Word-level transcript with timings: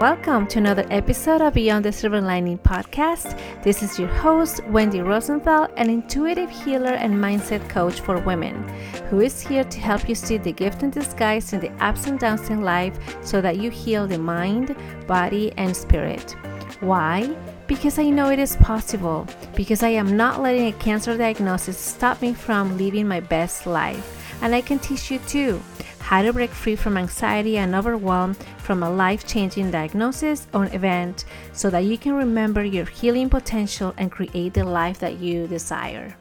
Welcome 0.00 0.46
to 0.48 0.58
another 0.58 0.86
episode 0.90 1.40
of 1.40 1.54
Beyond 1.54 1.84
the 1.84 1.90
Silver 1.90 2.20
Lining 2.20 2.58
podcast. 2.58 3.36
This 3.64 3.82
is 3.82 3.98
your 3.98 4.06
host, 4.06 4.64
Wendy 4.66 5.00
Rosenthal, 5.00 5.68
an 5.76 5.90
intuitive 5.90 6.50
healer 6.50 6.92
and 6.92 7.12
mindset 7.14 7.68
coach 7.68 8.00
for 8.00 8.20
women, 8.20 8.62
who 9.10 9.20
is 9.20 9.40
here 9.40 9.64
to 9.64 9.80
help 9.80 10.08
you 10.08 10.14
see 10.14 10.36
the 10.36 10.52
gift 10.52 10.84
in 10.84 10.90
disguise 10.90 11.52
in 11.52 11.58
the 11.58 11.72
ups 11.84 12.06
and 12.06 12.20
downs 12.20 12.50
in 12.50 12.60
life 12.60 12.96
so 13.26 13.40
that 13.40 13.56
you 13.56 13.72
heal 13.72 14.06
the 14.06 14.18
mind, 14.18 14.76
body, 15.08 15.52
and 15.56 15.76
spirit. 15.76 16.36
Why? 16.78 17.36
Because 17.68 17.98
I 17.98 18.08
know 18.08 18.30
it 18.30 18.38
is 18.38 18.56
possible. 18.56 19.26
Because 19.54 19.82
I 19.82 19.90
am 19.90 20.16
not 20.16 20.40
letting 20.40 20.68
a 20.68 20.72
cancer 20.72 21.18
diagnosis 21.18 21.76
stop 21.76 22.22
me 22.22 22.32
from 22.32 22.78
living 22.78 23.06
my 23.06 23.20
best 23.20 23.66
life. 23.66 24.40
And 24.40 24.54
I 24.54 24.62
can 24.62 24.78
teach 24.78 25.10
you 25.10 25.18
too 25.28 25.60
how 26.00 26.22
to 26.22 26.32
break 26.32 26.48
free 26.48 26.76
from 26.76 26.96
anxiety 26.96 27.58
and 27.58 27.74
overwhelm 27.74 28.32
from 28.56 28.82
a 28.82 28.90
life 28.90 29.26
changing 29.26 29.70
diagnosis 29.70 30.46
or 30.54 30.64
event 30.74 31.26
so 31.52 31.68
that 31.68 31.84
you 31.84 31.98
can 31.98 32.14
remember 32.14 32.64
your 32.64 32.86
healing 32.86 33.28
potential 33.28 33.92
and 33.98 34.10
create 34.10 34.54
the 34.54 34.64
life 34.64 34.98
that 35.00 35.18
you 35.18 35.46
desire. 35.46 36.16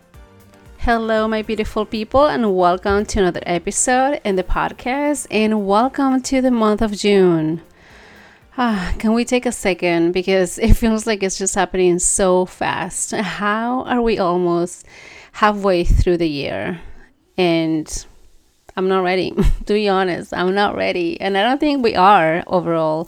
Hello, 0.80 1.30
my 1.30 1.44
beautiful 1.44 1.86
people, 1.86 2.26
and 2.26 2.58
welcome 2.58 3.06
to 3.06 3.20
another 3.20 3.44
episode 3.46 4.20
in 4.26 4.36
the 4.36 4.44
podcast, 4.44 5.28
and 5.32 5.66
welcome 5.66 6.22
to 6.24 6.42
the 6.42 6.52
month 6.52 6.82
of 6.82 6.92
June. 6.92 7.62
Ah, 8.60 8.92
can 8.98 9.14
we 9.14 9.24
take 9.24 9.46
a 9.46 9.52
second 9.52 10.14
because 10.14 10.58
it 10.58 10.74
feels 10.74 11.06
like 11.06 11.22
it's 11.22 11.38
just 11.38 11.54
happening 11.54 12.00
so 12.00 12.46
fast? 12.48 13.12
How 13.12 13.84
are 13.84 14.02
we 14.02 14.18
almost 14.18 14.84
halfway 15.34 15.84
through 15.84 16.18
the 16.18 16.28
year? 16.28 16.82
And 17.38 17.88
I'm 18.76 18.88
not 18.88 19.04
ready. 19.04 19.30
to 19.68 19.74
be 19.74 19.88
honest, 19.88 20.34
I'm 20.34 20.56
not 20.56 20.76
ready, 20.76 21.22
and 21.22 21.38
I 21.38 21.44
don't 21.44 21.60
think 21.60 21.84
we 21.84 21.94
are 21.94 22.44
overall. 22.48 23.08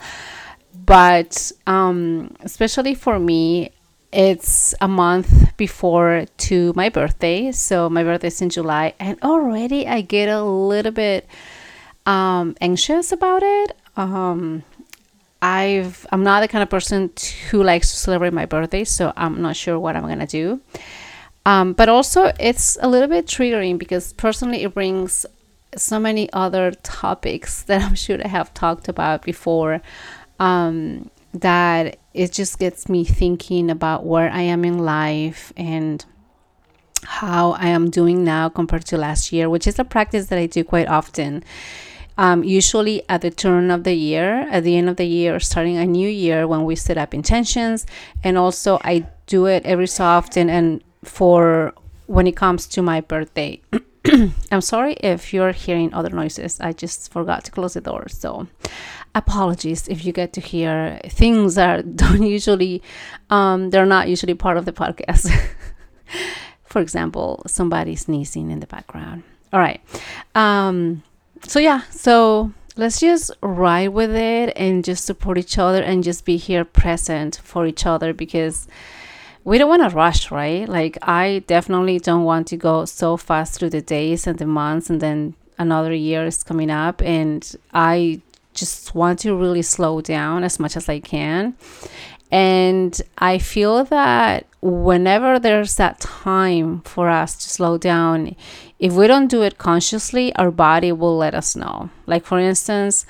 But 0.86 1.52
um, 1.66 2.36
especially 2.42 2.94
for 2.94 3.18
me, 3.18 3.72
it's 4.12 4.76
a 4.82 4.88
month 4.88 5.58
before 5.58 6.26
to 6.50 6.74
my 6.76 6.90
birthday. 6.90 7.52
So 7.54 7.90
my 7.90 8.04
birthday 8.04 8.28
is 8.28 8.40
in 8.40 8.52
July, 8.52 8.94
and 9.00 9.18
already 9.24 9.88
I 9.88 10.02
get 10.02 10.30
a 10.30 10.44
little 10.44 10.92
bit 10.92 11.28
um, 12.06 12.56
anxious 12.62 13.12
about 13.12 13.42
it. 13.42 13.76
Um, 13.98 14.64
I've 15.42 16.06
I'm 16.12 16.24
not 16.24 16.42
the 16.42 16.48
kind 16.48 16.64
of 16.64 16.70
person 16.70 17.12
who 17.50 17.64
likes 17.64 17.92
to 17.92 17.98
celebrate 17.98 18.34
my 18.34 18.46
birthday, 18.46 18.84
so 18.84 19.14
I'm 19.16 19.42
not 19.42 19.56
sure 19.56 19.80
what 19.80 19.96
I'm 19.96 20.04
gonna 20.04 20.28
do. 20.28 20.62
Um, 21.46 21.74
but 21.74 21.90
also, 21.90 22.32
it's 22.40 22.78
a 22.82 22.90
little 22.90 23.08
bit 23.08 23.26
triggering 23.26 23.78
because 23.78 24.14
personally, 24.14 24.64
it 24.64 24.74
brings 24.74 25.26
so 25.76 26.00
many 26.00 26.32
other 26.34 26.72
topics 26.72 27.64
that 27.70 27.82
I'm 27.82 27.96
sure 27.96 28.20
I 28.24 28.28
have 28.28 28.54
talked 28.54 28.88
about 28.88 29.24
before 29.24 29.82
um, 30.40 31.10
that 31.34 32.00
it 32.14 32.32
just 32.32 32.60
gets 32.60 32.90
me 32.90 33.04
thinking 33.04 33.70
about 33.70 34.06
where 34.06 34.30
I 34.30 34.42
am 34.42 34.66
in 34.66 34.80
life 34.80 35.54
and 35.56 36.04
how 37.04 37.52
I 37.52 37.68
am 37.68 37.90
doing 37.90 38.24
now 38.24 38.50
compared 38.50 38.86
to 38.86 38.98
last 38.98 39.32
year, 39.32 39.50
which 39.50 39.68
is 39.68 39.80
a 39.80 39.86
practice 39.86 40.28
that 40.28 40.40
I 40.40 40.48
do 40.48 40.64
quite 40.64 40.88
often. 40.88 41.44
Um, 42.20 42.44
usually 42.44 43.02
at 43.08 43.22
the 43.22 43.32
turn 43.32 43.72
of 43.72 43.86
the 43.86 43.94
year, 43.94 44.46
at 44.52 44.66
the 44.66 44.76
end 44.76 44.90
of 44.90 44.98
the 44.98 45.06
year, 45.06 45.40
starting 45.40 45.78
a 45.78 45.86
new 45.86 46.10
year 46.10 46.46
when 46.48 46.66
we 46.66 46.76
set 46.76 46.98
up 46.98 47.14
intentions. 47.14 47.86
And 48.26 48.38
also, 48.38 48.78
I 48.84 49.08
do 49.26 49.46
it 49.46 49.66
every 49.66 49.88
so 49.88 50.04
often 50.04 50.50
and 50.50 50.84
for 51.02 51.74
when 52.08 52.28
it 52.28 52.36
comes 52.36 52.68
to 52.68 52.82
my 52.82 53.00
birthday. 53.00 53.62
I'm 54.52 54.60
sorry 54.60 54.96
if 54.96 55.34
you're 55.34 55.54
hearing 55.54 55.94
other 55.94 56.10
noises. 56.10 56.60
I 56.60 56.74
just 56.74 57.10
forgot 57.10 57.46
to 57.46 57.52
close 57.52 57.76
the 57.76 57.82
door. 57.82 58.10
So, 58.10 58.48
apologies 59.16 59.88
if 59.88 60.04
you 60.04 60.12
get 60.12 60.34
to 60.34 60.42
hear 60.42 61.00
things 61.08 61.56
that 61.56 61.96
don't 62.04 62.24
usually, 62.24 62.84
um, 63.30 63.70
they're 63.70 63.86
not 63.86 64.10
usually 64.10 64.34
part 64.34 64.58
of 64.58 64.66
the 64.66 64.74
podcast. 64.74 65.32
For 66.66 66.82
example, 66.82 67.44
somebody 67.48 67.96
sneezing 67.96 68.52
in 68.52 68.60
the 68.60 68.68
background. 68.68 69.24
All 69.54 69.60
right. 69.60 69.82
Um, 70.36 71.02
so, 71.48 71.60
yeah. 71.60 71.82
So, 71.92 72.52
let's 72.76 73.00
just 73.00 73.32
ride 73.42 73.90
with 73.90 74.16
it 74.16 74.54
and 74.56 74.84
just 74.84 75.06
support 75.06 75.38
each 75.38 75.58
other 75.58 75.82
and 75.82 76.04
just 76.04 76.26
be 76.26 76.38
here 76.38 76.64
present 76.64 77.42
for 77.44 77.66
each 77.66 77.86
other 77.86 78.14
because 78.14 78.68
we 79.44 79.58
don't 79.58 79.70
want 79.70 79.90
to 79.90 79.96
rush, 79.96 80.32
right? 80.32 80.68
Like, 80.68 80.98
I 81.02 81.44
definitely 81.48 82.00
don't 82.00 82.24
want 82.24 82.48
to 82.48 82.58
go 82.58 82.86
so 82.86 83.18
fast 83.18 83.60
through 83.60 83.72
the 83.72 83.82
days 83.82 84.28
and 84.28 84.38
the 84.38 84.46
months, 84.46 84.90
and 84.90 85.02
then 85.02 85.36
another 85.58 85.94
year 85.94 86.26
is 86.26 86.44
coming 86.44 86.70
up, 86.70 87.02
and 87.02 87.56
I 87.74 88.22
just 88.54 88.94
want 88.94 89.20
to 89.20 89.36
really 89.36 89.62
slow 89.62 90.02
down 90.02 90.44
as 90.44 90.60
much 90.60 90.76
as 90.76 90.90
I 90.90 91.00
can. 91.00 91.56
And 92.32 93.02
I 93.18 93.40
feel 93.40 93.84
that 93.86 94.46
whenever 94.62 95.40
there's 95.40 95.76
that 95.76 96.00
time 96.00 96.82
for 96.82 97.10
us 97.10 97.36
to 97.36 97.50
slow 97.50 97.78
down, 97.78 98.36
if 98.78 98.94
we 98.94 99.08
don't 99.08 99.28
do 99.28 99.42
it 99.42 99.58
consciously, 99.58 100.36
our 100.36 100.52
body 100.52 100.92
will 100.92 101.18
let 101.18 101.34
us 101.34 101.56
know. 101.56 101.90
Like, 102.06 102.26
for 102.26 102.40
instance, 102.40 103.06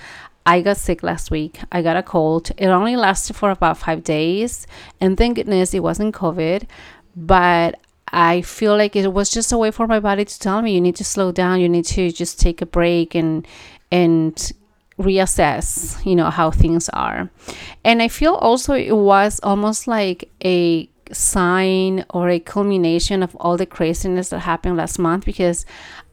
I 0.45 0.61
got 0.61 0.77
sick 0.77 1.03
last 1.03 1.31
week. 1.31 1.59
I 1.71 1.81
got 1.81 1.97
a 1.97 2.03
cold. 2.03 2.51
It 2.57 2.67
only 2.67 2.95
lasted 2.95 3.35
for 3.35 3.51
about 3.51 3.77
five 3.77 4.03
days. 4.03 4.65
And 5.01 5.17
thank 5.17 5.35
goodness 5.35 5.73
it 5.73 5.83
wasn't 5.83 6.15
COVID. 6.15 6.67
But 7.15 7.79
I 8.11 8.41
feel 8.41 8.75
like 8.75 8.95
it 8.95 9.13
was 9.13 9.29
just 9.29 9.51
a 9.51 9.57
way 9.57 9.71
for 9.71 9.85
my 9.85 9.99
body 9.99 10.25
to 10.25 10.39
tell 10.39 10.61
me 10.61 10.73
you 10.73 10.81
need 10.81 10.95
to 10.95 11.03
slow 11.03 11.31
down. 11.31 11.59
You 11.59 11.69
need 11.69 11.85
to 11.85 12.11
just 12.11 12.39
take 12.39 12.61
a 12.61 12.65
break 12.65 13.15
and 13.15 13.45
and 13.91 14.51
reassess, 14.99 16.05
you 16.05 16.15
know, 16.15 16.29
how 16.29 16.51
things 16.51 16.89
are. 16.89 17.29
And 17.83 18.01
I 18.01 18.07
feel 18.09 18.33
also 18.35 18.73
it 18.73 18.95
was 18.95 19.39
almost 19.41 19.87
like 19.87 20.29
a 20.43 20.89
sign 21.11 22.05
or 22.11 22.29
a 22.29 22.39
culmination 22.39 23.23
of 23.23 23.35
all 23.37 23.57
the 23.57 23.65
craziness 23.65 24.29
that 24.29 24.39
happened 24.39 24.77
last 24.77 24.99
month 24.99 25.25
because 25.25 25.65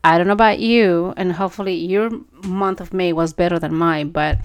I 0.04 0.16
don't 0.16 0.28
know 0.28 0.32
about 0.34 0.60
you, 0.60 1.12
and 1.16 1.32
hopefully 1.32 1.75
your 1.75 2.10
month 2.44 2.80
of 2.80 2.92
May 2.92 3.12
was 3.12 3.32
better 3.32 3.58
than 3.58 3.75
mine, 3.75 4.10
but 4.10 4.38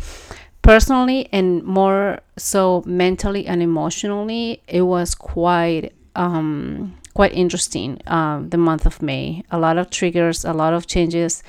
personally 0.63 1.29
and 1.31 1.63
more 1.63 2.19
so 2.35 2.83
mentally 2.87 3.45
and 3.45 3.61
emotionally, 3.61 4.63
it 4.67 4.81
was 4.81 5.13
quite 5.13 5.93
um, 6.15 6.97
quite 7.13 7.33
interesting. 7.33 8.01
Um, 8.07 8.49
the 8.49 8.57
month 8.57 8.87
of 8.87 9.01
May, 9.03 9.43
a 9.51 9.59
lot 9.59 9.77
of 9.77 9.91
triggers, 9.91 10.43
a 10.45 10.53
lot 10.53 10.73
of 10.73 10.87
changes, 10.87 11.43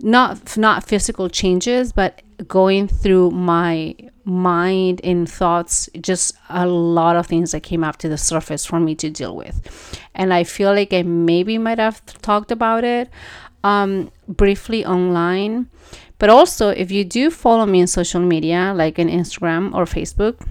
not 0.00 0.58
not 0.58 0.84
physical 0.84 1.30
changes, 1.30 1.92
but 1.92 2.20
going 2.46 2.88
through 2.88 3.30
my 3.30 3.94
mind 4.24 5.00
and 5.04 5.28
thoughts, 5.28 5.88
just 6.00 6.34
a 6.48 6.66
lot 6.66 7.16
of 7.16 7.26
things 7.26 7.52
that 7.52 7.62
came 7.62 7.84
up 7.84 7.96
to 7.98 8.08
the 8.08 8.18
surface 8.18 8.64
for 8.64 8.80
me 8.80 8.94
to 8.96 9.10
deal 9.10 9.36
with, 9.36 10.00
and 10.14 10.32
I 10.32 10.44
feel 10.44 10.72
like 10.72 10.92
I 10.92 11.02
maybe 11.02 11.58
might 11.58 11.78
have 11.78 12.04
talked 12.22 12.50
about 12.50 12.84
it 12.84 13.10
um, 13.64 14.10
briefly 14.28 14.84
online. 14.84 15.68
But 16.18 16.30
also, 16.30 16.68
if 16.68 16.90
you 16.90 17.04
do 17.04 17.30
follow 17.30 17.66
me 17.66 17.80
on 17.80 17.86
social 17.88 18.20
media, 18.20 18.72
like 18.74 18.98
in 18.98 19.08
Instagram 19.08 19.74
or 19.74 19.84
Facebook, 19.84 20.46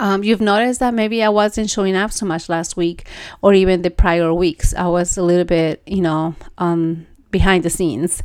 um, 0.00 0.22
you've 0.22 0.40
noticed 0.40 0.80
that 0.80 0.94
maybe 0.94 1.22
I 1.22 1.28
wasn't 1.28 1.70
showing 1.70 1.96
up 1.96 2.12
so 2.12 2.26
much 2.26 2.48
last 2.48 2.76
week 2.76 3.06
or 3.42 3.54
even 3.54 3.82
the 3.82 3.90
prior 3.90 4.32
weeks. 4.32 4.74
I 4.74 4.86
was 4.86 5.16
a 5.16 5.22
little 5.22 5.44
bit, 5.44 5.82
you 5.86 6.00
know, 6.00 6.34
um, 6.58 7.06
behind 7.30 7.64
the 7.64 7.70
scenes. 7.70 8.22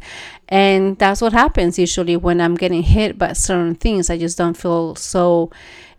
And 0.49 0.97
that's 0.97 1.21
what 1.21 1.33
happens 1.33 1.79
usually 1.79 2.17
when 2.17 2.41
I'm 2.41 2.55
getting 2.55 2.83
hit 2.83 3.17
by 3.17 3.33
certain 3.33 3.75
things. 3.75 4.09
I 4.09 4.17
just 4.17 4.37
don't 4.37 4.57
feel 4.57 4.95
so 4.95 5.51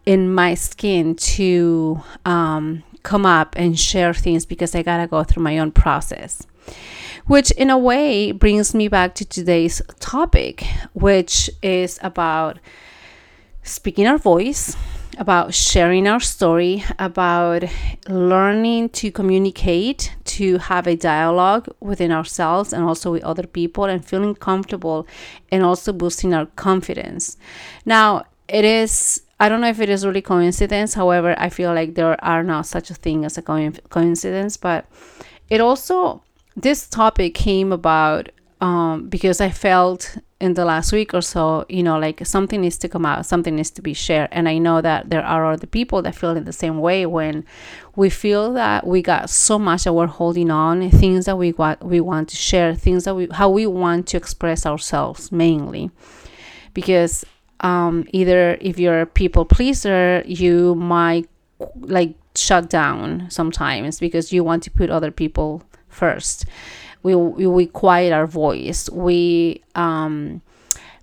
in 0.07 0.33
my 0.33 0.55
skin 0.55 1.15
to 1.15 2.03
um, 2.25 2.83
come 3.03 3.25
up 3.25 3.55
and 3.57 3.79
share 3.79 4.15
things 4.15 4.47
because 4.47 4.75
I 4.75 4.83
gotta 4.83 5.07
go 5.07 5.25
through 5.25 5.43
my 5.43 5.59
own 5.59 5.73
process 5.73 6.47
which 7.27 7.51
in 7.53 7.71
a 7.71 7.79
way 7.79 8.33
brings 8.33 8.75
me 8.75 8.89
back 8.89 9.15
to 9.15 9.25
today's 9.25 9.81
topic, 10.01 10.65
which 10.93 11.51
is 11.63 11.99
about 12.03 12.59
speaking 13.63 14.07
our 14.07 14.19
voice, 14.19 14.77
about 15.19 15.55
sharing 15.55 16.07
our 16.07 16.21
story, 16.21 16.85
about 16.99 17.65
learning 18.09 18.89
to 18.91 19.11
communicate, 19.11 20.15
to 20.25 20.59
have 20.59 20.87
a 20.87 20.97
dialogue 20.97 21.69
within 21.81 22.13
ourselves 22.13 22.73
and 22.73 22.85
also 22.85 23.13
with 23.13 23.25
other 23.25 23.47
people, 23.47 23.85
and 23.85 24.05
feeling 24.05 24.35
comfortable 24.35 25.07
and 25.51 25.63
also 25.63 25.93
boosting 25.93 26.35
our 26.35 26.47
confidence. 26.57 27.37
Now, 27.85 28.25
it 28.49 28.65
is. 28.65 29.23
I 29.41 29.49
don't 29.49 29.61
know 29.61 29.69
if 29.69 29.81
it 29.81 29.89
is 29.89 30.07
really 30.07 30.23
coincidence. 30.23 30.95
However, 30.95 31.35
I 31.39 31.49
feel 31.49 31.75
like 31.75 31.95
there 31.95 32.23
are 32.25 32.45
not 32.45 32.67
such 32.67 32.91
a 32.91 32.95
thing 32.95 33.25
as 33.25 33.37
a 33.37 33.43
coincidence, 33.43 34.57
but 34.57 34.87
it 35.51 35.61
also 35.61 36.23
this 36.57 36.89
topic 36.89 37.35
came 37.35 37.73
about 37.73 38.31
um, 38.61 39.09
because 39.09 39.41
I 39.41 39.51
felt 39.51 40.17
in 40.45 40.53
the 40.53 40.65
last 40.67 40.93
week 40.93 41.15
or 41.15 41.23
so, 41.23 41.65
you 41.71 41.83
know, 41.83 41.99
like 41.99 42.27
something 42.27 42.61
needs 42.61 42.77
to 42.77 42.87
come 42.87 43.07
out, 43.07 43.25
something 43.25 43.57
needs 43.57 43.71
to 43.71 43.81
be 43.81 43.95
shared. 43.95 44.29
And 44.31 44.47
I 44.47 44.59
know 44.59 44.83
that 44.83 45.09
there 45.09 45.25
are 45.25 45.53
other 45.53 45.67
people 45.67 46.03
that 46.03 46.15
feel 46.15 46.37
in 46.37 46.45
the 46.45 46.53
same 46.53 46.81
way 46.81 47.07
when 47.07 47.47
we 47.97 48.11
feel 48.11 48.53
that 48.53 48.87
we 48.87 49.01
got 49.01 49.31
so 49.31 49.59
much 49.59 49.85
that 49.85 49.95
we're 49.95 50.07
holding 50.07 50.51
on, 50.51 50.91
things 50.91 51.25
that 51.25 51.39
we 51.39 51.53
want 51.53 51.83
we 51.83 51.99
want 51.99 52.29
to 52.29 52.37
share, 52.37 52.75
things 52.75 53.05
that 53.05 53.15
we 53.15 53.27
how 53.33 53.49
we 53.49 53.67
want 53.67 54.07
to 54.09 54.19
express 54.19 54.67
ourselves 54.67 55.33
mainly. 55.33 55.91
Because 56.75 57.25
um, 57.61 58.05
either 58.13 58.59
if 58.61 58.79
you're 58.79 59.01
a 59.01 59.07
people 59.07 59.47
pleaser, 59.47 60.23
you 60.27 60.75
might 60.75 61.27
like 61.77 62.17
shut 62.35 62.69
down 62.69 63.31
sometimes 63.31 63.99
because 63.99 64.31
you 64.31 64.45
want 64.45 64.63
to 64.65 64.71
put 64.71 64.91
other 64.91 65.11
people 65.11 65.63
first. 65.89 66.45
We, 67.05 67.15
we, 67.15 67.47
we 67.47 67.67
quiet 67.67 68.13
our 68.13 68.27
voice. 68.27 68.91
We 68.91 69.63
um, 69.77 70.43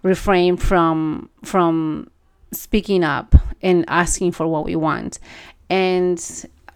refrain 0.04 0.58
from 0.58 1.30
from 1.44 2.12
speaking 2.52 3.06
up 3.06 3.34
and 3.62 3.86
asking 3.88 4.34
for 4.34 4.46
what 4.48 4.66
we 4.66 4.76
want, 4.76 5.20
and 5.70 6.20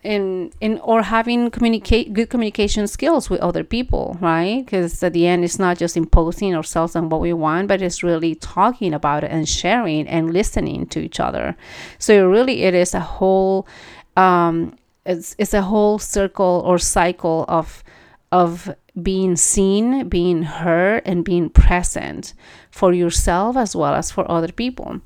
in 0.06 0.51
in 0.62 0.77
or 0.80 1.01
having 1.01 1.50
communicate 1.50 2.13
good 2.13 2.30
communication 2.30 2.88
skills 2.88 3.30
with 3.30 3.42
other 3.42 3.63
people 3.63 4.18
right? 4.22 4.63
Because 4.63 5.01
at 5.04 5.13
the 5.13 5.25
end 5.25 5.44
it's 5.44 5.60
not 5.60 5.77
just 5.77 5.98
imposing 5.98 6.56
ourselves 6.56 6.95
on 6.95 7.10
what 7.10 7.19
we 7.19 7.33
want 7.33 7.68
but 7.68 7.81
it's 7.81 8.04
really 8.04 8.36
talking 8.36 8.94
about 8.94 9.24
it 9.24 9.31
and 9.31 9.50
sharing 9.50 10.07
and 10.07 10.31
listening 10.31 10.86
to 10.88 11.00
each 11.00 11.19
other. 11.19 11.57
So 11.98 12.27
really 12.27 12.62
it 12.63 12.75
is 12.75 12.94
a 12.94 13.00
whole 13.00 13.68
um 14.16 14.77
it's, 15.06 15.36
it's 15.38 15.54
a 15.54 15.63
whole 15.63 15.98
circle 16.00 16.63
or 16.66 16.77
cycle 16.77 17.45
of 17.48 17.83
of 18.31 18.74
being 19.01 19.36
seen 19.36 20.07
being 20.07 20.44
heard 20.44 21.01
and 21.06 21.25
being 21.25 21.50
present 21.50 22.33
for 22.72 22.94
yourself 22.94 23.57
as 23.57 23.75
well 23.75 23.94
as 23.94 24.12
for 24.12 24.30
other 24.31 24.51
people. 24.51 25.01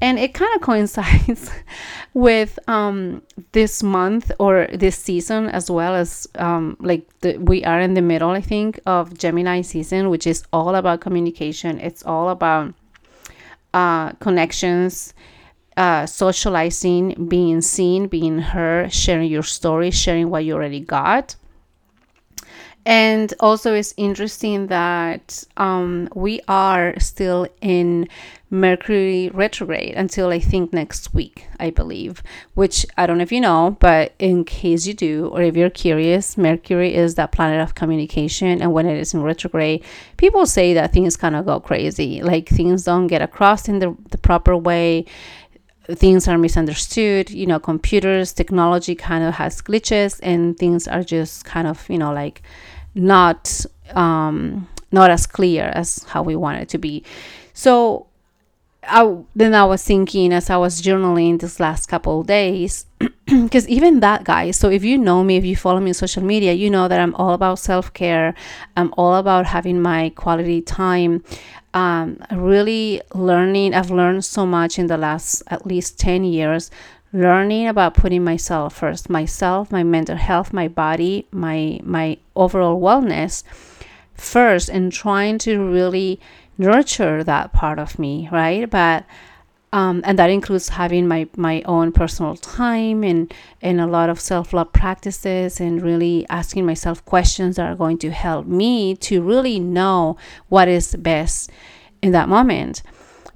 And 0.00 0.18
it 0.18 0.34
kind 0.34 0.52
of 0.56 0.62
coincides 0.62 1.48
with 2.14 2.58
um, 2.68 3.22
this 3.52 3.84
month 3.84 4.32
or 4.40 4.66
this 4.74 4.98
season 4.98 5.46
as 5.46 5.70
well 5.70 5.94
as 5.94 6.26
um, 6.34 6.76
like 6.80 7.06
the, 7.20 7.38
we 7.38 7.64
are 7.64 7.80
in 7.80 7.94
the 7.94 8.02
middle 8.02 8.30
i 8.30 8.40
think 8.40 8.80
of 8.84 9.16
gemini 9.16 9.60
season 9.60 10.10
which 10.10 10.26
is 10.26 10.44
all 10.52 10.74
about 10.74 11.00
communication. 11.00 11.78
It's 11.78 12.02
all 12.04 12.28
about 12.30 12.74
uh, 13.72 14.10
connections 14.14 15.14
uh, 15.76 16.04
socializing 16.04 17.28
being 17.28 17.60
seen 17.62 18.08
being 18.08 18.38
heard 18.40 18.92
sharing 18.92 19.30
your 19.30 19.42
story 19.42 19.90
sharing 19.90 20.28
what 20.28 20.44
you 20.44 20.52
already 20.52 20.80
got 20.80 21.36
and 22.84 23.32
also, 23.38 23.74
it's 23.74 23.94
interesting 23.96 24.66
that 24.66 25.44
um, 25.56 26.08
we 26.14 26.40
are 26.48 26.98
still 26.98 27.46
in 27.60 28.08
Mercury 28.50 29.30
retrograde 29.32 29.94
until 29.94 30.28
I 30.28 30.40
think 30.40 30.72
next 30.72 31.14
week, 31.14 31.46
I 31.60 31.70
believe. 31.70 32.22
Which 32.54 32.84
I 32.98 33.06
don't 33.06 33.18
know 33.18 33.22
if 33.22 33.30
you 33.30 33.40
know, 33.40 33.76
but 33.78 34.14
in 34.18 34.44
case 34.44 34.86
you 34.86 34.94
do, 34.94 35.28
or 35.28 35.42
if 35.42 35.56
you're 35.56 35.70
curious, 35.70 36.36
Mercury 36.36 36.92
is 36.94 37.14
that 37.14 37.30
planet 37.30 37.60
of 37.60 37.76
communication. 37.76 38.60
And 38.60 38.72
when 38.72 38.86
it 38.86 38.98
is 38.98 39.14
in 39.14 39.22
retrograde, 39.22 39.84
people 40.16 40.44
say 40.44 40.74
that 40.74 40.92
things 40.92 41.16
kind 41.16 41.36
of 41.36 41.46
go 41.46 41.60
crazy. 41.60 42.20
Like 42.20 42.48
things 42.48 42.82
don't 42.82 43.06
get 43.06 43.22
across 43.22 43.68
in 43.68 43.78
the, 43.78 43.96
the 44.10 44.18
proper 44.18 44.56
way 44.56 45.06
things 45.90 46.28
are 46.28 46.38
misunderstood 46.38 47.28
you 47.30 47.46
know 47.46 47.58
computers 47.58 48.32
technology 48.32 48.94
kind 48.94 49.24
of 49.24 49.34
has 49.34 49.60
glitches 49.60 50.20
and 50.22 50.56
things 50.56 50.86
are 50.86 51.02
just 51.02 51.44
kind 51.44 51.66
of 51.66 51.88
you 51.90 51.98
know 51.98 52.12
like 52.12 52.42
not 52.94 53.64
um, 53.94 54.68
not 54.90 55.10
as 55.10 55.26
clear 55.26 55.64
as 55.74 56.04
how 56.04 56.22
we 56.22 56.36
want 56.36 56.60
it 56.60 56.68
to 56.70 56.78
be. 56.78 57.02
So 57.54 58.06
I, 58.84 59.16
then 59.34 59.54
I 59.54 59.64
was 59.64 59.82
thinking 59.82 60.32
as 60.32 60.50
I 60.50 60.56
was 60.56 60.82
journaling 60.82 61.40
this 61.40 61.60
last 61.60 61.86
couple 61.86 62.22
days, 62.22 62.86
because 63.26 63.68
even 63.68 64.00
that, 64.00 64.24
guys. 64.24 64.56
So 64.56 64.70
if 64.70 64.84
you 64.84 64.98
know 64.98 65.22
me, 65.22 65.36
if 65.36 65.44
you 65.44 65.56
follow 65.56 65.80
me 65.80 65.90
on 65.90 65.94
social 65.94 66.22
media, 66.22 66.52
you 66.52 66.68
know 66.68 66.88
that 66.88 67.00
I'm 67.00 67.14
all 67.14 67.32
about 67.32 67.58
self 67.58 67.92
care. 67.92 68.34
I'm 68.76 68.92
all 68.96 69.14
about 69.14 69.46
having 69.46 69.80
my 69.80 70.10
quality 70.10 70.60
time. 70.60 71.22
Um, 71.74 72.18
really 72.30 73.00
learning. 73.14 73.74
I've 73.74 73.90
learned 73.90 74.24
so 74.24 74.44
much 74.44 74.78
in 74.78 74.88
the 74.88 74.98
last 74.98 75.42
at 75.46 75.66
least 75.66 75.98
ten 75.98 76.22
years 76.22 76.70
learning 77.12 77.68
about 77.68 77.94
putting 77.94 78.24
myself 78.24 78.74
first 78.74 79.10
myself 79.10 79.70
my 79.70 79.82
mental 79.82 80.16
health 80.16 80.52
my 80.52 80.66
body 80.66 81.26
my 81.30 81.78
my 81.82 82.16
overall 82.34 82.80
wellness 82.80 83.44
first 84.14 84.68
and 84.70 84.92
trying 84.92 85.36
to 85.36 85.58
really 85.58 86.18
nurture 86.56 87.22
that 87.22 87.52
part 87.52 87.78
of 87.78 87.98
me 87.98 88.28
right 88.32 88.70
but 88.70 89.04
um, 89.72 90.02
and 90.04 90.18
that 90.18 90.30
includes 90.30 90.68
having 90.68 91.08
my 91.08 91.28
my 91.36 91.62
own 91.62 91.92
personal 91.92 92.36
time 92.36 93.02
and 93.02 93.32
and 93.60 93.80
a 93.80 93.86
lot 93.86 94.10
of 94.10 94.20
self-love 94.20 94.72
practices 94.72 95.60
and 95.60 95.82
really 95.82 96.26
asking 96.28 96.66
myself 96.66 97.04
questions 97.04 97.56
that 97.56 97.70
are 97.70 97.76
going 97.76 97.98
to 97.98 98.10
help 98.10 98.46
me 98.46 98.94
to 98.96 99.22
really 99.22 99.58
know 99.58 100.16
what 100.48 100.68
is 100.68 100.94
best 100.96 101.50
in 102.02 102.12
that 102.12 102.28
moment 102.28 102.82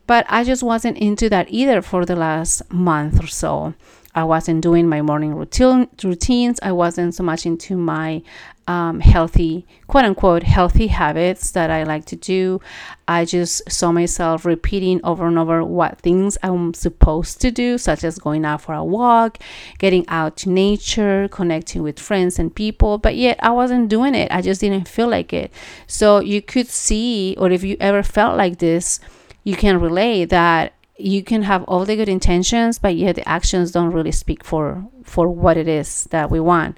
but 0.06 0.24
I 0.28 0.44
just 0.44 0.62
wasn't 0.62 0.98
into 0.98 1.28
that 1.30 1.48
either 1.50 1.82
for 1.82 2.04
the 2.04 2.16
last 2.16 2.70
month 2.72 3.22
or 3.22 3.26
so. 3.26 3.74
I 4.14 4.24
wasn't 4.24 4.62
doing 4.62 4.88
my 4.88 5.02
morning 5.02 5.34
routine 5.34 5.88
routines. 6.02 6.58
I 6.62 6.72
wasn't 6.72 7.14
so 7.14 7.22
much 7.22 7.44
into 7.44 7.76
my 7.76 8.22
um, 8.66 9.00
healthy, 9.00 9.66
quote 9.86 10.04
unquote, 10.04 10.42
healthy 10.42 10.88
habits 10.88 11.52
that 11.52 11.70
I 11.70 11.84
like 11.84 12.04
to 12.06 12.16
do. 12.16 12.60
I 13.06 13.24
just 13.24 13.70
saw 13.70 13.92
myself 13.92 14.44
repeating 14.44 15.00
over 15.04 15.26
and 15.26 15.38
over 15.38 15.64
what 15.64 16.00
things 16.00 16.36
I'm 16.42 16.74
supposed 16.74 17.40
to 17.42 17.50
do, 17.50 17.78
such 17.78 18.02
as 18.02 18.18
going 18.18 18.44
out 18.44 18.62
for 18.62 18.74
a 18.74 18.84
walk, 18.84 19.38
getting 19.78 20.06
out 20.08 20.36
to 20.38 20.50
nature, 20.50 21.28
connecting 21.28 21.82
with 21.82 22.00
friends 22.00 22.38
and 22.38 22.54
people. 22.54 22.98
But 22.98 23.16
yet 23.16 23.38
I 23.40 23.50
wasn't 23.50 23.88
doing 23.88 24.14
it. 24.14 24.30
I 24.32 24.42
just 24.42 24.60
didn't 24.60 24.88
feel 24.88 25.08
like 25.08 25.32
it. 25.32 25.52
So 25.86 26.20
you 26.20 26.42
could 26.42 26.68
see, 26.68 27.36
or 27.38 27.50
if 27.50 27.62
you 27.62 27.76
ever 27.78 28.02
felt 28.02 28.36
like 28.36 28.58
this, 28.58 28.98
you 29.44 29.54
can 29.54 29.80
relate 29.80 30.26
that 30.26 30.72
you 30.98 31.22
can 31.22 31.42
have 31.42 31.62
all 31.64 31.84
the 31.84 31.94
good 31.94 32.08
intentions 32.08 32.78
but 32.78 32.96
yet 32.96 33.16
the 33.16 33.28
actions 33.28 33.70
don't 33.70 33.92
really 33.92 34.10
speak 34.10 34.42
for 34.42 34.82
for 35.04 35.28
what 35.28 35.56
it 35.56 35.68
is 35.68 36.04
that 36.04 36.30
we 36.30 36.40
want 36.40 36.76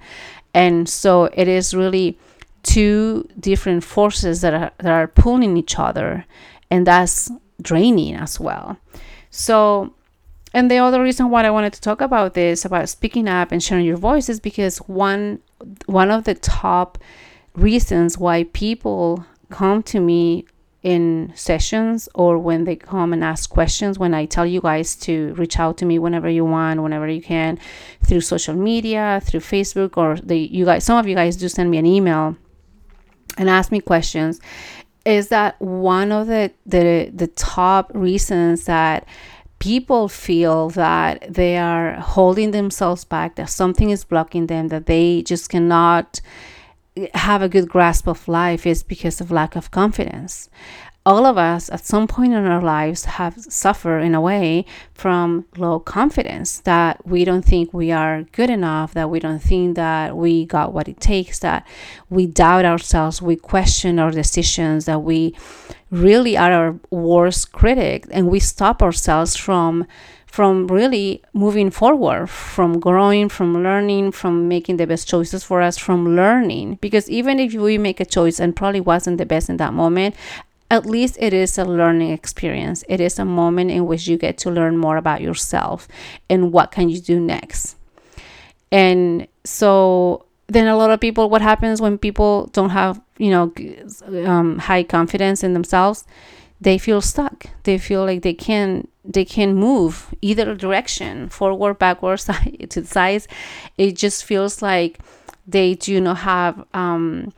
and 0.55 0.89
so 0.89 1.25
it 1.33 1.49
is 1.49 1.75
really 1.75 2.19
two 2.63 3.29
different 3.39 3.85
forces 3.85 4.41
that 4.41 4.55
are 4.55 4.71
that 4.79 4.93
are 4.93 5.07
pulling 5.07 5.57
each 5.57 5.79
other 5.79 6.25
and 6.71 6.87
that's 6.87 7.31
draining 7.63 8.15
as 8.15 8.39
well. 8.41 8.77
So 9.31 9.95
and 10.55 10.71
the 10.71 10.79
other 10.79 11.03
reason 11.03 11.31
why 11.31 11.45
I 11.45 11.51
wanted 11.51 11.73
to 11.75 11.81
talk 11.81 12.01
about 12.01 12.35
this 12.35 12.65
about 12.65 12.89
speaking 12.89 13.29
up 13.29 13.53
and 13.53 13.63
sharing 13.63 13.85
your 13.85 13.97
voice 13.97 14.29
is 14.29 14.41
because 14.41 14.79
one 14.79 15.41
one 15.87 16.11
of 16.11 16.25
the 16.25 16.35
top 16.35 16.99
reasons 17.55 18.19
why 18.19 18.45
people 18.45 19.25
come 19.51 19.83
to 19.83 20.01
me 20.01 20.47
in 20.83 21.33
sessions 21.35 22.09
or 22.15 22.39
when 22.39 22.63
they 22.65 22.77
come 22.77 23.13
and 23.13 23.25
ask 23.25 23.51
questions 23.51 23.99
when 23.99 24.15
i 24.15 24.25
tell 24.25 24.47
you 24.47 24.61
guys 24.61 24.95
to 24.95 25.35
reach 25.35 25.59
out 25.59 25.77
to 25.77 25.85
me 25.85 25.99
whenever 25.99 26.29
you 26.29 26.45
want 26.45 26.81
whenever 26.81 27.09
you 27.09 27.21
can 27.21 27.59
through 28.07 28.21
social 28.21 28.55
media 28.55 29.21
through 29.25 29.41
facebook 29.41 29.97
or 29.97 30.17
the 30.17 30.39
you 30.39 30.65
guys 30.65 30.85
some 30.85 30.97
of 30.97 31.09
you 31.09 31.17
guys 31.17 31.37
do 31.37 31.49
send 31.49 31.69
me 31.69 31.79
an 31.79 31.87
email 31.87 32.37
and 33.39 33.49
ask 33.49 33.73
me 33.73 33.81
questions. 33.81 34.41
Is 35.05 35.29
that 35.29 35.59
one 35.61 36.13
of 36.13 36.27
the 36.27 36.53
the, 36.67 37.11
the 37.15 37.29
top 37.29 37.91
reasons 37.95 38.65
that 38.65 39.07
people 39.59 40.09
feel 40.09 40.69
that 40.71 41.33
they 41.33 41.57
are 41.57 41.95
holding 41.95 42.51
themselves 42.51 43.05
back 43.05 43.37
that 43.37 43.51
something 43.51 43.91
is 43.91 44.05
blocking 44.05 44.47
them 44.47 44.69
that 44.69 44.87
they 44.87 45.23
just 45.23 45.49
cannot 45.49 46.21
have 47.15 47.43
a 47.43 47.49
good 47.49 47.69
grasp 47.69 48.07
of 48.07 48.29
life 48.29 48.67
is 48.67 48.83
because 48.83 49.21
of 49.21 49.31
lack 49.31 49.57
of 49.57 49.71
confidence. 49.71 50.49
All 51.07 51.25
of 51.25 51.39
us 51.39 51.71
at 51.71 51.87
some 51.87 52.07
point 52.07 52.35
in 52.35 52.45
our 52.45 52.61
lives 52.61 53.07
have 53.07 53.35
suffered 53.39 54.01
in 54.01 54.15
a 54.15 54.21
way 54.21 54.67
from 54.93 55.47
low 55.57 55.79
confidence 55.81 56.59
that 56.61 57.07
we 57.07 57.25
don't 57.25 57.45
think 57.45 57.73
we 57.73 57.91
are 57.91 58.25
good 58.33 58.51
enough, 58.51 58.93
that 58.93 59.09
we 59.09 59.19
don't 59.19 59.43
think 59.43 59.77
that 59.77 60.17
we 60.17 60.45
got 60.45 60.75
what 60.75 60.87
it 60.87 61.01
takes, 61.01 61.39
that 61.39 61.67
we 62.11 62.27
doubt 62.27 62.67
ourselves, 62.67 63.23
we 63.23 63.37
question 63.37 63.99
our 63.99 64.11
decisions, 64.11 64.85
that 64.85 65.03
we 65.03 65.35
really 65.91 66.37
are 66.37 66.53
our 66.53 66.81
worst 66.91 67.53
critic, 67.53 68.07
and 68.11 68.29
we 68.29 68.41
stop 68.41 68.83
ourselves 68.83 69.35
from 69.35 69.87
from 70.31 70.67
really 70.67 71.23
moving 71.33 71.71
forward, 71.71 72.29
from 72.29 72.79
growing, 72.79 73.29
from 73.29 73.63
learning, 73.63 74.13
from 74.13 74.47
making 74.47 74.77
the 74.77 74.87
best 74.87 75.09
choices 75.09 75.43
for 75.43 75.63
us, 75.63 75.79
from 75.79 76.15
learning. 76.15 76.79
Because 76.83 77.09
even 77.11 77.41
if 77.41 77.55
we 77.55 77.79
make 77.79 77.99
a 77.99 78.05
choice 78.05 78.39
and 78.39 78.55
probably 78.55 78.81
wasn't 78.81 79.19
the 79.19 79.27
best 79.27 79.49
in 79.49 79.57
that 79.57 79.73
moment, 79.73 80.15
at 80.71 80.85
least 80.85 81.17
it 81.19 81.33
is 81.33 81.57
a 81.57 81.65
learning 81.65 82.11
experience. 82.11 82.85
It 82.89 83.01
is 83.01 83.19
a 83.19 83.25
moment 83.25 83.71
in 83.71 83.87
which 83.87 84.07
you 84.07 84.19
get 84.19 84.37
to 84.39 84.51
learn 84.51 84.77
more 84.77 84.99
about 84.99 85.23
yourself 85.23 85.89
and 86.29 86.53
what 86.53 86.73
can 86.73 86.91
you 86.91 87.01
do 87.01 87.19
next. 87.19 87.77
And 88.71 89.27
so 89.45 90.27
then 90.47 90.67
a 90.67 90.77
lot 90.77 90.91
of 90.91 91.01
people, 91.01 91.31
what 91.31 91.41
happens 91.41 91.81
when 91.81 91.97
people 91.97 92.49
don't 92.49 92.71
have, 92.71 93.01
you 93.17 93.31
know, 93.31 93.53
um, 94.27 94.59
high 94.59 94.83
confidence 94.83 95.43
in 95.43 95.55
themselves? 95.55 96.05
they 96.61 96.79
feel 96.79 97.01
stuck. 97.01 97.47
They 97.63 97.79
feel 97.79 98.05
like 98.05 98.23
they 98.23 98.35
can't 98.35 98.89
they 99.09 99.25
can 99.25 99.55
move 99.55 100.15
either 100.21 100.55
direction, 100.55 101.29
forward, 101.31 101.79
backwards, 101.79 102.23
side 102.29 102.67
to 102.71 102.83
the 102.83 102.87
sides. 102.87 103.27
It 103.77 103.97
just 103.97 104.25
feels 104.25 104.63
like 104.63 105.01
they 105.47 105.75
do 105.75 106.01
not 106.01 106.19
have 106.19 106.65
um, 106.75 107.33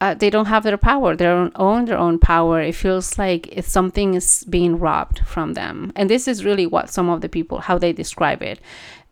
uh, 0.00 0.12
they 0.12 0.28
don't 0.28 0.46
have 0.46 0.64
their 0.64 0.76
power. 0.76 1.16
They 1.16 1.24
don't 1.24 1.52
own 1.56 1.86
their 1.86 1.96
own 1.96 2.18
power. 2.18 2.60
It 2.60 2.74
feels 2.74 3.16
like 3.16 3.54
something 3.62 4.12
is 4.12 4.44
being 4.50 4.78
robbed 4.78 5.20
from 5.20 5.54
them. 5.54 5.92
And 5.96 6.10
this 6.10 6.28
is 6.28 6.44
really 6.44 6.66
what 6.66 6.90
some 6.90 7.08
of 7.08 7.22
the 7.22 7.28
people 7.28 7.60
how 7.60 7.78
they 7.78 7.92
describe 7.92 8.42
it. 8.42 8.60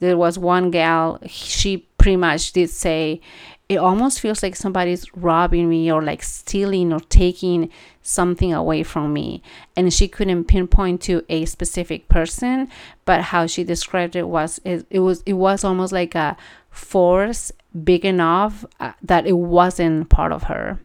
There 0.01 0.19
was 0.19 0.39
one 0.39 0.71
gal. 0.71 1.19
She 1.27 1.89
pretty 2.03 2.17
much 2.17 2.53
did 2.53 2.69
say 2.69 3.21
it 3.69 3.77
almost 3.77 4.21
feels 4.21 4.43
like 4.43 4.57
somebody's 4.57 5.07
robbing 5.17 5.69
me 5.69 5.91
or 5.91 6.03
like 6.03 6.23
stealing 6.23 6.93
or 6.93 6.99
taking 7.01 7.71
something 8.03 8.53
away 8.53 8.83
from 8.83 9.13
me. 9.13 9.41
And 9.77 9.95
she 9.95 10.09
couldn't 10.09 10.45
pinpoint 10.45 11.01
to 11.03 11.25
a 11.29 11.45
specific 11.45 12.09
person, 12.09 12.69
but 13.05 13.23
how 13.23 13.47
she 13.47 13.63
described 13.63 14.17
it 14.17 14.29
was 14.29 14.61
it, 14.65 14.85
it 14.91 14.99
was 14.99 15.23
it 15.25 15.35
was 15.35 15.63
almost 15.63 15.93
like 15.93 16.15
a 16.17 16.37
force 16.71 17.53
big 17.85 18.05
enough 18.05 18.65
uh, 18.81 18.93
that 19.03 19.27
it 19.27 19.39
wasn't 19.39 20.09
part 20.11 20.33
of 20.33 20.43
her. 20.45 20.81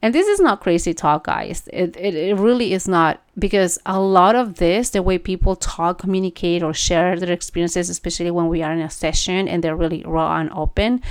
And 0.00 0.14
this 0.14 0.28
is 0.28 0.38
not 0.38 0.60
crazy 0.60 0.94
talk, 0.94 1.24
guys. 1.24 1.68
It, 1.72 1.96
it, 1.96 2.14
it 2.14 2.36
really 2.36 2.72
is 2.72 2.86
not 2.86 3.20
because 3.36 3.78
a 3.84 3.98
lot 3.98 4.36
of 4.36 4.54
this, 4.56 4.90
the 4.90 5.02
way 5.02 5.18
people 5.18 5.56
talk, 5.56 5.98
communicate, 5.98 6.62
or 6.62 6.72
share 6.72 7.18
their 7.18 7.32
experiences, 7.32 7.90
especially 7.90 8.30
when 8.30 8.46
we 8.46 8.62
are 8.62 8.72
in 8.72 8.80
a 8.80 8.90
session 8.90 9.48
and 9.48 9.62
they're 9.62 9.76
really 9.76 10.04
raw 10.06 10.38
and 10.38 10.50
open, 10.52 11.02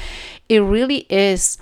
it 0.48 0.60
really 0.60 1.06
is 1.10 1.58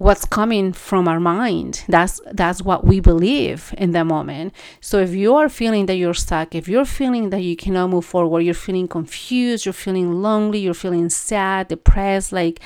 what's 0.00 0.24
coming 0.24 0.72
from 0.72 1.06
our 1.06 1.20
mind 1.20 1.84
that's 1.86 2.22
that's 2.32 2.62
what 2.62 2.86
we 2.86 3.00
believe 3.00 3.74
in 3.76 3.90
the 3.90 4.02
moment 4.02 4.50
so 4.80 4.98
if 4.98 5.10
you 5.10 5.34
are 5.34 5.50
feeling 5.50 5.84
that 5.84 5.96
you're 5.96 6.14
stuck 6.14 6.54
if 6.54 6.66
you're 6.66 6.86
feeling 6.86 7.28
that 7.28 7.40
you 7.40 7.54
cannot 7.54 7.90
move 7.90 8.02
forward 8.02 8.40
you're 8.40 8.54
feeling 8.54 8.88
confused 8.88 9.66
you're 9.66 9.74
feeling 9.74 10.22
lonely 10.22 10.58
you're 10.58 10.72
feeling 10.72 11.10
sad 11.10 11.68
depressed 11.68 12.32
like 12.32 12.60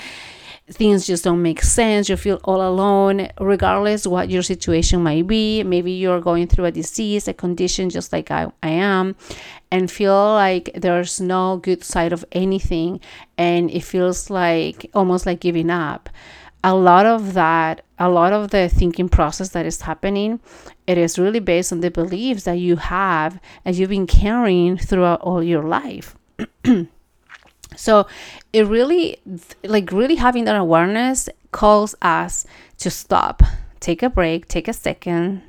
things 0.69 1.05
just 1.05 1.23
don't 1.23 1.41
make 1.41 1.61
sense. 1.61 2.09
You 2.09 2.17
feel 2.17 2.39
all 2.43 2.67
alone 2.67 3.29
regardless 3.39 4.07
what 4.07 4.29
your 4.29 4.41
situation 4.41 5.03
might 5.03 5.27
be. 5.27 5.63
Maybe 5.63 5.91
you're 5.91 6.21
going 6.21 6.47
through 6.47 6.65
a 6.65 6.71
disease 6.71 7.27
a 7.27 7.33
condition 7.33 7.89
just 7.89 8.11
like 8.11 8.31
I, 8.31 8.51
I 8.63 8.69
am 8.69 9.15
and 9.71 9.91
feel 9.91 10.33
like 10.33 10.71
there's 10.75 11.21
no 11.21 11.57
good 11.57 11.83
side 11.83 12.13
of 12.13 12.25
anything 12.31 12.99
and 13.37 13.69
it 13.69 13.83
feels 13.83 14.29
like 14.29 14.89
almost 14.93 15.25
like 15.25 15.39
giving 15.39 15.69
up. 15.69 16.09
A 16.63 16.73
lot 16.73 17.05
of 17.05 17.33
that 17.35 17.85
a 17.99 18.09
lot 18.09 18.33
of 18.33 18.49
the 18.49 18.67
thinking 18.67 19.07
process 19.07 19.49
that 19.49 19.65
is 19.65 19.81
happening 19.81 20.39
it 20.87 20.97
is 20.97 21.19
really 21.19 21.39
based 21.39 21.71
on 21.71 21.79
the 21.79 21.91
beliefs 21.91 22.43
that 22.43 22.57
you 22.57 22.75
have 22.75 23.39
and 23.63 23.75
you've 23.75 23.91
been 23.91 24.07
carrying 24.07 24.75
throughout 24.75 25.21
all 25.21 25.43
your 25.43 25.63
life 25.63 26.15
so 27.75 28.07
it 28.53 28.65
really 28.65 29.17
like 29.63 29.91
really 29.91 30.15
having 30.15 30.45
that 30.45 30.55
awareness 30.55 31.29
calls 31.51 31.95
us 32.01 32.45
to 32.77 32.89
stop 32.89 33.41
take 33.79 34.03
a 34.03 34.09
break 34.09 34.47
take 34.47 34.67
a 34.67 34.73
second 34.73 35.41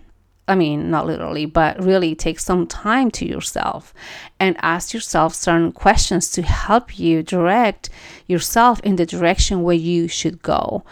I 0.49 0.55
mean, 0.55 0.91
not 0.91 1.07
literally, 1.07 1.45
but 1.45 1.83
really 1.83 2.15
take 2.15 2.39
some 2.39 2.67
time 2.67 3.11
to 3.13 3.27
yourself 3.27 3.93
and 4.39 4.57
ask 4.63 4.95
yourself 4.95 5.35
certain 5.35 5.73
questions 5.73 6.31
to 6.33 6.43
help 6.43 6.99
you 6.99 7.23
direct 7.23 7.91
yourself 8.29 8.81
in 8.81 8.97
the 8.97 9.07
direction 9.07 9.63
where 9.63 9.75
you 9.75 10.07
should 10.07 10.43
go, 10.43 10.85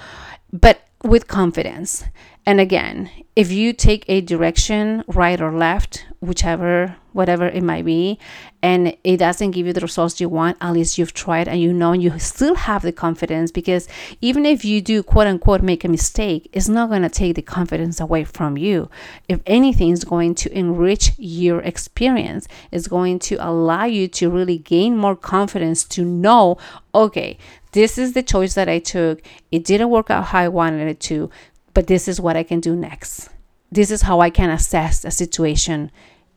but 0.52 0.80
with 1.04 1.28
confidence. 1.28 2.04
And 2.46 2.60
again, 2.60 3.10
if 3.36 3.50
you 3.50 3.72
take 3.72 4.04
a 4.06 4.20
direction, 4.20 5.02
right 5.08 5.40
or 5.40 5.50
left, 5.50 6.06
whichever, 6.20 6.96
whatever 7.12 7.46
it 7.46 7.62
might 7.62 7.86
be, 7.86 8.18
and 8.62 8.94
it 9.02 9.16
doesn't 9.16 9.52
give 9.52 9.66
you 9.66 9.72
the 9.72 9.80
results 9.80 10.20
you 10.20 10.28
want, 10.28 10.58
at 10.60 10.72
least 10.72 10.98
you've 10.98 11.14
tried 11.14 11.48
and 11.48 11.60
you 11.60 11.72
know 11.72 11.92
and 11.92 12.02
you 12.02 12.18
still 12.18 12.54
have 12.54 12.82
the 12.82 12.92
confidence 12.92 13.50
because 13.50 13.88
even 14.20 14.44
if 14.44 14.64
you 14.64 14.82
do 14.82 15.02
quote 15.02 15.26
unquote 15.26 15.62
make 15.62 15.84
a 15.84 15.88
mistake, 15.88 16.50
it's 16.52 16.68
not 16.68 16.90
going 16.90 17.02
to 17.02 17.08
take 17.08 17.34
the 17.36 17.42
confidence 17.42 17.98
away 17.98 18.24
from 18.24 18.58
you. 18.58 18.90
If 19.26 19.40
anything, 19.46 19.92
it's 19.92 20.04
going 20.04 20.34
to 20.36 20.56
enrich 20.56 21.12
your 21.16 21.60
experience, 21.60 22.46
it's 22.70 22.88
going 22.88 23.20
to 23.20 23.36
allow 23.36 23.84
you 23.84 24.06
to 24.08 24.28
really 24.28 24.58
gain 24.58 24.98
more 24.98 25.16
confidence 25.16 25.84
to 25.84 26.04
know, 26.04 26.58
okay, 26.94 27.38
this 27.72 27.98
is 27.98 28.12
the 28.12 28.22
choice 28.22 28.54
that 28.54 28.68
I 28.68 28.78
took. 28.78 29.22
It 29.50 29.64
didn't 29.64 29.90
work 29.90 30.10
out 30.10 30.26
how 30.26 30.40
I 30.40 30.48
wanted 30.48 30.88
it 30.88 31.00
to 31.00 31.30
but 31.74 31.88
this 31.88 32.08
is 32.08 32.20
what 32.20 32.36
I 32.36 32.42
can 32.42 32.60
do 32.60 32.74
next. 32.74 33.28
This 33.70 33.90
is 33.90 34.02
how 34.02 34.20
I 34.20 34.30
can 34.30 34.50
assess 34.50 35.04
a 35.04 35.10
situation 35.10 35.90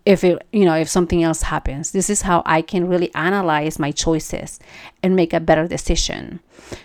if 0.08 0.24
it 0.24 0.42
you 0.54 0.64
know 0.64 0.76
if 0.76 0.88
something 0.88 1.22
else 1.22 1.44
happens. 1.44 1.92
This 1.92 2.10
is 2.10 2.22
how 2.22 2.42
i 2.46 2.62
can 2.62 2.88
really 2.88 3.14
analyze 3.14 3.78
my 3.78 3.92
choices 3.92 4.58
and 5.04 5.16
make 5.16 5.34
a 5.34 5.42
better 5.42 5.68
decision. 5.68 6.40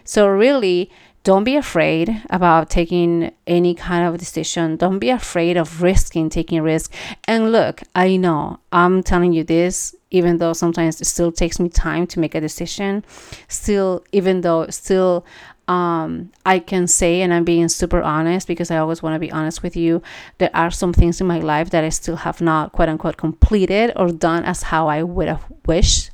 So 0.04 0.26
really 0.26 0.90
don't 1.22 1.44
be 1.44 1.54
afraid 1.54 2.20
about 2.30 2.68
taking 2.68 3.30
any 3.46 3.76
kind 3.76 4.04
of 4.08 4.18
decision. 4.18 4.76
Don't 4.76 4.98
be 4.98 5.08
afraid 5.08 5.56
of 5.56 5.82
risking 5.82 6.30
taking 6.30 6.62
risk. 6.62 6.92
And 7.28 7.52
look 7.52 7.82
i 7.94 8.16
know 8.16 8.58
i'm 8.72 9.04
telling 9.04 9.32
you 9.32 9.44
this 9.44 9.94
even 10.10 10.38
though 10.38 10.52
sometimes 10.52 11.00
it 11.00 11.06
still 11.06 11.30
takes 11.30 11.60
me 11.60 11.68
time 11.68 12.06
to 12.08 12.18
make 12.18 12.34
a 12.34 12.40
decision 12.40 13.04
still 13.48 14.04
even 14.10 14.40
though 14.40 14.66
still 14.68 15.24
um, 15.68 16.32
I 16.44 16.58
can 16.58 16.86
say, 16.86 17.22
and 17.22 17.32
I'm 17.32 17.44
being 17.44 17.68
super 17.68 18.02
honest 18.02 18.46
because 18.46 18.70
I 18.70 18.78
always 18.78 19.02
want 19.02 19.14
to 19.14 19.18
be 19.18 19.30
honest 19.30 19.62
with 19.62 19.76
you, 19.76 20.02
there 20.38 20.50
are 20.54 20.70
some 20.70 20.92
things 20.92 21.20
in 21.20 21.26
my 21.26 21.38
life 21.38 21.70
that 21.70 21.84
I 21.84 21.88
still 21.88 22.16
have 22.16 22.40
not 22.40 22.72
quote 22.72 22.88
unquote 22.88 23.16
completed 23.16 23.92
or 23.96 24.10
done 24.10 24.44
as 24.44 24.64
how 24.64 24.88
I 24.88 25.02
would 25.02 25.28
have 25.28 25.44
wished 25.66 26.10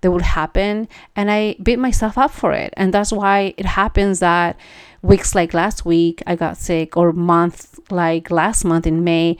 that 0.00 0.10
would 0.10 0.22
happen. 0.22 0.88
And 1.16 1.30
I 1.30 1.56
beat 1.62 1.78
myself 1.78 2.18
up 2.18 2.30
for 2.30 2.52
it. 2.52 2.72
And 2.76 2.92
that's 2.94 3.10
why 3.10 3.54
it 3.56 3.66
happens 3.66 4.20
that 4.20 4.56
weeks 5.02 5.34
like 5.34 5.54
last 5.54 5.84
week, 5.84 6.22
I 6.26 6.36
got 6.36 6.56
sick, 6.56 6.96
or 6.96 7.12
month 7.12 7.78
like 7.90 8.30
last 8.30 8.64
month 8.64 8.86
in 8.86 9.02
May, 9.02 9.38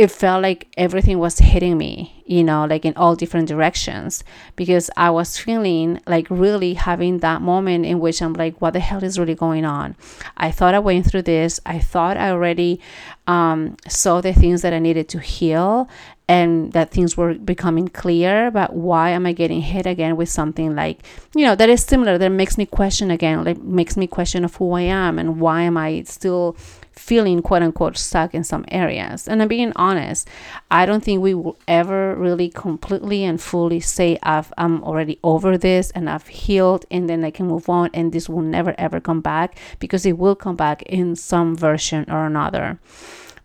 it 0.00 0.10
felt 0.10 0.42
like 0.42 0.66
everything 0.78 1.18
was 1.18 1.40
hitting 1.40 1.76
me, 1.76 2.22
you 2.24 2.42
know, 2.42 2.64
like 2.64 2.86
in 2.86 2.94
all 2.96 3.14
different 3.14 3.46
directions 3.46 4.24
because 4.56 4.90
I 4.96 5.10
was 5.10 5.36
feeling 5.36 6.00
like 6.06 6.26
really 6.30 6.72
having 6.72 7.18
that 7.18 7.42
moment 7.42 7.84
in 7.84 8.00
which 8.00 8.22
I'm 8.22 8.32
like, 8.32 8.62
what 8.62 8.72
the 8.72 8.80
hell 8.80 9.04
is 9.04 9.18
really 9.18 9.34
going 9.34 9.66
on? 9.66 9.94
I 10.38 10.52
thought 10.52 10.72
I 10.72 10.78
went 10.78 11.04
through 11.04 11.24
this. 11.24 11.60
I 11.66 11.80
thought 11.80 12.16
I 12.16 12.30
already 12.30 12.80
um, 13.26 13.76
saw 13.88 14.22
the 14.22 14.32
things 14.32 14.62
that 14.62 14.72
I 14.72 14.78
needed 14.78 15.06
to 15.10 15.18
heal 15.18 15.86
and 16.30 16.72
that 16.72 16.92
things 16.92 17.14
were 17.18 17.34
becoming 17.34 17.88
clear. 17.88 18.50
But 18.50 18.72
why 18.72 19.10
am 19.10 19.26
I 19.26 19.32
getting 19.32 19.60
hit 19.60 19.84
again 19.84 20.16
with 20.16 20.30
something 20.30 20.74
like, 20.74 21.04
you 21.34 21.44
know, 21.44 21.54
that 21.56 21.68
is 21.68 21.84
similar, 21.84 22.16
that 22.16 22.30
makes 22.30 22.56
me 22.56 22.64
question 22.64 23.10
again, 23.10 23.44
like 23.44 23.58
makes 23.58 23.98
me 23.98 24.06
question 24.06 24.46
of 24.46 24.54
who 24.54 24.72
I 24.72 24.82
am 24.82 25.18
and 25.18 25.40
why 25.40 25.60
am 25.60 25.76
I 25.76 26.04
still 26.04 26.56
feeling 27.00 27.40
quote 27.40 27.62
unquote 27.62 27.96
stuck 27.96 28.34
in 28.34 28.44
some 28.44 28.64
areas. 28.68 29.26
And 29.26 29.40
I'm 29.40 29.48
being 29.48 29.72
honest, 29.74 30.28
I 30.70 30.84
don't 30.84 31.02
think 31.02 31.22
we 31.22 31.34
will 31.34 31.58
ever 31.66 32.14
really 32.14 32.50
completely 32.50 33.24
and 33.24 33.40
fully 33.40 33.80
say 33.80 34.18
I've, 34.22 34.52
I'm 34.58 34.84
already 34.84 35.18
over 35.24 35.56
this 35.56 35.90
and 35.92 36.10
I've 36.10 36.26
healed 36.26 36.84
and 36.90 37.08
then 37.08 37.24
I 37.24 37.30
can 37.30 37.46
move 37.46 37.68
on 37.68 37.90
and 37.94 38.12
this 38.12 38.28
will 38.28 38.42
never 38.42 38.74
ever 38.78 39.00
come 39.00 39.22
back 39.22 39.58
because 39.78 40.04
it 40.04 40.18
will 40.18 40.36
come 40.36 40.56
back 40.56 40.82
in 40.82 41.16
some 41.16 41.56
version 41.56 42.04
or 42.08 42.26
another. 42.26 42.78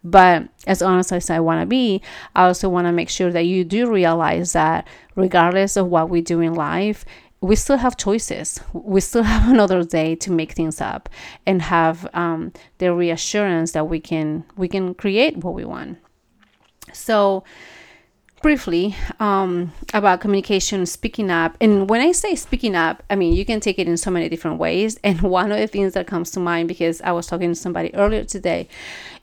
But 0.03 0.49
as 0.67 0.83
honest 0.83 1.11
as 1.11 1.31
I 1.31 1.39
want 1.39 1.61
to 1.61 1.65
be, 1.65 2.01
I 2.35 2.45
also 2.45 2.69
want 2.69 2.85
to 2.85 2.91
make 2.91 3.09
sure 3.09 3.31
that 3.31 3.45
you 3.45 3.63
do 3.63 3.91
realize 3.91 4.53
that 4.53 4.87
regardless 5.15 5.77
of 5.77 5.87
what 5.87 6.09
we 6.09 6.21
do 6.21 6.41
in 6.41 6.53
life, 6.53 7.05
we 7.45 7.55
still 7.55 7.77
have 7.77 7.95
choices. 7.95 8.59
We 8.73 9.01
still 9.01 9.23
have 9.35 9.49
another 9.51 9.83
day 9.83 10.15
to 10.15 10.31
make 10.31 10.53
things 10.53 10.81
up 10.81 11.09
and 11.45 11.61
have 11.61 12.07
um, 12.13 12.51
the 12.79 12.93
reassurance 12.93 13.71
that 13.73 13.87
we 13.87 13.99
can 13.99 14.43
we 14.57 14.67
can 14.67 14.93
create 14.95 15.37
what 15.37 15.53
we 15.53 15.65
want. 15.65 15.99
So 16.93 17.43
briefly 18.41 18.95
um, 19.19 19.71
about 19.93 20.21
communication 20.21 20.85
speaking 20.85 21.31
up 21.31 21.57
and 21.59 21.89
when 21.89 21.99
i 21.99 22.11
say 22.11 22.35
speaking 22.35 22.75
up 22.75 23.01
i 23.09 23.15
mean 23.15 23.33
you 23.33 23.43
can 23.43 23.59
take 23.59 23.79
it 23.79 23.87
in 23.87 23.97
so 23.97 24.11
many 24.11 24.29
different 24.29 24.59
ways 24.59 24.99
and 25.03 25.19
one 25.21 25.51
of 25.51 25.57
the 25.57 25.65
things 25.65 25.93
that 25.93 26.05
comes 26.05 26.29
to 26.29 26.39
mind 26.39 26.67
because 26.67 27.01
i 27.01 27.11
was 27.11 27.25
talking 27.25 27.49
to 27.49 27.55
somebody 27.55 27.91
earlier 27.95 28.23
today 28.23 28.67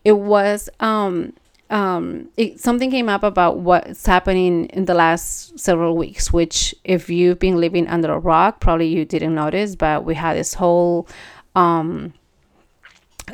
it 0.02 0.18
was 0.18 0.68
um, 0.80 1.32
um, 1.72 2.28
it, 2.36 2.60
something 2.60 2.90
came 2.90 3.08
up 3.08 3.22
about 3.22 3.58
what's 3.60 4.04
happening 4.04 4.66
in 4.66 4.84
the 4.84 4.92
last 4.92 5.58
several 5.58 5.96
weeks, 5.96 6.30
which, 6.30 6.74
if 6.84 7.08
you've 7.08 7.38
been 7.38 7.58
living 7.58 7.88
under 7.88 8.12
a 8.12 8.18
rock, 8.18 8.60
probably 8.60 8.88
you 8.88 9.06
didn't 9.06 9.34
notice, 9.34 9.74
but 9.74 10.04
we 10.04 10.14
had 10.14 10.36
this 10.36 10.52
whole 10.52 11.08
um, 11.54 12.12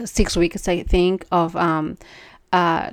six 0.05 0.37
weeks, 0.37 0.69
I 0.69 0.85
think, 0.85 1.27
of 1.33 1.57
um, 1.57 1.99
uh, 2.53 2.93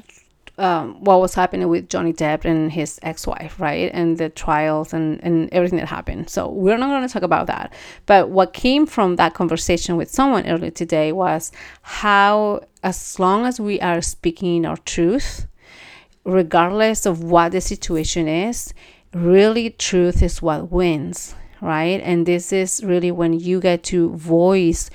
um, 0.57 1.03
what 1.03 1.19
was 1.19 1.33
happening 1.33 1.67
with 1.67 1.89
Johnny 1.89 2.13
Depp 2.13 2.45
and 2.45 2.71
his 2.71 2.99
ex-wife, 3.03 3.59
right? 3.59 3.91
And 3.93 4.17
the 4.17 4.29
trials 4.29 4.93
and, 4.93 5.21
and 5.23 5.49
everything 5.51 5.79
that 5.79 5.87
happened. 5.87 6.29
So 6.29 6.49
we're 6.49 6.77
not 6.77 6.89
going 6.89 7.07
to 7.07 7.11
talk 7.11 7.23
about 7.23 7.47
that. 7.47 7.73
But 8.05 8.29
what 8.29 8.53
came 8.53 8.85
from 8.85 9.17
that 9.17 9.33
conversation 9.33 9.97
with 9.97 10.09
someone 10.09 10.47
earlier 10.47 10.71
today 10.71 11.11
was 11.11 11.51
how, 11.81 12.61
as 12.83 13.19
long 13.19 13.45
as 13.45 13.59
we 13.59 13.81
are 13.81 14.01
speaking 14.01 14.65
our 14.65 14.77
truth, 14.77 15.47
regardless 16.23 17.05
of 17.05 17.23
what 17.23 17.51
the 17.51 17.61
situation 17.61 18.27
is, 18.27 18.73
really 19.13 19.71
truth 19.71 20.23
is 20.23 20.41
what 20.41 20.71
wins, 20.71 21.35
right? 21.61 22.01
And 22.01 22.25
this 22.25 22.53
is 22.53 22.83
really 22.83 23.11
when 23.11 23.33
you 23.33 23.59
get 23.59 23.83
to 23.83 24.11
voice 24.15 24.89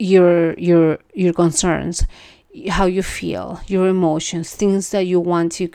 your 0.00 0.54
your 0.54 0.98
your 1.12 1.32
concerns 1.32 2.06
how 2.68 2.86
you 2.86 3.02
feel, 3.02 3.60
your 3.66 3.88
emotions, 3.88 4.54
things 4.54 4.90
that 4.90 5.06
you 5.06 5.20
want 5.20 5.52
to 5.52 5.68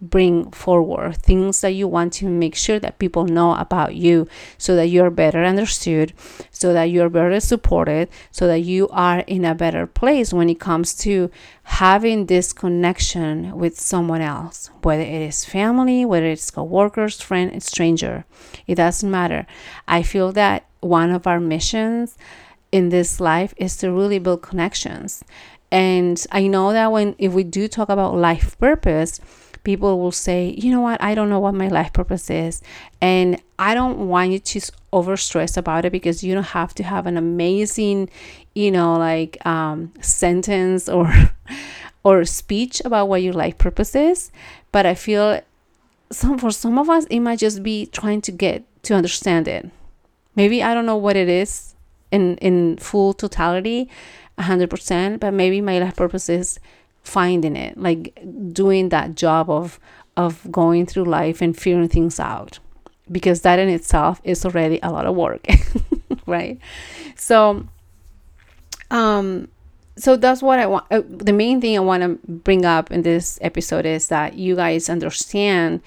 bring 0.00 0.50
forward, 0.50 1.16
things 1.16 1.60
that 1.60 1.70
you 1.70 1.88
want 1.88 2.12
to 2.12 2.26
make 2.26 2.54
sure 2.54 2.78
that 2.78 2.98
people 2.98 3.24
know 3.24 3.54
about 3.54 3.94
you 3.94 4.28
so 4.56 4.76
that 4.76 4.86
you're 4.86 5.10
better 5.10 5.44
understood, 5.44 6.12
so 6.50 6.72
that 6.72 6.84
you're 6.84 7.08
better 7.08 7.40
supported, 7.40 8.08
so 8.30 8.46
that 8.46 8.60
you 8.60 8.88
are 8.90 9.20
in 9.20 9.44
a 9.44 9.54
better 9.54 9.86
place 9.86 10.32
when 10.32 10.48
it 10.48 10.60
comes 10.60 10.94
to 10.94 11.30
having 11.64 12.26
this 12.26 12.52
connection 12.52 13.56
with 13.56 13.78
someone 13.78 14.20
else, 14.20 14.70
whether 14.82 15.02
it 15.02 15.22
is 15.22 15.44
family, 15.44 16.04
whether 16.04 16.26
it's 16.26 16.50
coworkers, 16.50 17.20
friend, 17.20 17.62
stranger. 17.62 18.24
It 18.66 18.76
doesn't 18.76 19.10
matter. 19.10 19.46
I 19.86 20.02
feel 20.02 20.32
that 20.32 20.66
one 20.80 21.10
of 21.10 21.26
our 21.26 21.40
missions 21.40 22.16
in 22.70 22.90
this 22.90 23.18
life 23.20 23.54
is 23.56 23.76
to 23.78 23.90
really 23.90 24.18
build 24.18 24.42
connections 24.42 25.24
and 25.70 26.24
I 26.32 26.46
know 26.46 26.72
that 26.72 26.90
when 26.92 27.14
if 27.18 27.32
we 27.32 27.44
do 27.44 27.68
talk 27.68 27.88
about 27.88 28.14
life 28.14 28.58
purpose, 28.58 29.20
people 29.64 29.98
will 29.98 30.12
say, 30.12 30.54
you 30.56 30.70
know 30.70 30.80
what, 30.80 31.02
I 31.02 31.14
don't 31.14 31.28
know 31.28 31.40
what 31.40 31.54
my 31.54 31.68
life 31.68 31.92
purpose 31.92 32.30
is. 32.30 32.62
And 33.00 33.40
I 33.58 33.74
don't 33.74 34.08
want 34.08 34.30
you 34.30 34.38
to 34.38 34.60
over 34.92 35.16
stress 35.16 35.56
about 35.56 35.84
it 35.84 35.92
because 35.92 36.24
you 36.24 36.32
don't 36.34 36.54
have 36.58 36.74
to 36.76 36.82
have 36.82 37.06
an 37.06 37.16
amazing, 37.18 38.08
you 38.54 38.70
know, 38.70 38.96
like 38.96 39.44
um, 39.46 39.92
sentence 40.00 40.88
or 40.88 41.12
or 42.04 42.24
speech 42.24 42.80
about 42.84 43.08
what 43.08 43.22
your 43.22 43.34
life 43.34 43.58
purpose 43.58 43.94
is. 43.94 44.30
But 44.72 44.86
I 44.86 44.94
feel 44.94 45.40
some 46.10 46.38
for 46.38 46.50
some 46.50 46.78
of 46.78 46.88
us 46.88 47.04
it 47.06 47.20
might 47.20 47.38
just 47.38 47.62
be 47.62 47.84
trying 47.86 48.22
to 48.22 48.32
get 48.32 48.64
to 48.84 48.94
understand 48.94 49.46
it. 49.48 49.68
Maybe 50.34 50.62
I 50.62 50.72
don't 50.72 50.86
know 50.86 50.96
what 50.96 51.16
it 51.16 51.28
is 51.28 51.74
in 52.10 52.38
in 52.38 52.78
full 52.78 53.12
totality 53.12 53.90
100% 54.38 55.20
but 55.20 55.32
maybe 55.34 55.60
my 55.60 55.78
life 55.78 55.96
purpose 55.96 56.28
is 56.28 56.60
finding 57.02 57.56
it 57.56 57.78
like 57.78 58.18
doing 58.52 58.90
that 58.90 59.14
job 59.14 59.48
of 59.50 59.80
of 60.16 60.50
going 60.50 60.84
through 60.84 61.04
life 61.04 61.40
and 61.40 61.56
figuring 61.56 61.88
things 61.88 62.18
out. 62.18 62.58
Because 63.10 63.40
that 63.42 63.58
in 63.58 63.68
itself 63.68 64.20
is 64.24 64.44
already 64.44 64.80
a 64.82 64.90
lot 64.90 65.06
of 65.06 65.14
work 65.14 65.46
right? 66.26 66.58
So 67.16 67.66
um 68.90 69.48
so 69.96 70.16
that's 70.16 70.42
what 70.42 70.58
i 70.58 70.66
want 70.66 70.86
uh, 70.90 71.02
the 71.08 71.32
main 71.32 71.60
thing 71.60 71.76
i 71.76 71.80
want 71.80 72.02
to 72.02 72.18
bring 72.26 72.64
up 72.64 72.90
in 72.90 73.02
this 73.02 73.38
episode 73.42 73.84
is 73.84 74.06
that 74.06 74.34
you 74.34 74.56
guys 74.56 74.88
understand 74.88 75.82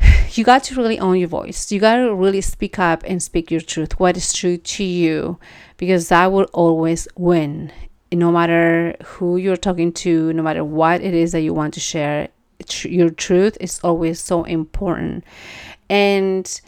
you 0.32 0.44
got 0.44 0.64
to 0.64 0.74
really 0.74 0.98
own 0.98 1.18
your 1.18 1.28
voice. 1.28 1.70
You 1.70 1.80
got 1.80 1.96
to 1.96 2.14
really 2.14 2.40
speak 2.40 2.78
up 2.78 3.02
and 3.06 3.22
speak 3.22 3.50
your 3.50 3.60
truth, 3.60 3.98
what 3.98 4.16
is 4.16 4.32
true 4.32 4.56
to 4.56 4.84
you, 4.84 5.38
because 5.76 6.08
that 6.08 6.32
will 6.32 6.48
always 6.52 7.08
win. 7.16 7.72
No 8.12 8.32
matter 8.32 8.96
who 9.04 9.36
you're 9.36 9.56
talking 9.56 9.92
to, 9.92 10.32
no 10.32 10.42
matter 10.42 10.64
what 10.64 11.00
it 11.00 11.14
is 11.14 11.32
that 11.32 11.40
you 11.40 11.54
want 11.54 11.74
to 11.74 11.80
share, 11.80 12.28
tr- 12.66 12.88
your 12.88 13.10
truth 13.10 13.56
is 13.60 13.80
always 13.84 14.20
so 14.20 14.44
important. 14.44 15.24
And 15.88 16.60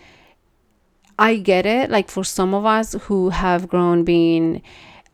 I 1.19 1.37
get 1.37 1.67
it. 1.67 1.91
Like 1.91 2.11
for 2.11 2.25
some 2.25 2.55
of 2.55 2.65
us 2.65 2.95
who 3.03 3.31
have 3.31 3.69
grown 3.69 4.05
being 4.05 4.63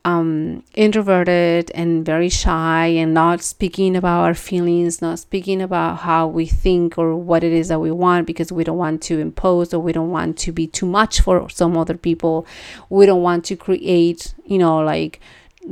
um, 0.05 0.63
introverted 0.75 1.71
and 1.75 2.05
very 2.05 2.29
shy 2.29 2.87
and 2.87 3.13
not 3.13 3.43
speaking 3.43 3.97
about 3.97 4.21
our 4.21 4.35
feelings, 4.35 5.03
not 5.03 5.19
speaking 5.19 5.61
about 5.61 5.99
how 5.99 6.27
we 6.27 6.47
think 6.47 6.97
or 6.99 7.17
what 7.17 7.45
it 7.45 7.53
is 7.53 7.69
that 7.69 7.81
we 7.81 7.91
want 7.91 8.27
because 8.27 8.51
we 8.51 8.65
don't 8.65 8.79
want 8.79 9.03
to 9.03 9.19
impose 9.19 9.75
or 9.75 9.81
we 9.81 9.93
don't 9.93 10.11
want 10.11 10.39
to 10.39 10.53
be 10.53 10.67
too 10.67 10.87
much 10.87 11.21
for 11.21 11.49
some 11.51 11.77
other 11.77 11.97
people. 11.97 12.47
We 12.89 13.07
don't 13.07 13.23
want 13.23 13.45
to 13.47 13.57
create, 13.57 14.35
you 14.45 14.59
know, 14.59 14.79
like 14.79 15.21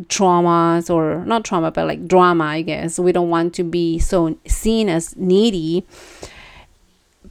traumas 0.08 0.92
or 0.92 1.24
not 1.24 1.44
trauma, 1.44 1.70
but 1.70 1.86
like 1.86 2.06
drama, 2.06 2.44
I 2.44 2.62
guess. 2.62 2.98
We 2.98 3.12
don't 3.12 3.30
want 3.30 3.54
to 3.54 3.64
be 3.64 3.98
so 3.98 4.36
seen 4.46 4.88
as 4.88 5.16
needy 5.16 5.86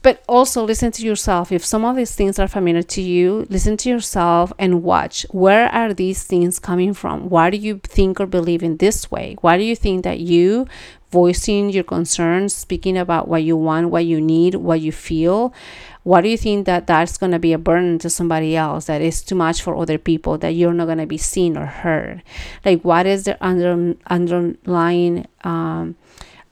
but 0.06 0.22
also 0.28 0.62
listen 0.62 0.92
to 0.92 1.04
yourself. 1.04 1.50
If 1.50 1.64
some 1.64 1.84
of 1.84 1.96
these 1.96 2.14
things 2.14 2.38
are 2.38 2.46
familiar 2.46 2.84
to 2.84 3.02
you 3.02 3.44
listen 3.50 3.76
to 3.78 3.88
yourself 3.88 4.52
and 4.56 4.84
watch. 4.84 5.26
Where 5.32 5.66
are 5.70 5.92
these 5.92 6.22
things 6.22 6.60
coming 6.60 6.94
from? 6.94 7.28
Why 7.28 7.50
do 7.50 7.56
you 7.56 7.80
think 7.82 8.20
or 8.20 8.26
believe 8.26 8.62
in 8.62 8.76
this 8.76 9.10
way? 9.10 9.36
Why 9.40 9.58
do 9.58 9.64
you 9.64 9.74
think 9.74 10.04
that 10.04 10.20
you 10.20 10.68
voicing 11.10 11.70
your 11.70 11.82
concerns 11.82 12.54
speaking 12.54 12.96
about 12.96 13.26
what 13.26 13.42
you 13.42 13.56
want 13.56 13.90
what 13.90 14.04
you 14.04 14.20
need 14.20 14.54
what 14.54 14.80
you 14.80 14.92
feel? 14.92 15.52
Why 16.04 16.20
do 16.20 16.28
you 16.28 16.38
think 16.38 16.66
that 16.66 16.86
that's 16.86 17.18
going 17.18 17.32
to 17.32 17.40
be 17.40 17.52
a 17.52 17.58
burden 17.58 17.98
to 17.98 18.08
somebody 18.08 18.54
else 18.54 18.84
that 18.84 19.02
is 19.02 19.24
too 19.24 19.34
much 19.34 19.60
for 19.60 19.74
other 19.74 19.98
people 19.98 20.38
that 20.38 20.50
you're 20.50 20.72
not 20.72 20.86
going 20.86 20.98
to 20.98 21.06
be 21.06 21.18
seen 21.18 21.56
or 21.56 21.66
heard? 21.66 22.22
Like 22.64 22.82
what 22.82 23.06
is 23.06 23.24
the 23.24 23.44
under, 23.44 23.96
underlying 24.06 25.26
um, 25.42 25.96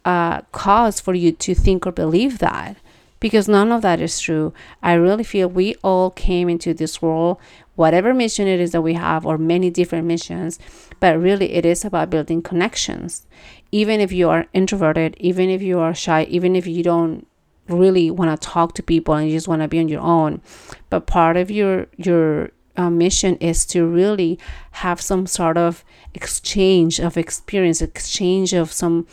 uh, 0.04 0.40
cause 0.50 0.98
for 0.98 1.14
you 1.14 1.30
to 1.30 1.54
think 1.54 1.86
or 1.86 1.92
believe 1.92 2.38
that 2.40 2.78
because 3.20 3.48
none 3.48 3.72
of 3.72 3.82
that 3.82 4.00
is 4.00 4.20
true. 4.20 4.52
I 4.82 4.94
really 4.94 5.24
feel 5.24 5.48
we 5.48 5.74
all 5.82 6.10
came 6.10 6.48
into 6.48 6.74
this 6.74 7.00
world, 7.00 7.38
whatever 7.74 8.12
mission 8.12 8.46
it 8.46 8.60
is 8.60 8.72
that 8.72 8.82
we 8.82 8.94
have, 8.94 9.24
or 9.24 9.38
many 9.38 9.70
different 9.70 10.06
missions, 10.06 10.58
but 11.00 11.18
really 11.18 11.52
it 11.52 11.64
is 11.64 11.84
about 11.84 12.10
building 12.10 12.42
connections. 12.42 13.26
Even 13.72 14.00
if 14.00 14.12
you 14.12 14.28
are 14.28 14.46
introverted, 14.52 15.16
even 15.18 15.48
if 15.48 15.62
you 15.62 15.78
are 15.78 15.94
shy, 15.94 16.24
even 16.24 16.54
if 16.54 16.66
you 16.66 16.82
don't 16.82 17.26
really 17.68 18.10
want 18.10 18.30
to 18.30 18.48
talk 18.48 18.74
to 18.74 18.82
people 18.82 19.14
and 19.14 19.28
you 19.28 19.36
just 19.36 19.48
want 19.48 19.62
to 19.62 19.68
be 19.68 19.80
on 19.80 19.88
your 19.88 20.02
own, 20.02 20.42
but 20.90 21.06
part 21.06 21.36
of 21.36 21.50
your 21.50 21.86
your 21.96 22.50
uh, 22.76 22.90
mission 22.90 23.36
is 23.36 23.64
to 23.66 23.86
really 23.86 24.38
have 24.72 25.00
some 25.00 25.26
sort 25.26 25.56
of 25.56 25.84
exchange 26.12 26.98
of 27.00 27.16
experience, 27.16 27.80
exchange 27.80 28.52
of 28.52 28.72
some 28.72 29.06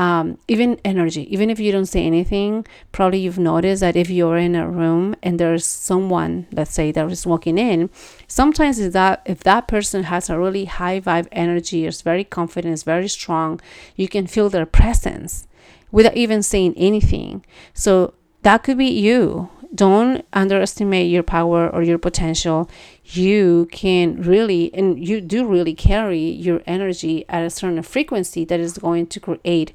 um, 0.00 0.38
even 0.48 0.80
energy, 0.82 1.30
even 1.30 1.50
if 1.50 1.60
you 1.60 1.72
don't 1.72 1.84
say 1.84 2.06
anything, 2.06 2.66
probably 2.90 3.18
you've 3.18 3.38
noticed 3.38 3.82
that 3.82 3.96
if 3.96 4.08
you're 4.08 4.38
in 4.38 4.54
a 4.54 4.66
room 4.66 5.14
and 5.22 5.38
there's 5.38 5.66
someone, 5.66 6.46
let's 6.52 6.72
say, 6.72 6.90
that 6.90 7.12
is 7.12 7.26
walking 7.26 7.58
in, 7.58 7.90
sometimes 8.26 8.78
if 8.78 8.94
that 8.94 9.20
if 9.26 9.40
that 9.44 9.68
person 9.68 10.04
has 10.04 10.30
a 10.30 10.38
really 10.38 10.64
high 10.64 11.00
vibe 11.00 11.28
energy, 11.32 11.84
is 11.84 12.00
very 12.00 12.24
confident, 12.24 12.72
is 12.72 12.82
very 12.82 13.08
strong, 13.08 13.60
you 13.94 14.08
can 14.08 14.26
feel 14.26 14.48
their 14.48 14.64
presence 14.64 15.46
without 15.92 16.16
even 16.16 16.42
saying 16.42 16.72
anything. 16.78 17.44
So 17.74 18.14
that 18.40 18.62
could 18.62 18.78
be 18.78 18.86
you 18.86 19.50
don't 19.74 20.24
underestimate 20.32 21.10
your 21.10 21.22
power 21.22 21.68
or 21.68 21.82
your 21.82 21.98
potential. 21.98 22.68
You 23.04 23.68
can 23.70 24.20
really, 24.22 24.72
and 24.74 25.06
you 25.06 25.20
do 25.20 25.46
really 25.46 25.74
carry 25.74 26.18
your 26.18 26.60
energy 26.66 27.24
at 27.28 27.44
a 27.44 27.50
certain 27.50 27.82
frequency 27.82 28.44
that 28.46 28.60
is 28.60 28.78
going 28.78 29.06
to 29.08 29.20
create 29.20 29.72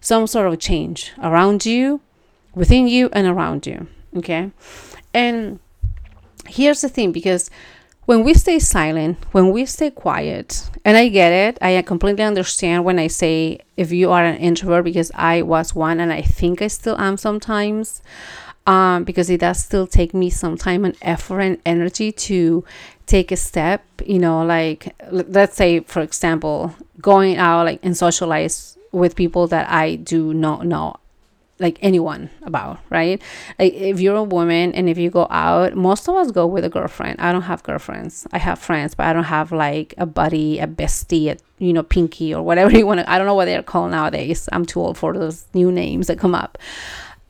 some 0.00 0.26
sort 0.26 0.52
of 0.52 0.58
change 0.58 1.12
around 1.22 1.66
you, 1.66 2.00
within 2.54 2.86
you, 2.86 3.08
and 3.12 3.26
around 3.26 3.66
you. 3.66 3.86
Okay. 4.16 4.50
And 5.12 5.60
here's 6.46 6.80
the 6.80 6.88
thing 6.88 7.12
because 7.12 7.50
when 8.06 8.22
we 8.22 8.34
stay 8.34 8.58
silent, 8.58 9.16
when 9.32 9.50
we 9.50 9.64
stay 9.64 9.90
quiet, 9.90 10.68
and 10.84 10.96
I 10.96 11.08
get 11.08 11.32
it, 11.32 11.58
I 11.62 11.80
completely 11.82 12.22
understand 12.22 12.84
when 12.84 12.98
I 12.98 13.06
say 13.06 13.60
if 13.78 13.92
you 13.92 14.10
are 14.10 14.22
an 14.22 14.36
introvert 14.36 14.84
because 14.84 15.10
I 15.14 15.40
was 15.40 15.74
one 15.74 16.00
and 16.00 16.12
I 16.12 16.20
think 16.20 16.60
I 16.60 16.66
still 16.66 16.98
am 16.98 17.16
sometimes 17.16 18.02
um, 18.66 19.04
because 19.04 19.28
it 19.28 19.40
does 19.40 19.62
still 19.62 19.86
take 19.86 20.14
me 20.14 20.30
some 20.30 20.56
time 20.56 20.84
and 20.84 20.96
effort 21.02 21.40
and 21.40 21.58
energy 21.66 22.10
to 22.12 22.64
take 23.06 23.30
a 23.30 23.36
step 23.36 23.84
you 24.06 24.18
know 24.18 24.42
like 24.44 24.94
let's 25.10 25.56
say 25.56 25.80
for 25.80 26.00
example 26.00 26.74
going 27.00 27.36
out 27.36 27.66
like 27.66 27.78
and 27.82 27.96
socialize 27.96 28.78
with 28.92 29.14
people 29.14 29.46
that 29.46 29.68
i 29.68 29.94
do 29.96 30.32
not 30.32 30.66
know 30.66 30.96
like 31.60 31.78
anyone 31.82 32.30
about 32.42 32.80
right? 32.90 33.22
Like 33.58 33.74
if 33.74 34.00
you're 34.00 34.16
a 34.16 34.24
woman 34.24 34.74
and 34.74 34.88
if 34.88 34.98
you 34.98 35.08
go 35.10 35.28
out 35.30 35.74
most 35.74 36.08
of 36.08 36.16
us 36.16 36.30
go 36.32 36.46
with 36.46 36.64
a 36.64 36.68
girlfriend. 36.68 37.20
I 37.20 37.30
don't 37.32 37.42
have 37.42 37.62
girlfriends. 37.62 38.26
I 38.32 38.38
have 38.38 38.58
friends 38.58 38.94
but 38.94 39.06
i 39.06 39.12
don't 39.12 39.24
have 39.24 39.52
like 39.52 39.94
a 39.98 40.06
buddy 40.06 40.58
a 40.58 40.66
bestie 40.66 41.30
a, 41.30 41.36
you 41.58 41.72
know 41.72 41.82
pinky 41.82 42.34
or 42.34 42.42
whatever 42.42 42.70
you 42.76 42.86
want 42.86 43.00
to 43.00 43.10
i 43.10 43.18
don't 43.18 43.26
know 43.26 43.34
what 43.34 43.44
they're 43.44 43.62
called 43.62 43.92
nowadays. 43.92 44.48
I'm 44.52 44.66
too 44.66 44.80
old 44.80 44.98
for 44.98 45.12
those 45.12 45.46
new 45.54 45.70
names 45.70 46.08
that 46.08 46.18
come 46.18 46.34
up 46.34 46.58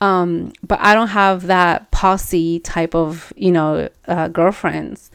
um, 0.01 0.53
but 0.65 0.79
I 0.79 0.93
don't 0.93 1.09
have 1.09 1.47
that 1.47 1.91
posse 1.91 2.59
type 2.59 2.93
of, 2.95 3.31
you 3.35 3.51
know, 3.51 3.89
uh, 4.07 4.27
girlfriends. 4.27 5.11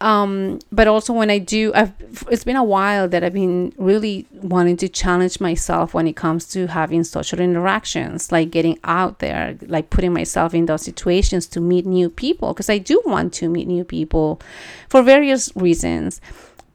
Um, 0.00 0.60
but 0.70 0.86
also 0.86 1.12
when 1.12 1.28
I 1.28 1.38
do, 1.38 1.72
I've, 1.74 1.92
it's 2.30 2.44
been 2.44 2.54
a 2.54 2.62
while 2.62 3.08
that 3.08 3.24
I've 3.24 3.32
been 3.32 3.72
really 3.78 4.26
wanting 4.30 4.76
to 4.76 4.88
challenge 4.88 5.40
myself 5.40 5.92
when 5.92 6.06
it 6.06 6.14
comes 6.14 6.46
to 6.50 6.68
having 6.68 7.02
social 7.02 7.40
interactions, 7.40 8.30
like 8.30 8.52
getting 8.52 8.78
out 8.84 9.18
there, 9.18 9.56
like 9.66 9.90
putting 9.90 10.12
myself 10.12 10.54
in 10.54 10.66
those 10.66 10.82
situations 10.82 11.48
to 11.48 11.60
meet 11.60 11.84
new 11.84 12.08
people, 12.08 12.52
because 12.52 12.70
I 12.70 12.78
do 12.78 13.02
want 13.04 13.32
to 13.34 13.48
meet 13.48 13.66
new 13.66 13.82
people 13.82 14.40
for 14.88 15.02
various 15.02 15.50
reasons. 15.56 16.20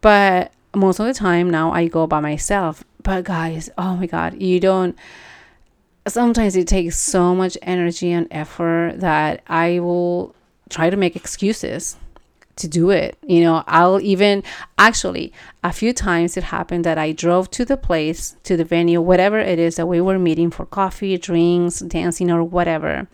But 0.01 0.51
most 0.75 0.99
of 0.99 1.05
the 1.05 1.13
time 1.13 1.49
now 1.49 1.71
I 1.71 1.87
go 1.87 2.05
by 2.05 2.19
myself. 2.19 2.83
But 3.03 3.23
guys, 3.23 3.69
oh 3.77 3.95
my 3.95 4.05
God, 4.05 4.41
you 4.41 4.59
don't 4.59 4.97
sometimes 6.07 6.55
it 6.55 6.67
takes 6.67 6.97
so 6.97 7.35
much 7.35 7.57
energy 7.61 8.11
and 8.11 8.27
effort 8.31 8.95
that 8.97 9.41
I 9.47 9.79
will 9.79 10.35
try 10.69 10.89
to 10.89 10.97
make 10.97 11.15
excuses 11.15 11.97
to 12.55 12.67
do 12.67 12.89
it. 12.91 13.17
You 13.25 13.41
know, 13.41 13.63
I'll 13.67 13.99
even 14.01 14.43
actually 14.77 15.33
a 15.63 15.71
few 15.71 15.93
times 15.93 16.37
it 16.37 16.43
happened 16.43 16.83
that 16.85 16.97
I 16.97 17.11
drove 17.11 17.49
to 17.51 17.65
the 17.65 17.77
place, 17.77 18.35
to 18.43 18.55
the 18.55 18.65
venue, 18.65 19.01
whatever 19.01 19.39
it 19.39 19.59
is 19.59 19.75
that 19.77 19.87
we 19.87 20.01
were 20.01 20.19
meeting 20.19 20.51
for 20.51 20.65
coffee, 20.65 21.17
drinks, 21.17 21.79
dancing, 21.79 22.29
or 22.29 22.43
whatever. 22.43 23.07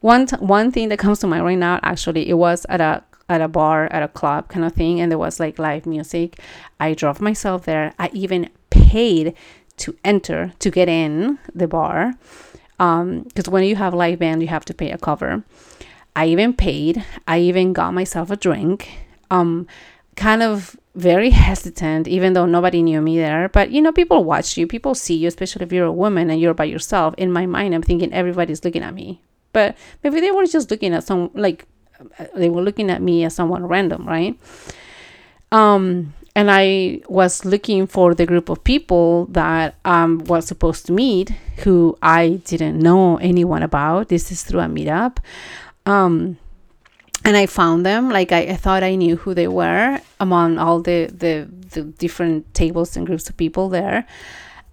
One 0.00 0.26
t- 0.26 0.36
one 0.36 0.72
thing 0.72 0.88
that 0.90 0.98
comes 0.98 1.20
to 1.20 1.26
mind 1.26 1.44
right 1.44 1.58
now, 1.58 1.80
actually, 1.82 2.28
it 2.28 2.34
was 2.34 2.66
at 2.68 2.80
a 2.80 3.02
at 3.28 3.40
a 3.40 3.48
bar, 3.48 3.86
at 3.90 4.02
a 4.02 4.08
club 4.08 4.48
kind 4.48 4.64
of 4.64 4.72
thing, 4.72 5.00
and 5.00 5.10
there 5.10 5.18
was 5.18 5.40
like 5.40 5.58
live 5.58 5.86
music. 5.86 6.38
I 6.78 6.94
drove 6.94 7.20
myself 7.20 7.64
there. 7.64 7.94
I 7.98 8.10
even 8.12 8.50
paid 8.70 9.34
to 9.78 9.96
enter 10.04 10.52
to 10.58 10.70
get 10.70 10.88
in 10.88 11.38
the 11.54 11.68
bar 11.68 12.14
because 12.78 13.48
um, 13.48 13.52
when 13.52 13.64
you 13.64 13.76
have 13.76 13.94
live 13.94 14.18
band, 14.18 14.42
you 14.42 14.48
have 14.48 14.64
to 14.66 14.74
pay 14.74 14.90
a 14.90 14.98
cover. 14.98 15.42
I 16.14 16.26
even 16.26 16.52
paid. 16.52 17.04
I 17.26 17.40
even 17.40 17.72
got 17.72 17.94
myself 17.94 18.30
a 18.30 18.36
drink. 18.36 18.90
Um, 19.30 19.66
kind 20.14 20.42
of 20.42 20.76
very 20.94 21.30
hesitant, 21.30 22.06
even 22.06 22.34
though 22.34 22.46
nobody 22.46 22.82
knew 22.82 23.00
me 23.00 23.16
there. 23.16 23.48
But 23.48 23.70
you 23.70 23.80
know, 23.80 23.92
people 23.92 24.24
watch 24.24 24.56
you, 24.56 24.66
people 24.66 24.94
see 24.94 25.14
you, 25.14 25.28
especially 25.28 25.64
if 25.64 25.72
you're 25.72 25.86
a 25.86 25.92
woman 25.92 26.30
and 26.30 26.40
you're 26.40 26.54
by 26.54 26.64
yourself. 26.64 27.14
In 27.16 27.32
my 27.32 27.46
mind, 27.46 27.74
I'm 27.74 27.82
thinking 27.82 28.12
everybody's 28.12 28.64
looking 28.64 28.82
at 28.82 28.94
me. 28.94 29.20
But 29.52 29.76
maybe 30.04 30.20
they 30.20 30.30
were 30.30 30.46
just 30.46 30.70
looking 30.70 30.92
at 30.92 31.04
some 31.04 31.30
like 31.34 31.66
they 32.34 32.50
were 32.50 32.62
looking 32.62 32.90
at 32.90 33.00
me 33.00 33.24
as 33.24 33.34
someone 33.34 33.66
random, 33.66 34.06
right? 34.06 34.38
Um, 35.50 36.12
and 36.36 36.50
I 36.50 37.00
was 37.08 37.46
looking 37.46 37.86
for 37.86 38.14
the 38.14 38.26
group 38.26 38.50
of 38.50 38.62
people 38.62 39.24
that 39.30 39.74
um 39.86 40.18
was 40.26 40.46
supposed 40.46 40.84
to 40.86 40.92
meet, 40.92 41.30
who 41.64 41.96
I 42.02 42.40
didn't 42.44 42.78
know 42.78 43.16
anyone 43.16 43.62
about. 43.62 44.10
This 44.10 44.30
is 44.30 44.42
through 44.44 44.60
a 44.60 44.66
meetup. 44.66 45.16
Um, 45.86 46.36
and 47.24 47.36
I 47.36 47.46
found 47.46 47.86
them. 47.86 48.10
Like 48.10 48.32
I, 48.32 48.42
I, 48.54 48.56
thought 48.56 48.82
I 48.82 48.96
knew 48.96 49.16
who 49.16 49.32
they 49.32 49.48
were 49.48 49.98
among 50.20 50.58
all 50.58 50.80
the, 50.80 51.06
the 51.06 51.48
the 51.70 51.82
different 51.82 52.52
tables 52.52 52.96
and 52.96 53.06
groups 53.06 53.30
of 53.30 53.36
people 53.38 53.70
there. 53.70 54.06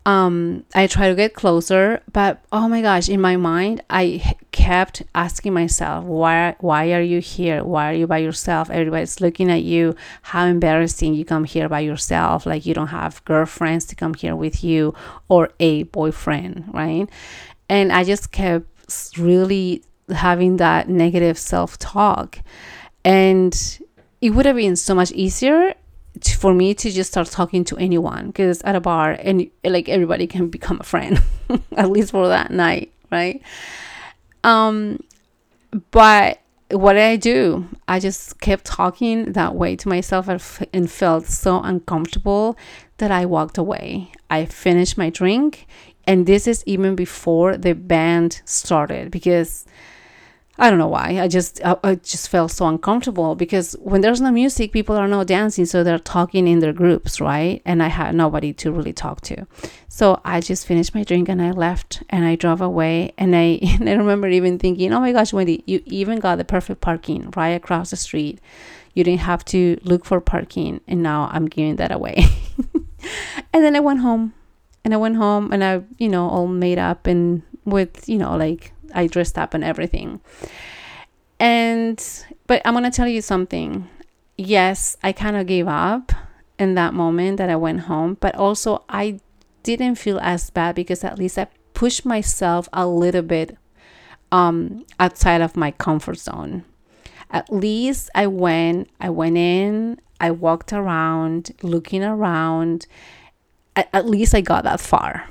Um, 0.05 0.65
I 0.75 0.87
try 0.87 1.07
to 1.07 1.15
get 1.15 1.33
closer, 1.33 2.01
but 2.11 2.43
oh 2.51 2.67
my 2.67 2.81
gosh, 2.81 3.07
in 3.07 3.21
my 3.21 3.37
mind, 3.37 3.81
I 3.89 4.35
kept 4.51 5.03
asking 5.15 5.53
myself, 5.53 6.03
why 6.03 6.55
why 6.59 6.91
are 6.91 7.01
you 7.01 7.19
here? 7.19 7.63
Why 7.63 7.91
are 7.91 7.95
you 7.95 8.05
by 8.07 8.17
yourself? 8.17 8.69
Everybody's 8.69 9.21
looking 9.21 9.49
at 9.49 9.63
you. 9.63 9.95
How 10.21 10.45
embarrassing 10.45 11.13
you 11.13 11.23
come 11.23 11.45
here 11.45 11.69
by 11.69 11.79
yourself, 11.79 12.45
like 12.45 12.65
you 12.65 12.73
don't 12.73 12.87
have 12.87 13.23
girlfriends 13.23 13.85
to 13.85 13.95
come 13.95 14.13
here 14.13 14.35
with 14.35 14.61
you 14.61 14.93
or 15.29 15.51
a 15.61 15.83
boyfriend, 15.83 16.65
right? 16.73 17.09
And 17.69 17.91
I 17.93 18.03
just 18.03 18.31
kept 18.33 18.67
really 19.17 19.83
having 20.09 20.57
that 20.57 20.89
negative 20.89 21.37
self 21.37 21.77
talk. 21.79 22.39
And 23.05 23.53
it 24.19 24.31
would 24.31 24.45
have 24.45 24.57
been 24.57 24.75
so 24.75 24.95
much 24.95 25.11
easier 25.13 25.75
for 26.21 26.54
me 26.54 26.73
to 26.73 26.91
just 26.91 27.12
start 27.12 27.28
talking 27.28 27.63
to 27.65 27.78
anyone 27.78 28.28
because 28.28 28.62
at 28.62 28.76
a 28.76 28.82
bar 28.82 29.12
and 29.12 29.49
like 29.63 29.89
everybody 29.89 30.28
can 30.28 30.47
become 30.47 30.80
a 30.80 30.84
friend 30.84 31.21
at 31.78 31.89
least 31.89 32.12
for 32.12 32.28
that 32.28 32.52
night 32.52 32.91
right? 33.12 33.41
Um 34.43 34.99
but 35.91 36.39
what 36.69 36.93
did 36.93 37.04
i 37.04 37.15
do? 37.15 37.67
I 37.88 37.99
just 37.99 38.39
kept 38.41 38.65
talking 38.65 39.34
that 39.34 39.56
way 39.56 39.76
to 39.76 39.89
myself 39.89 40.62
and 40.73 40.89
felt 40.89 41.26
so 41.26 41.62
uncomfortable 41.62 42.58
that 42.97 43.12
i 43.12 43.26
walked 43.26 43.58
away. 43.58 44.12
I 44.30 44.45
finished 44.45 44.97
my 44.97 45.10
drink 45.10 45.67
and 46.06 46.26
this 46.26 46.47
is 46.47 46.63
even 46.65 46.95
before 46.95 47.58
the 47.58 47.73
band 47.73 48.41
started 48.45 49.10
because 49.10 49.65
I 50.55 50.69
don't 50.69 50.77
know 50.77 50.87
why. 50.87 51.19
I 51.19 51.27
just 51.27 51.59
I, 51.65 51.77
I, 51.83 51.95
just 51.95 52.29
felt 52.29 52.51
so 52.51 52.67
uncomfortable 52.67 53.33
because 53.33 53.73
when 53.79 54.01
there's 54.01 54.21
no 54.21 54.31
music, 54.31 54.71
people 54.71 54.95
are 54.95 55.07
not 55.07 55.25
dancing, 55.25 55.65
so 55.65 55.83
they're 55.83 55.97
talking 55.97 56.47
in 56.47 56.59
their 56.59 56.73
groups, 56.73 57.19
right? 57.19 57.61
And 57.65 57.81
I 57.81 57.87
had 57.87 58.13
nobody 58.13 58.53
to 58.53 58.71
really 58.71 58.93
talk 58.93 59.21
to. 59.21 59.47
So 59.87 60.21
I 60.23 60.41
just 60.41 60.67
finished 60.67 60.93
my 60.93 61.03
drink 61.03 61.27
and 61.27 61.41
I 61.41 61.51
left 61.51 62.03
and 62.09 62.23
I 62.23 62.35
drove 62.35 62.61
away. 62.61 63.13
And 63.17 63.35
I 63.35 63.59
and 63.79 63.89
I 63.89 63.93
remember 63.93 64.27
even 64.27 64.59
thinking, 64.59 64.93
oh 64.93 64.99
my 64.99 65.11
gosh, 65.11 65.33
Wendy, 65.33 65.63
you 65.65 65.81
even 65.87 66.19
got 66.19 66.37
the 66.37 66.45
perfect 66.45 66.81
parking 66.81 67.33
right 67.35 67.49
across 67.49 67.89
the 67.89 67.97
street. 67.97 68.39
You 68.93 69.03
didn't 69.03 69.21
have 69.21 69.43
to 69.45 69.79
look 69.81 70.05
for 70.05 70.21
parking, 70.21 70.81
and 70.87 71.01
now 71.01 71.31
I'm 71.33 71.47
giving 71.47 71.77
that 71.77 71.91
away. 71.91 72.25
and 73.51 73.63
then 73.63 73.75
I 73.75 73.79
went 73.79 74.01
home, 74.01 74.35
and 74.85 74.93
I 74.93 74.97
went 74.97 75.15
home 75.15 75.51
and 75.51 75.63
I, 75.63 75.81
you 75.97 76.09
know, 76.09 76.29
all 76.29 76.47
made 76.47 76.77
up 76.77 77.07
and 77.07 77.41
with 77.65 78.07
you 78.07 78.17
know 78.17 78.35
like 78.35 78.72
I 78.93 79.08
dressed 79.08 79.38
up 79.38 79.53
and 79.53 79.63
everything. 79.63 80.21
And 81.39 82.03
but 82.47 82.62
I'm 82.65 82.73
gonna 82.73 82.91
tell 82.91 83.08
you 83.08 83.21
something. 83.21 83.88
Yes, 84.38 84.97
I 85.03 85.12
kind 85.12 85.36
of 85.36 85.47
gave 85.47 85.67
up 85.67 86.12
in 86.58 86.75
that 86.75 86.93
moment 86.93 87.38
that 87.38 87.49
I 87.49 87.56
went 87.56 87.82
home, 87.82 88.17
but 88.19 88.36
also 88.36 88.84
I 88.89 89.19
didn't 89.63 89.95
feel 89.95 90.19
as 90.19 90.49
bad 90.49 90.75
because 90.75 91.03
at 91.03 91.17
least 91.17 91.38
I 91.38 91.47
pushed 91.73 92.06
myself 92.06 92.67
a 92.73 92.88
little 92.88 93.21
bit 93.21 93.58
um, 94.32 94.86
outside 94.99 95.41
of 95.41 95.56
my 95.56 95.71
comfort 95.71 96.17
zone. 96.17 96.63
At 97.32 97.51
least 97.51 98.10
I 98.13 98.27
went, 98.27 98.89
I 98.99 99.10
went 99.10 99.38
in, 99.38 99.99
I 100.19 100.32
walked 100.32 100.71
around, 100.71 101.51
looking 101.62 102.03
around. 102.03 102.88
At, 103.75 103.89
at 103.91 104.06
least 104.08 104.36
I 104.36 104.41
got 104.41 104.63
that 104.63 104.79
far. 104.79 105.27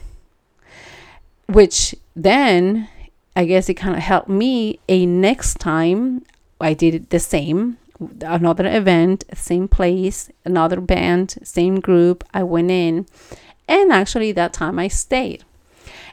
Which 1.46 1.94
then 2.14 2.88
I 3.34 3.44
guess 3.46 3.68
it 3.68 3.74
kind 3.74 3.96
of 3.96 4.02
helped 4.02 4.28
me 4.28 4.78
a 4.88 5.06
next 5.06 5.58
time 5.58 6.24
I 6.60 6.74
did 6.74 7.10
the 7.10 7.18
same 7.18 7.78
another 8.22 8.66
event 8.66 9.24
same 9.32 9.68
place 9.68 10.28
another 10.44 10.80
band 10.80 11.36
same 11.44 11.78
group 11.78 12.24
I 12.34 12.42
went 12.42 12.70
in 12.70 13.06
and 13.68 13.92
actually 13.92 14.32
that 14.32 14.52
time 14.52 14.78
I 14.78 14.88
stayed. 14.88 15.44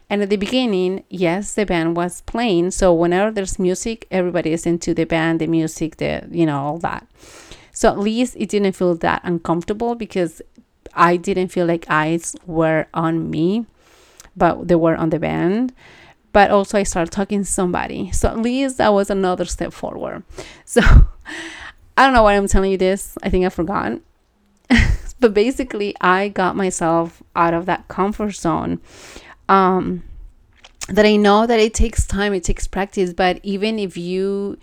And 0.10 0.22
at 0.22 0.30
the 0.30 0.38
beginning 0.38 1.04
yes 1.10 1.56
the 1.56 1.66
band 1.66 1.98
was 1.98 2.22
playing 2.22 2.72
so 2.72 2.94
whenever 2.94 3.32
there's 3.32 3.60
music 3.60 4.08
everybody 4.12 4.54
is 4.54 4.66
into 4.66 4.94
the 4.94 5.06
band 5.06 5.42
the 5.42 5.48
music 5.48 5.98
the 5.98 6.28
you 6.32 6.46
know 6.46 6.60
all 6.60 6.78
that. 6.80 7.08
So 7.72 7.90
at 7.90 8.00
least 8.00 8.36
it 8.38 8.50
didn't 8.50 8.74
feel 8.74 8.96
that 8.96 9.22
uncomfortable 9.24 9.96
because 9.96 10.42
I 10.94 11.18
didn't 11.18 11.50
feel 11.50 11.66
like 11.66 11.86
eyes 11.90 12.36
were 12.46 12.88
on 12.94 13.30
me 13.30 13.66
but 14.38 14.68
they 14.68 14.76
were 14.76 14.96
on 14.96 15.10
the 15.10 15.20
band 15.20 15.74
but 16.32 16.52
also 16.52 16.78
I 16.78 16.84
started 16.84 17.12
talking 17.12 17.40
to 17.40 17.46
somebody. 17.46 18.12
So 18.12 18.30
at 18.30 18.40
least 18.40 18.78
that 18.78 18.94
was 18.94 19.10
another 19.10 19.46
step 19.46 19.74
forward. 19.74 20.24
So 20.66 20.82
I 21.98 22.06
don't 22.06 22.14
know 22.14 22.24
why 22.24 22.36
I'm 22.36 22.48
telling 22.48 22.72
you 22.72 22.78
this. 22.78 23.18
I 23.24 23.30
think 23.30 23.46
I 23.46 23.50
forgot. 23.50 24.00
but 25.20 25.34
basically, 25.34 25.96
I 26.00 26.30
got 26.30 26.56
myself 26.56 27.24
out 27.36 27.54
of 27.54 27.66
that 27.66 27.88
comfort 27.88 28.32
zone. 28.36 28.80
Um, 29.50 30.04
that 30.90 31.06
I 31.06 31.16
know 31.16 31.48
that 31.48 31.60
it 31.60 31.74
takes 31.74 32.06
time, 32.06 32.34
it 32.34 32.44
takes 32.44 32.68
practice. 32.68 33.14
But 33.14 33.40
even 33.44 33.80
if 33.80 33.98
you 33.98 34.58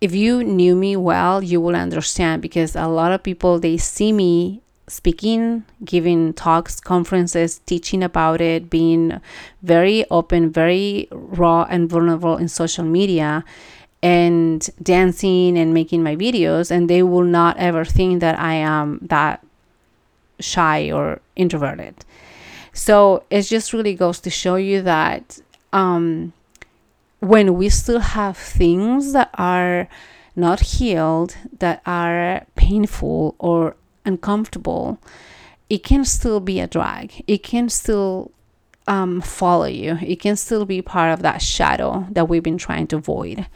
if 0.00 0.14
you 0.14 0.42
knew 0.42 0.74
me 0.74 0.96
well, 0.96 1.42
you 1.42 1.60
will 1.60 1.76
understand 1.76 2.42
because 2.42 2.74
a 2.74 2.88
lot 2.88 3.12
of 3.12 3.22
people 3.22 3.60
they 3.60 3.76
see 3.76 4.10
me 4.10 4.61
speaking, 4.92 5.64
giving 5.84 6.34
talks, 6.34 6.78
conferences, 6.78 7.60
teaching 7.64 8.02
about 8.02 8.42
it, 8.42 8.68
being 8.68 9.20
very 9.62 10.04
open, 10.10 10.50
very 10.50 11.08
raw 11.10 11.66
and 11.70 11.88
vulnerable 11.88 12.36
in 12.36 12.46
social 12.46 12.84
media 12.84 13.42
and 14.02 14.68
dancing 14.82 15.56
and 15.56 15.72
making 15.72 16.02
my 16.02 16.14
videos 16.14 16.70
and 16.70 16.90
they 16.90 17.02
will 17.02 17.24
not 17.24 17.56
ever 17.56 17.86
think 17.86 18.20
that 18.20 18.38
I 18.38 18.54
am 18.54 18.98
that 19.02 19.42
shy 20.40 20.90
or 20.90 21.20
introverted. 21.36 22.04
So 22.74 23.24
it 23.30 23.42
just 23.42 23.72
really 23.72 23.94
goes 23.94 24.20
to 24.20 24.30
show 24.30 24.56
you 24.56 24.82
that 24.82 25.38
um, 25.72 26.34
when 27.20 27.54
we 27.54 27.70
still 27.70 28.00
have 28.00 28.36
things 28.36 29.14
that 29.14 29.30
are 29.38 29.88
not 30.36 30.60
healed, 30.60 31.36
that 31.60 31.80
are 31.86 32.44
painful 32.56 33.36
or 33.38 33.76
uncomfortable, 34.04 34.98
it 35.68 35.82
can 35.82 36.04
still 36.04 36.40
be 36.40 36.60
a 36.60 36.66
drag. 36.66 37.24
It 37.26 37.42
can 37.42 37.68
still 37.68 38.32
um, 38.86 39.20
follow 39.20 39.66
you. 39.66 39.98
It 40.02 40.16
can 40.16 40.36
still 40.36 40.64
be 40.64 40.82
part 40.82 41.12
of 41.12 41.22
that 41.22 41.40
shadow 41.42 42.06
that 42.10 42.28
we've 42.28 42.42
been 42.42 42.58
trying 42.58 42.88
to 42.88 42.96
avoid, 42.96 43.46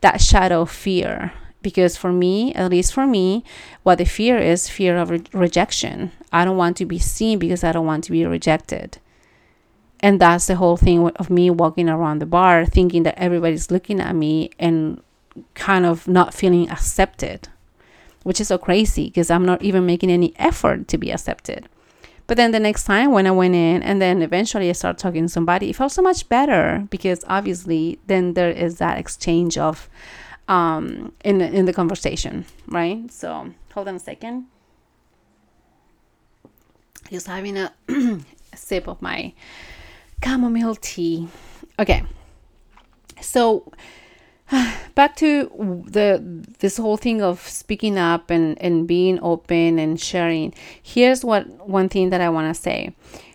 that 0.00 0.20
shadow 0.20 0.62
of 0.62 0.70
fear. 0.70 1.32
Because 1.62 1.96
for 1.96 2.12
me, 2.12 2.54
at 2.54 2.70
least 2.70 2.94
for 2.94 3.06
me, 3.06 3.42
what 3.82 3.98
the 3.98 4.04
fear 4.04 4.38
is 4.38 4.68
fear 4.68 4.96
of 4.96 5.10
re- 5.10 5.24
rejection. 5.32 6.12
I 6.32 6.44
don't 6.44 6.56
want 6.56 6.76
to 6.76 6.86
be 6.86 6.98
seen 6.98 7.38
because 7.38 7.64
I 7.64 7.72
don't 7.72 7.86
want 7.86 8.04
to 8.04 8.12
be 8.12 8.24
rejected. 8.24 8.98
And 10.00 10.20
that's 10.20 10.46
the 10.46 10.56
whole 10.56 10.76
thing 10.76 11.08
of 11.10 11.30
me 11.30 11.50
walking 11.50 11.88
around 11.88 12.20
the 12.20 12.26
bar 12.26 12.66
thinking 12.66 13.02
that 13.02 13.18
everybody's 13.18 13.70
looking 13.70 14.00
at 14.00 14.14
me 14.14 14.50
and 14.58 15.02
kind 15.54 15.84
of 15.84 16.06
not 16.06 16.34
feeling 16.34 16.70
accepted 16.70 17.48
which 18.26 18.40
is 18.40 18.48
so 18.48 18.58
crazy 18.58 19.04
because 19.04 19.30
I'm 19.30 19.44
not 19.44 19.62
even 19.62 19.86
making 19.86 20.10
any 20.10 20.34
effort 20.34 20.88
to 20.88 20.98
be 20.98 21.12
accepted. 21.12 21.68
But 22.26 22.36
then 22.36 22.50
the 22.50 22.58
next 22.58 22.82
time 22.82 23.12
when 23.12 23.24
I 23.24 23.30
went 23.30 23.54
in 23.54 23.84
and 23.84 24.02
then 24.02 24.20
eventually 24.20 24.68
I 24.68 24.72
started 24.72 24.98
talking 24.98 25.22
to 25.22 25.28
somebody, 25.28 25.70
it 25.70 25.76
felt 25.76 25.92
so 25.92 26.02
much 26.02 26.28
better 26.28 26.84
because 26.90 27.22
obviously 27.28 28.00
then 28.08 28.34
there 28.34 28.50
is 28.50 28.78
that 28.78 28.98
exchange 28.98 29.56
of 29.56 29.88
um 30.48 31.12
in 31.22 31.40
in 31.40 31.66
the 31.66 31.72
conversation, 31.72 32.44
right? 32.66 33.08
So 33.12 33.54
hold 33.72 33.86
on 33.86 33.94
a 33.94 34.00
second. 34.00 34.46
Just 37.12 37.28
having 37.28 37.56
a 37.56 37.72
sip 38.56 38.88
of 38.88 39.00
my 39.00 39.32
chamomile 40.24 40.74
tea. 40.74 41.28
Okay. 41.78 42.02
So 43.20 43.70
back 44.94 45.16
to 45.16 45.84
the 45.88 46.22
this 46.58 46.76
whole 46.76 46.96
thing 46.96 47.22
of 47.22 47.40
speaking 47.40 47.98
up 47.98 48.30
and 48.30 48.60
and 48.62 48.86
being 48.86 49.18
open 49.22 49.78
and 49.78 50.00
sharing. 50.00 50.54
Here's 50.82 51.24
what 51.24 51.68
one 51.68 51.88
thing 51.88 52.10
that 52.10 52.20
i 52.20 52.28
want 52.28 52.54
to 52.54 52.60
say. 52.60 52.94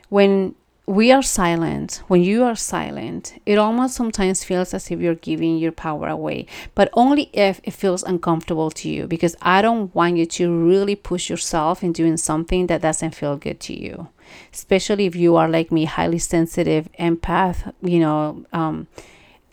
When 0.09 0.55
we 0.87 1.11
are 1.11 1.21
silent 1.21 2.01
when 2.07 2.21
you 2.21 2.43
are 2.43 2.55
silent 2.55 3.39
it 3.45 3.57
almost 3.57 3.95
sometimes 3.95 4.43
feels 4.43 4.73
as 4.73 4.89
if 4.89 4.99
you're 4.99 5.15
giving 5.15 5.57
your 5.57 5.71
power 5.71 6.07
away 6.07 6.45
but 6.73 6.89
only 6.93 7.29
if 7.33 7.61
it 7.63 7.71
feels 7.71 8.01
uncomfortable 8.03 8.71
to 8.71 8.89
you 8.89 9.07
because 9.07 9.35
i 9.41 9.61
don't 9.61 9.93
want 9.93 10.17
you 10.17 10.25
to 10.25 10.51
really 10.51 10.95
push 10.95 11.29
yourself 11.29 11.83
in 11.83 11.93
doing 11.93 12.17
something 12.17 12.67
that 12.67 12.81
doesn't 12.81 13.15
feel 13.15 13.37
good 13.37 13.59
to 13.59 13.73
you. 13.73 14.07
Especially 14.53 15.05
if 15.05 15.15
you 15.15 15.35
are 15.35 15.47
like 15.47 15.71
me 15.71 15.85
highly 15.85 16.19
sensitive 16.19 16.89
empath 16.99 17.73
you 17.81 17.99
know 17.99 18.43
um, 18.51 18.87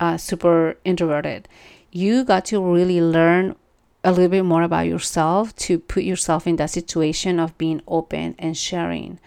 uh, 0.01 0.17
super 0.17 0.77
introverted, 0.85 1.49
you 1.91 2.25
got 2.25 2.45
to 2.47 2.63
really 2.63 3.01
learn 3.01 3.57
a 4.05 4.13
little 4.13 4.29
bit 4.29 4.45
more 4.45 4.63
about 4.63 4.87
yourself 4.87 5.55
to 5.57 5.79
put 5.79 6.03
yourself 6.03 6.47
in 6.47 6.57
that 6.57 6.71
situation 6.71 7.41
of 7.41 7.57
being 7.59 7.83
open 7.89 8.35
and 8.39 8.57
sharing. 8.57 9.19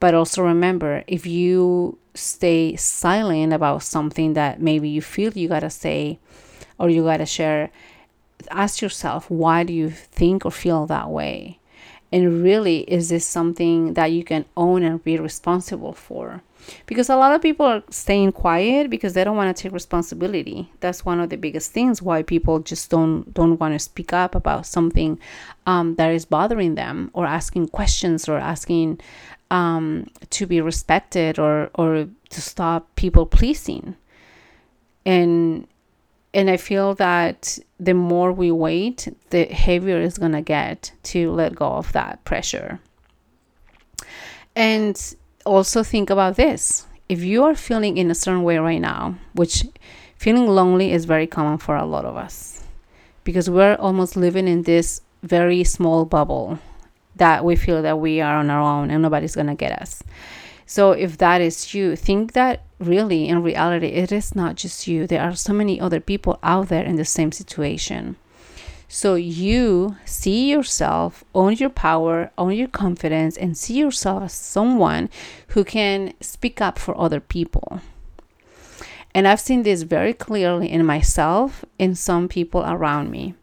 But 0.00 0.14
also 0.14 0.42
remember, 0.42 1.04
if 1.06 1.26
you 1.26 1.98
stay 2.14 2.76
silent 2.76 3.52
about 3.52 3.82
something 3.82 4.34
that 4.34 4.60
maybe 4.60 4.88
you 4.88 5.02
feel 5.02 5.32
you 5.32 5.48
gotta 5.48 5.70
say 5.70 6.18
or 6.78 6.88
you 6.88 7.04
gotta 7.04 7.26
share, 7.26 7.70
ask 8.50 8.80
yourself, 8.80 9.30
why 9.30 9.64
do 9.64 9.72
you 9.72 9.90
think 9.90 10.44
or 10.44 10.50
feel 10.50 10.86
that 10.86 11.10
way? 11.10 11.58
And 12.12 12.42
really, 12.42 12.80
is 12.90 13.08
this 13.08 13.26
something 13.26 13.94
that 13.94 14.12
you 14.12 14.24
can 14.24 14.44
own 14.56 14.82
and 14.82 15.02
be 15.02 15.18
responsible 15.18 15.92
for? 15.92 16.42
Because 16.86 17.08
a 17.08 17.16
lot 17.16 17.32
of 17.32 17.42
people 17.42 17.66
are 17.66 17.82
staying 17.90 18.32
quiet 18.32 18.90
because 18.90 19.14
they 19.14 19.24
don't 19.24 19.36
want 19.36 19.54
to 19.54 19.62
take 19.62 19.72
responsibility. 19.72 20.70
That's 20.80 21.04
one 21.04 21.20
of 21.20 21.30
the 21.30 21.36
biggest 21.36 21.72
things 21.72 22.02
why 22.02 22.22
people 22.22 22.60
just 22.60 22.90
don't 22.90 23.32
don't 23.32 23.58
want 23.58 23.74
to 23.74 23.78
speak 23.78 24.12
up 24.12 24.34
about 24.34 24.66
something 24.66 25.18
um, 25.66 25.94
that 25.96 26.12
is 26.12 26.24
bothering 26.24 26.74
them 26.74 27.10
or 27.12 27.26
asking 27.26 27.68
questions 27.68 28.28
or 28.28 28.38
asking 28.38 29.00
um, 29.50 30.06
to 30.30 30.46
be 30.46 30.60
respected 30.60 31.38
or 31.38 31.70
or 31.74 32.08
to 32.30 32.40
stop 32.40 32.94
people 32.96 33.26
pleasing. 33.26 33.96
And 35.04 35.66
and 36.34 36.50
i 36.50 36.56
feel 36.56 36.94
that 36.94 37.58
the 37.80 37.94
more 37.94 38.30
we 38.30 38.50
wait 38.50 39.08
the 39.30 39.44
heavier 39.44 40.00
it's 40.00 40.18
to 40.18 40.42
get 40.42 40.92
to 41.02 41.30
let 41.32 41.54
go 41.54 41.66
of 41.66 41.92
that 41.92 42.22
pressure. 42.24 42.78
And 44.54 44.96
also 45.46 45.82
think 45.82 46.10
about 46.10 46.36
this. 46.36 46.86
If 47.08 47.22
you 47.22 47.44
are 47.44 47.54
feeling 47.54 47.96
in 47.96 48.10
a 48.10 48.14
certain 48.14 48.42
way 48.42 48.58
right 48.58 48.80
now, 48.80 49.16
which 49.34 49.64
feeling 50.16 50.46
lonely 50.46 50.92
is 50.92 51.04
very 51.04 51.26
common 51.26 51.58
for 51.58 51.76
a 51.76 51.86
lot 51.86 52.04
of 52.04 52.16
us 52.16 52.64
because 53.24 53.48
we're 53.48 53.76
almost 53.76 54.16
living 54.16 54.48
in 54.48 54.62
this 54.62 55.00
very 55.22 55.64
small 55.64 56.04
bubble 56.04 56.58
that 57.16 57.44
we 57.44 57.56
feel 57.56 57.82
that 57.82 57.98
we 57.98 58.20
are 58.20 58.36
on 58.36 58.50
our 58.50 58.60
own 58.60 58.90
and 58.90 59.02
nobody's 59.02 59.34
going 59.34 59.46
to 59.46 59.54
get 59.54 59.80
us. 59.80 60.02
So 60.66 60.92
if 60.92 61.18
that 61.18 61.40
is 61.40 61.74
you, 61.74 61.96
think 61.96 62.32
that 62.32 62.64
really 62.78 63.28
in 63.28 63.42
reality 63.42 63.86
it 63.86 64.12
is 64.12 64.34
not 64.34 64.56
just 64.56 64.86
you. 64.86 65.06
There 65.06 65.22
are 65.22 65.34
so 65.34 65.52
many 65.52 65.80
other 65.80 66.00
people 66.00 66.38
out 66.42 66.68
there 66.68 66.84
in 66.84 66.96
the 66.96 67.04
same 67.04 67.32
situation. 67.32 68.16
So 68.88 69.14
you 69.16 69.96
see 70.04 70.50
yourself, 70.50 71.24
own 71.34 71.54
your 71.54 71.70
power, 71.70 72.30
own 72.38 72.52
your 72.52 72.68
confidence, 72.68 73.36
and 73.36 73.56
see 73.56 73.74
yourself 73.74 74.24
as 74.24 74.32
someone 74.32 75.10
who 75.48 75.64
can 75.64 76.14
speak 76.20 76.60
up 76.60 76.78
for 76.78 76.98
other 76.98 77.20
people. 77.20 77.80
And 79.14 79.26
I've 79.26 79.40
seen 79.40 79.62
this 79.62 79.82
very 79.82 80.12
clearly 80.12 80.70
in 80.70 80.84
myself, 80.84 81.64
in 81.78 81.94
some 81.94 82.28
people 82.28 82.62
around 82.62 83.10
me. 83.10 83.34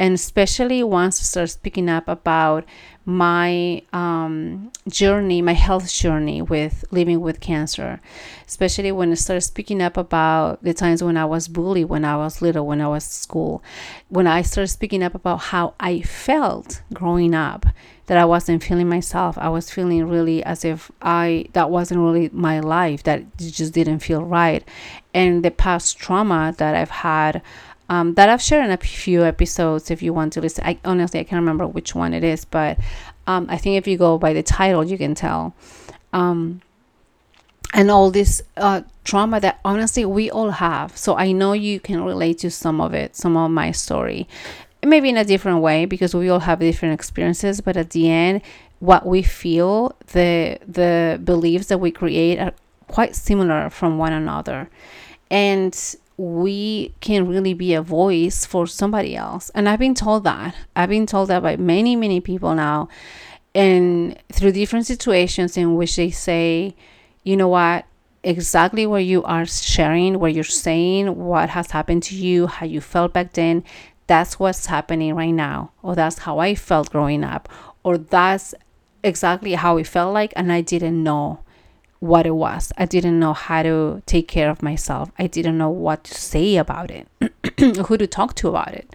And 0.00 0.14
especially 0.14 0.82
once 0.82 1.20
I 1.20 1.24
start 1.24 1.50
speaking 1.50 1.90
up 1.90 2.08
about 2.08 2.64
my 3.04 3.82
um, 3.92 4.72
journey, 4.88 5.42
my 5.42 5.52
health 5.52 5.92
journey 5.92 6.40
with 6.40 6.86
living 6.90 7.20
with 7.20 7.40
cancer, 7.40 8.00
especially 8.48 8.92
when 8.92 9.10
I 9.10 9.14
started 9.14 9.42
speaking 9.42 9.82
up 9.82 9.98
about 9.98 10.62
the 10.62 10.72
times 10.72 11.04
when 11.04 11.18
I 11.18 11.26
was 11.26 11.48
bullied, 11.48 11.90
when 11.90 12.06
I 12.06 12.16
was 12.16 12.40
little, 12.40 12.66
when 12.66 12.80
I 12.80 12.88
was 12.88 13.04
school, 13.04 13.62
when 14.08 14.26
I 14.26 14.40
started 14.40 14.68
speaking 14.68 15.02
up 15.02 15.14
about 15.14 15.36
how 15.36 15.74
I 15.78 16.00
felt 16.00 16.80
growing 16.94 17.34
up, 17.34 17.66
that 18.06 18.16
I 18.16 18.24
wasn't 18.24 18.64
feeling 18.64 18.88
myself. 18.88 19.36
I 19.36 19.50
was 19.50 19.70
feeling 19.70 20.08
really 20.08 20.42
as 20.44 20.64
if 20.64 20.90
I 21.02 21.44
that 21.52 21.70
wasn't 21.70 22.00
really 22.00 22.30
my 22.32 22.60
life, 22.60 23.02
that 23.02 23.36
just 23.36 23.74
didn't 23.74 23.98
feel 23.98 24.24
right. 24.24 24.66
And 25.12 25.44
the 25.44 25.50
past 25.50 25.98
trauma 25.98 26.54
that 26.56 26.74
I've 26.74 26.90
had 26.90 27.42
um, 27.90 28.14
that 28.14 28.28
I've 28.28 28.40
shared 28.40 28.64
in 28.64 28.70
a 28.70 28.76
few 28.76 29.24
episodes 29.24 29.90
if 29.90 30.00
you 30.00 30.14
want 30.14 30.32
to 30.34 30.40
listen. 30.40 30.64
I 30.64 30.78
honestly 30.84 31.18
I 31.20 31.24
can't 31.24 31.40
remember 31.40 31.66
which 31.66 31.94
one 31.94 32.14
it 32.14 32.22
is, 32.22 32.44
but 32.44 32.78
um, 33.26 33.46
I 33.50 33.58
think 33.58 33.76
if 33.76 33.86
you 33.86 33.98
go 33.98 34.16
by 34.16 34.32
the 34.32 34.44
title, 34.44 34.84
you 34.84 34.96
can 34.96 35.14
tell. 35.14 35.54
Um, 36.12 36.62
and 37.74 37.90
all 37.90 38.10
this 38.10 38.42
uh, 38.56 38.82
trauma 39.04 39.40
that 39.40 39.58
honestly 39.64 40.04
we 40.04 40.30
all 40.30 40.52
have. 40.52 40.96
So 40.96 41.16
I 41.16 41.32
know 41.32 41.52
you 41.52 41.80
can 41.80 42.02
relate 42.02 42.38
to 42.38 42.50
some 42.50 42.80
of 42.80 42.94
it, 42.94 43.16
some 43.16 43.36
of 43.36 43.50
my 43.50 43.72
story, 43.72 44.28
maybe 44.84 45.08
in 45.08 45.16
a 45.16 45.24
different 45.24 45.60
way 45.60 45.84
because 45.84 46.14
we 46.14 46.28
all 46.28 46.40
have 46.40 46.60
different 46.60 46.94
experiences. 46.94 47.60
But 47.60 47.76
at 47.76 47.90
the 47.90 48.08
end, 48.08 48.42
what 48.78 49.04
we 49.04 49.22
feel, 49.22 49.96
the 50.12 50.58
the 50.66 51.20
beliefs 51.24 51.66
that 51.66 51.78
we 51.78 51.90
create 51.90 52.38
are 52.38 52.52
quite 52.86 53.16
similar 53.16 53.68
from 53.68 53.98
one 53.98 54.12
another, 54.12 54.70
and 55.28 55.96
we 56.20 56.92
can 57.00 57.26
really 57.26 57.54
be 57.54 57.72
a 57.72 57.80
voice 57.80 58.44
for 58.44 58.66
somebody 58.66 59.16
else. 59.16 59.50
And 59.54 59.66
I've 59.66 59.78
been 59.78 59.94
told 59.94 60.24
that. 60.24 60.54
I've 60.76 60.90
been 60.90 61.06
told 61.06 61.30
that 61.30 61.42
by 61.42 61.56
many, 61.56 61.96
many 61.96 62.20
people 62.20 62.54
now. 62.54 62.90
And 63.54 64.18
through 64.30 64.52
different 64.52 64.84
situations 64.84 65.56
in 65.56 65.76
which 65.76 65.96
they 65.96 66.10
say, 66.10 66.76
you 67.24 67.38
know 67.38 67.48
what, 67.48 67.86
exactly 68.22 68.86
what 68.86 69.04
you 69.04 69.22
are 69.22 69.46
sharing, 69.46 70.20
what 70.20 70.34
you're 70.34 70.44
saying, 70.44 71.16
what 71.16 71.48
has 71.48 71.70
happened 71.70 72.02
to 72.04 72.14
you, 72.14 72.48
how 72.48 72.66
you 72.66 72.82
felt 72.82 73.14
back 73.14 73.32
then, 73.32 73.64
that's 74.06 74.38
what's 74.38 74.66
happening 74.66 75.14
right 75.14 75.30
now. 75.30 75.72
Or 75.82 75.94
that's 75.94 76.18
how 76.18 76.38
I 76.38 76.54
felt 76.54 76.90
growing 76.90 77.24
up. 77.24 77.48
Or 77.82 77.96
that's 77.96 78.54
exactly 79.02 79.54
how 79.54 79.78
it 79.78 79.86
felt 79.86 80.12
like, 80.12 80.34
and 80.36 80.52
I 80.52 80.60
didn't 80.60 81.02
know 81.02 81.40
what 82.00 82.26
it 82.26 82.34
was. 82.34 82.72
I 82.76 82.86
didn't 82.86 83.20
know 83.20 83.34
how 83.34 83.62
to 83.62 84.02
take 84.06 84.26
care 84.26 84.50
of 84.50 84.62
myself. 84.62 85.10
I 85.18 85.26
didn't 85.26 85.58
know 85.58 85.70
what 85.70 86.04
to 86.04 86.14
say 86.14 86.56
about 86.56 86.90
it, 86.90 87.06
who 87.86 87.96
to 87.96 88.06
talk 88.06 88.34
to 88.36 88.48
about 88.48 88.74
it. 88.74 88.94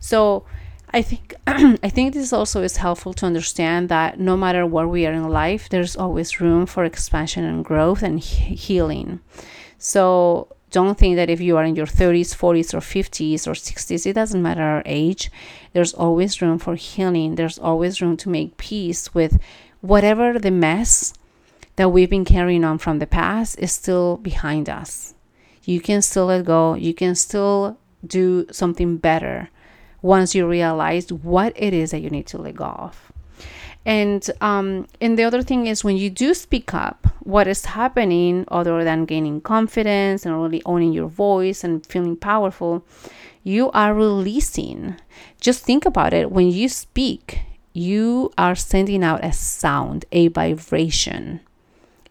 So 0.00 0.44
I 0.92 1.02
think 1.02 1.34
I 1.46 1.88
think 1.88 2.14
this 2.14 2.32
also 2.32 2.62
is 2.62 2.76
helpful 2.76 3.12
to 3.14 3.26
understand 3.26 3.88
that 3.88 4.20
no 4.20 4.36
matter 4.36 4.64
where 4.64 4.86
we 4.86 5.04
are 5.06 5.12
in 5.12 5.28
life, 5.28 5.68
there's 5.68 5.96
always 5.96 6.40
room 6.40 6.66
for 6.66 6.84
expansion 6.84 7.44
and 7.44 7.64
growth 7.64 8.02
and 8.02 8.20
he- 8.20 8.54
healing. 8.54 9.20
So 9.76 10.48
don't 10.70 10.96
think 10.96 11.16
that 11.16 11.30
if 11.30 11.40
you 11.40 11.56
are 11.56 11.64
in 11.64 11.74
your 11.74 11.86
30s, 11.86 12.34
40s, 12.34 12.72
or 12.74 12.78
50s 12.78 13.46
or 13.46 13.52
60s, 13.52 14.06
it 14.06 14.12
doesn't 14.12 14.42
matter 14.42 14.62
our 14.62 14.82
age. 14.86 15.30
There's 15.72 15.94
always 15.94 16.40
room 16.40 16.58
for 16.58 16.76
healing. 16.76 17.34
There's 17.34 17.58
always 17.58 18.00
room 18.00 18.16
to 18.18 18.28
make 18.28 18.56
peace 18.56 19.14
with 19.14 19.40
whatever 19.80 20.38
the 20.38 20.50
mess 20.50 21.12
that 21.76 21.90
we've 21.90 22.10
been 22.10 22.24
carrying 22.24 22.64
on 22.64 22.78
from 22.78 22.98
the 22.98 23.06
past 23.06 23.58
is 23.58 23.72
still 23.72 24.16
behind 24.18 24.68
us. 24.68 25.14
You 25.64 25.80
can 25.80 26.02
still 26.02 26.26
let 26.26 26.44
go, 26.44 26.74
you 26.74 26.94
can 26.94 27.14
still 27.14 27.78
do 28.06 28.46
something 28.50 28.98
better 28.98 29.48
once 30.02 30.34
you 30.34 30.46
realize 30.46 31.10
what 31.10 31.52
it 31.56 31.72
is 31.72 31.90
that 31.90 32.00
you 32.00 32.10
need 32.10 32.26
to 32.26 32.38
let 32.38 32.56
go 32.56 32.66
of. 32.66 33.12
And 33.86 34.28
um, 34.40 34.86
and 35.00 35.18
the 35.18 35.24
other 35.24 35.42
thing 35.42 35.66
is 35.66 35.84
when 35.84 35.96
you 35.96 36.08
do 36.08 36.32
speak 36.32 36.72
up, 36.72 37.06
what 37.20 37.46
is 37.46 37.66
happening 37.66 38.44
other 38.48 38.82
than 38.82 39.04
gaining 39.04 39.40
confidence 39.40 40.24
and 40.24 40.40
really 40.40 40.62
owning 40.64 40.92
your 40.92 41.08
voice 41.08 41.64
and 41.64 41.84
feeling 41.84 42.16
powerful, 42.16 42.86
you 43.42 43.70
are 43.72 43.92
releasing. 43.92 44.96
Just 45.40 45.64
think 45.64 45.84
about 45.84 46.14
it. 46.14 46.30
When 46.30 46.50
you 46.50 46.68
speak, 46.68 47.40
you 47.74 48.32
are 48.38 48.54
sending 48.54 49.04
out 49.04 49.22
a 49.22 49.32
sound, 49.32 50.06
a 50.12 50.28
vibration 50.28 51.40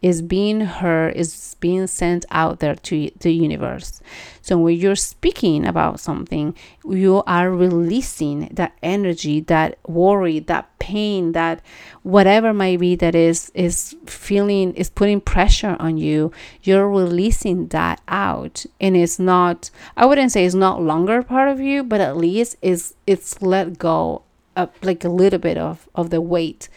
is 0.04 0.20
being 0.20 0.60
heard, 0.60 1.16
is 1.16 1.56
being 1.60 1.86
sent 1.86 2.26
out 2.30 2.60
there 2.60 2.74
to 2.74 3.10
the 3.20 3.32
universe. 3.32 4.02
So 4.42 4.58
when 4.58 4.76
you're 4.76 4.96
speaking 4.96 5.64
about 5.64 5.98
something, 5.98 6.54
you 6.84 7.22
are 7.26 7.50
releasing 7.50 8.50
that 8.52 8.74
energy, 8.82 9.40
that 9.40 9.78
worry, 9.88 10.40
that 10.40 10.78
pain, 10.78 11.32
that 11.32 11.62
whatever 12.02 12.52
might 12.52 12.80
be 12.80 12.94
that 12.96 13.14
is 13.14 13.50
is 13.54 13.96
feeling 14.04 14.74
is 14.74 14.90
putting 14.90 15.22
pressure 15.22 15.74
on 15.80 15.96
you. 15.96 16.32
You're 16.62 16.90
releasing 16.90 17.68
that 17.68 18.02
out, 18.06 18.66
and 18.78 18.94
it's 18.94 19.18
not. 19.18 19.70
I 19.96 20.04
wouldn't 20.04 20.32
say 20.32 20.44
it's 20.44 20.54
not 20.54 20.82
longer 20.82 21.22
part 21.22 21.48
of 21.48 21.60
you, 21.60 21.82
but 21.82 22.02
at 22.02 22.18
least 22.18 22.56
is 22.60 22.92
it's 23.06 23.40
let 23.40 23.78
go, 23.78 24.20
of 24.54 24.68
like 24.82 25.02
a 25.02 25.08
little 25.08 25.38
bit 25.38 25.56
of 25.56 25.88
of 25.94 26.10
the 26.10 26.20
weight 26.20 26.68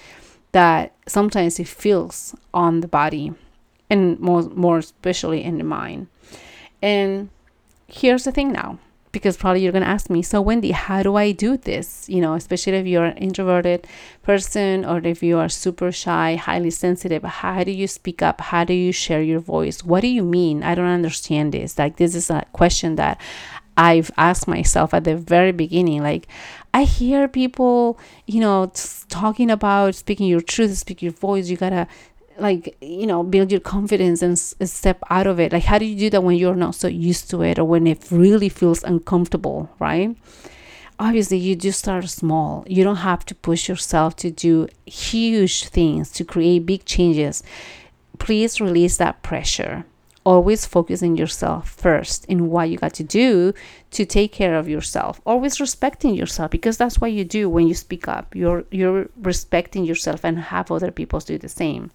that 0.52 0.94
sometimes 1.08 1.60
it 1.60 1.68
feels 1.68 2.36
on 2.54 2.82
the 2.82 2.88
body 2.88 3.34
and 3.90 4.20
more 4.20 4.44
more 4.44 4.80
especially 4.80 5.44
in 5.44 5.58
the 5.58 5.64
mind. 5.64 6.08
And 6.82 7.30
here's 7.88 8.24
the 8.24 8.32
thing 8.32 8.52
now 8.52 8.80
because 9.14 9.38
probably 9.38 9.64
you're 9.64 9.72
going 9.72 9.84
to 9.84 9.88
ask 9.90 10.10
me 10.10 10.22
so 10.22 10.42
wendy 10.42 10.72
how 10.72 11.02
do 11.02 11.16
i 11.16 11.32
do 11.32 11.58
this? 11.58 12.08
You 12.10 12.22
know 12.22 12.34
especially 12.34 12.74
if 12.74 12.86
you're 12.86 13.06
an 13.06 13.18
introverted 13.18 13.88
person 14.22 14.86
or 14.86 15.00
if 15.00 15.24
you 15.24 15.38
are 15.38 15.50
super 15.50 15.92
shy 15.92 16.36
highly 16.36 16.70
sensitive 16.70 17.24
how 17.24 17.64
do 17.64 17.72
you 17.72 17.88
speak 17.88 18.22
up? 18.22 18.42
How 18.42 18.64
do 18.64 18.74
you 18.74 18.92
share 18.92 19.22
your 19.22 19.40
voice? 19.40 19.84
What 19.84 20.02
do 20.02 20.08
you 20.08 20.24
mean? 20.24 20.64
I 20.64 20.76
don't 20.76 20.86
understand 20.86 21.54
this. 21.54 21.78
Like 21.78 21.98
this 21.98 22.16
is 22.16 22.30
a 22.30 22.46
question 22.52 22.96
that 22.96 23.20
i've 23.78 24.10
asked 24.18 24.48
myself 24.48 24.94
at 24.94 25.04
the 25.04 25.16
very 25.16 25.52
beginning 25.52 26.02
like 26.02 26.28
I 26.74 26.84
hear 26.84 27.28
people, 27.28 28.00
you 28.26 28.40
know, 28.40 28.72
talking 29.10 29.50
about 29.50 29.96
speaking 29.96 30.28
your 30.28 30.42
truth, 30.42 30.78
speak 30.78 31.02
your 31.02 31.12
voice. 31.12 31.50
You 31.50 31.58
gotta, 31.58 31.88
like, 32.38 32.78
you 32.82 33.08
know, 33.08 33.24
build 33.24 33.52
your 33.52 33.62
confidence 33.62 34.22
and 34.22 34.34
s- 34.34 34.56
step 34.66 35.00
out 35.10 35.28
of 35.28 35.40
it. 35.40 35.52
Like, 35.52 35.64
how 35.64 35.78
do 35.80 35.86
you 35.86 35.98
do 35.98 36.10
that 36.12 36.24
when 36.24 36.36
you're 36.36 36.56
not 36.56 36.76
so 36.76 36.88
used 36.88 37.30
to 37.32 37.42
it 37.42 37.58
or 37.58 37.66
when 37.66 37.88
it 37.88 38.06
really 38.12 38.50
feels 38.50 38.84
uncomfortable, 38.84 39.70
right? 39.80 40.16
Obviously, 41.00 41.38
you 41.38 41.56
just 41.56 41.80
start 41.80 42.08
small. 42.10 42.64
You 42.68 42.84
don't 42.84 42.98
have 42.98 43.26
to 43.28 43.36
push 43.36 43.70
yourself 43.70 44.16
to 44.18 44.32
do 44.32 44.68
huge 44.86 45.66
things, 45.66 46.12
to 46.14 46.24
create 46.24 46.66
big 46.66 46.86
changes. 46.86 47.44
Please 48.20 48.60
release 48.60 48.98
that 48.98 49.22
pressure 49.24 49.86
always 50.28 50.66
focusing 50.66 51.16
yourself 51.16 51.70
first 51.70 52.26
in 52.26 52.50
what 52.50 52.70
you 52.70 52.78
got 52.78 52.94
to 52.94 53.04
do 53.24 53.54
to 53.92 54.06
take 54.06 54.34
care 54.34 54.56
of 54.60 54.68
yourself. 54.68 55.22
Always 55.26 55.62
respecting 55.62 56.13
yourself 56.16 56.52
because 56.52 56.76
that's 56.78 57.00
what 57.00 57.13
you 57.13 57.24
do 57.24 57.50
when 57.50 57.66
you 57.70 57.74
speak 57.74 58.10
up. 58.10 58.36
You're 58.36 58.66
you're 58.70 59.08
respecting 59.32 59.86
yourself 59.86 60.26
and 60.26 60.38
have 60.38 60.70
other 60.70 60.92
people 60.92 61.20
do 61.22 61.38
the 61.38 61.54
same 61.63 61.92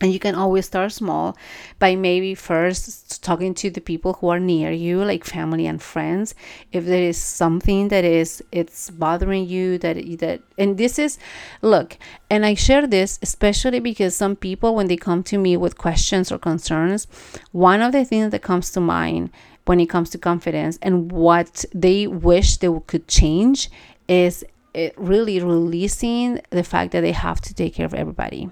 and 0.00 0.12
you 0.12 0.18
can 0.18 0.34
always 0.34 0.66
start 0.66 0.92
small 0.92 1.36
by 1.78 1.94
maybe 1.94 2.34
first 2.34 3.22
talking 3.22 3.54
to 3.54 3.70
the 3.70 3.80
people 3.80 4.14
who 4.14 4.28
are 4.28 4.40
near 4.40 4.70
you 4.70 5.04
like 5.04 5.24
family 5.24 5.66
and 5.66 5.82
friends. 5.82 6.34
If 6.72 6.86
there 6.86 7.02
is 7.02 7.18
something 7.18 7.88
that 7.88 8.04
is 8.04 8.42
it's 8.50 8.90
bothering 8.90 9.46
you 9.46 9.78
that 9.78 9.96
that 10.20 10.40
and 10.58 10.78
this 10.78 10.98
is 10.98 11.18
look 11.62 11.96
and 12.28 12.44
i 12.44 12.54
share 12.54 12.86
this 12.86 13.18
especially 13.22 13.80
because 13.80 14.14
some 14.14 14.36
people 14.36 14.74
when 14.74 14.86
they 14.86 14.96
come 14.96 15.22
to 15.22 15.38
me 15.38 15.56
with 15.56 15.78
questions 15.78 16.30
or 16.30 16.38
concerns 16.38 17.06
one 17.52 17.80
of 17.80 17.92
the 17.92 18.04
things 18.04 18.30
that 18.30 18.42
comes 18.42 18.70
to 18.70 18.80
mind 18.80 19.30
when 19.66 19.80
it 19.80 19.86
comes 19.86 20.10
to 20.10 20.18
confidence 20.18 20.78
and 20.82 21.12
what 21.12 21.64
they 21.74 22.06
wish 22.06 22.56
they 22.58 22.68
could 22.86 23.06
change 23.08 23.70
is 24.08 24.44
it 24.74 24.94
really 24.96 25.40
releasing 25.40 26.40
the 26.50 26.64
fact 26.64 26.92
that 26.92 27.00
they 27.00 27.12
have 27.12 27.40
to 27.40 27.54
take 27.54 27.74
care 27.74 27.86
of 27.86 27.94
everybody 27.94 28.50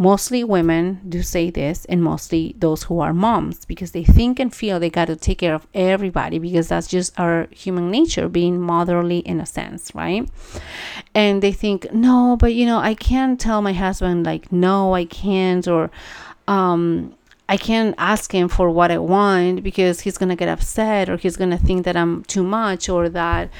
Mostly 0.00 0.42
women 0.42 1.00
do 1.06 1.22
say 1.22 1.50
this, 1.50 1.84
and 1.84 2.02
mostly 2.02 2.54
those 2.58 2.84
who 2.84 3.00
are 3.00 3.12
moms, 3.12 3.66
because 3.66 3.92
they 3.92 4.02
think 4.02 4.40
and 4.40 4.54
feel 4.54 4.80
they 4.80 4.88
got 4.88 5.08
to 5.08 5.16
take 5.16 5.40
care 5.40 5.54
of 5.54 5.66
everybody 5.74 6.38
because 6.38 6.68
that's 6.68 6.86
just 6.88 7.12
our 7.20 7.48
human 7.50 7.90
nature, 7.90 8.26
being 8.26 8.58
motherly 8.58 9.18
in 9.18 9.40
a 9.40 9.44
sense, 9.44 9.94
right? 9.94 10.26
And 11.14 11.42
they 11.42 11.52
think, 11.52 11.92
no, 11.92 12.38
but 12.40 12.54
you 12.54 12.64
know, 12.64 12.78
I 12.78 12.94
can't 12.94 13.38
tell 13.38 13.60
my 13.60 13.74
husband, 13.74 14.24
like, 14.24 14.50
no, 14.50 14.94
I 14.94 15.04
can't, 15.04 15.68
or, 15.68 15.90
um, 16.48 17.14
I 17.50 17.56
can't 17.56 17.96
ask 17.98 18.30
him 18.32 18.48
for 18.48 18.70
what 18.70 18.92
I 18.92 18.98
want 18.98 19.64
because 19.64 20.02
he's 20.02 20.16
gonna 20.16 20.36
get 20.36 20.48
upset 20.48 21.10
or 21.10 21.16
he's 21.16 21.36
gonna 21.36 21.58
think 21.58 21.84
that 21.84 21.96
I'm 21.96 22.22
too 22.24 22.44
much 22.44 22.88
or 22.88 23.08
that 23.08 23.50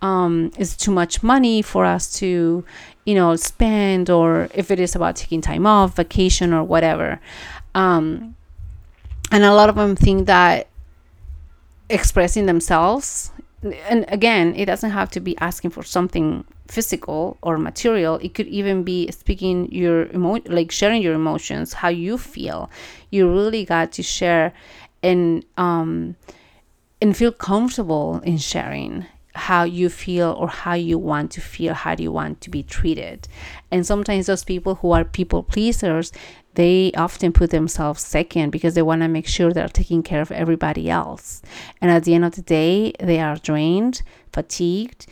um, 0.00 0.52
it's 0.56 0.76
too 0.76 0.92
much 0.92 1.24
money 1.24 1.60
for 1.60 1.84
us 1.84 2.12
to, 2.20 2.64
you 3.04 3.14
know, 3.16 3.34
spend, 3.34 4.08
or 4.08 4.48
if 4.54 4.70
it 4.70 4.78
is 4.78 4.94
about 4.94 5.16
taking 5.16 5.40
time 5.40 5.66
off, 5.66 5.96
vacation, 5.96 6.54
or 6.54 6.62
whatever. 6.62 7.20
Um, 7.74 8.36
and 9.32 9.42
a 9.42 9.52
lot 9.52 9.68
of 9.68 9.74
them 9.74 9.96
think 9.96 10.28
that 10.28 10.68
expressing 11.88 12.46
themselves, 12.46 13.32
and 13.88 14.04
again, 14.06 14.54
it 14.54 14.66
doesn't 14.66 14.92
have 14.92 15.10
to 15.10 15.20
be 15.20 15.36
asking 15.38 15.70
for 15.70 15.82
something 15.82 16.44
physical 16.70 17.36
or 17.42 17.58
material. 17.58 18.16
It 18.16 18.34
could 18.34 18.46
even 18.46 18.84
be 18.84 19.10
speaking 19.10 19.70
your 19.72 20.06
emo- 20.06 20.42
like 20.46 20.70
sharing 20.70 21.02
your 21.02 21.14
emotions, 21.14 21.72
how 21.72 21.88
you 21.88 22.16
feel. 22.18 22.70
You 23.10 23.30
really 23.30 23.64
got 23.64 23.92
to 23.92 24.02
share 24.02 24.52
and 25.02 25.44
um 25.56 26.16
and 27.00 27.16
feel 27.16 27.32
comfortable 27.32 28.20
in 28.24 28.36
sharing 28.38 29.06
how 29.34 29.62
you 29.62 29.88
feel 29.88 30.36
or 30.38 30.48
how 30.48 30.74
you 30.74 30.98
want 30.98 31.30
to 31.30 31.40
feel 31.40 31.72
how 31.72 31.94
do 31.94 32.02
you 32.02 32.12
want 32.12 32.40
to 32.40 32.50
be 32.50 32.62
treated 32.62 33.28
and 33.70 33.86
sometimes 33.86 34.26
those 34.26 34.44
people 34.44 34.74
who 34.76 34.90
are 34.90 35.04
people 35.04 35.42
pleasers 35.42 36.12
they 36.54 36.90
often 36.96 37.32
put 37.32 37.50
themselves 37.50 38.02
second 38.02 38.50
because 38.50 38.74
they 38.74 38.82
want 38.82 39.00
to 39.00 39.08
make 39.08 39.26
sure 39.26 39.52
they're 39.52 39.68
taking 39.68 40.02
care 40.02 40.20
of 40.20 40.32
everybody 40.32 40.90
else 40.90 41.42
and 41.80 41.90
at 41.92 42.02
the 42.04 42.12
end 42.12 42.24
of 42.24 42.34
the 42.34 42.42
day 42.42 42.92
they 42.98 43.20
are 43.20 43.36
drained 43.36 44.02
fatigued 44.32 45.06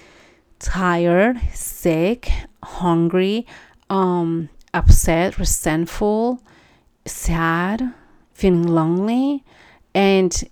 tired 0.58 1.40
sick 1.52 2.30
hungry 2.62 3.46
um, 3.90 4.48
upset 4.74 5.38
resentful 5.38 6.42
sad 7.06 7.94
feeling 8.32 8.66
lonely 8.66 9.44
and 9.94 10.44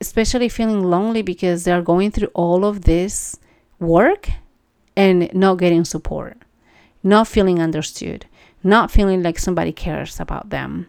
especially 0.00 0.48
feeling 0.48 0.82
lonely 0.82 1.22
because 1.22 1.64
they're 1.64 1.80
going 1.80 2.10
through 2.10 2.28
all 2.34 2.64
of 2.64 2.82
this 2.82 3.38
work 3.78 4.28
and 4.96 5.32
not 5.32 5.58
getting 5.58 5.84
support, 5.84 6.36
not 7.02 7.28
feeling 7.28 7.60
understood, 7.60 8.26
not 8.62 8.90
feeling 8.90 9.22
like 9.22 9.38
somebody 9.38 9.72
cares 9.72 10.20
about 10.20 10.50
them, 10.50 10.88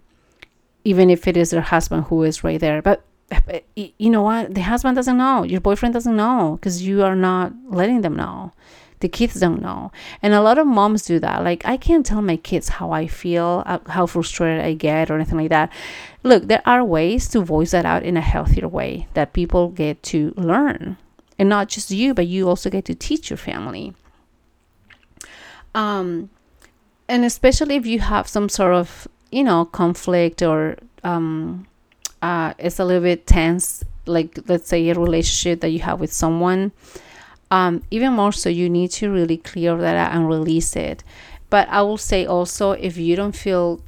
even 0.83 1.09
if 1.09 1.27
it 1.27 1.37
is 1.37 1.51
their 1.51 1.61
husband 1.61 2.05
who 2.05 2.23
is 2.23 2.43
right 2.43 2.59
there. 2.59 2.81
But 2.81 3.03
you 3.75 4.09
know 4.09 4.21
what? 4.21 4.53
The 4.53 4.61
husband 4.61 4.95
doesn't 4.95 5.17
know, 5.17 5.43
your 5.43 5.61
boyfriend 5.61 5.93
doesn't 5.93 6.15
know 6.15 6.57
because 6.59 6.85
you 6.85 7.03
are 7.03 7.15
not 7.15 7.53
letting 7.67 8.01
them 8.01 8.15
know. 8.15 8.51
The 8.99 9.09
kids 9.09 9.37
don't 9.37 9.61
know. 9.61 9.91
And 10.21 10.33
a 10.33 10.41
lot 10.41 10.57
of 10.57 10.65
moms 10.65 11.03
do 11.03 11.19
that. 11.19 11.43
Like 11.43 11.65
i 11.65 11.75
can't 11.75 12.05
tell 12.05 12.21
my 12.21 12.37
kids 12.37 12.69
how 12.69 12.91
i 12.91 13.05
feel 13.05 13.63
uh, 13.65 13.79
how 13.87 14.05
frustrated 14.05 14.63
i 14.63 14.73
get 14.73 15.11
or 15.11 15.15
anything 15.15 15.37
like 15.37 15.49
that. 15.49 15.71
Look 16.23 16.47
there 16.47 16.61
are 16.65 16.83
ways 16.85 17.27
to 17.29 17.41
voice 17.41 17.71
that 17.71 17.85
out 17.85 18.03
in 18.03 18.15
a 18.15 18.21
healthier 18.21 18.67
way 18.67 19.07
that 19.13 19.33
people 19.33 19.69
get 19.69 20.01
to 20.03 20.33
learn. 20.37 20.97
And 21.37 21.49
not 21.49 21.67
just 21.67 21.91
you 21.91 22.13
but 22.13 22.27
you 22.27 22.47
also 22.47 22.69
get 22.69 22.85
to 22.85 22.95
teach 22.95 23.29
your 23.29 23.37
family. 23.37 23.93
Um 25.75 26.29
and 27.09 27.25
especially 27.25 27.75
if 27.75 27.85
you 27.85 27.99
have 27.99 28.27
some 28.29 28.47
sort 28.47 28.73
of 28.73 29.05
you 29.31 29.43
know 29.43 29.65
conflict 29.65 30.41
or 30.41 30.77
um 31.03 31.67
uh 32.23 32.53
it's 32.57 32.79
a 32.79 32.85
little 32.85 33.03
bit 33.03 33.27
tense 33.27 33.83
like 34.05 34.39
let's 34.47 34.67
say 34.67 34.89
a 34.89 34.95
relationship 34.95 35.61
that 35.61 35.69
you 35.69 35.79
have 35.79 35.99
with 35.99 36.11
someone. 36.11 36.71
Um, 37.51 37.83
even 37.91 38.13
more 38.13 38.31
so 38.31 38.49
you 38.49 38.67
need 38.67 38.89
to 38.91 39.11
really 39.11 39.37
clear 39.37 39.77
that 39.77 39.95
out 39.95 40.15
and 40.15 40.27
release 40.27 40.75
it. 40.75 41.03
But 41.49 41.69
i 41.69 41.81
will 41.83 41.99
say 41.99 42.25
also 42.25 42.71
if 42.71 42.97
you 42.97 43.15
don't 43.15 43.35
feel 43.35 43.81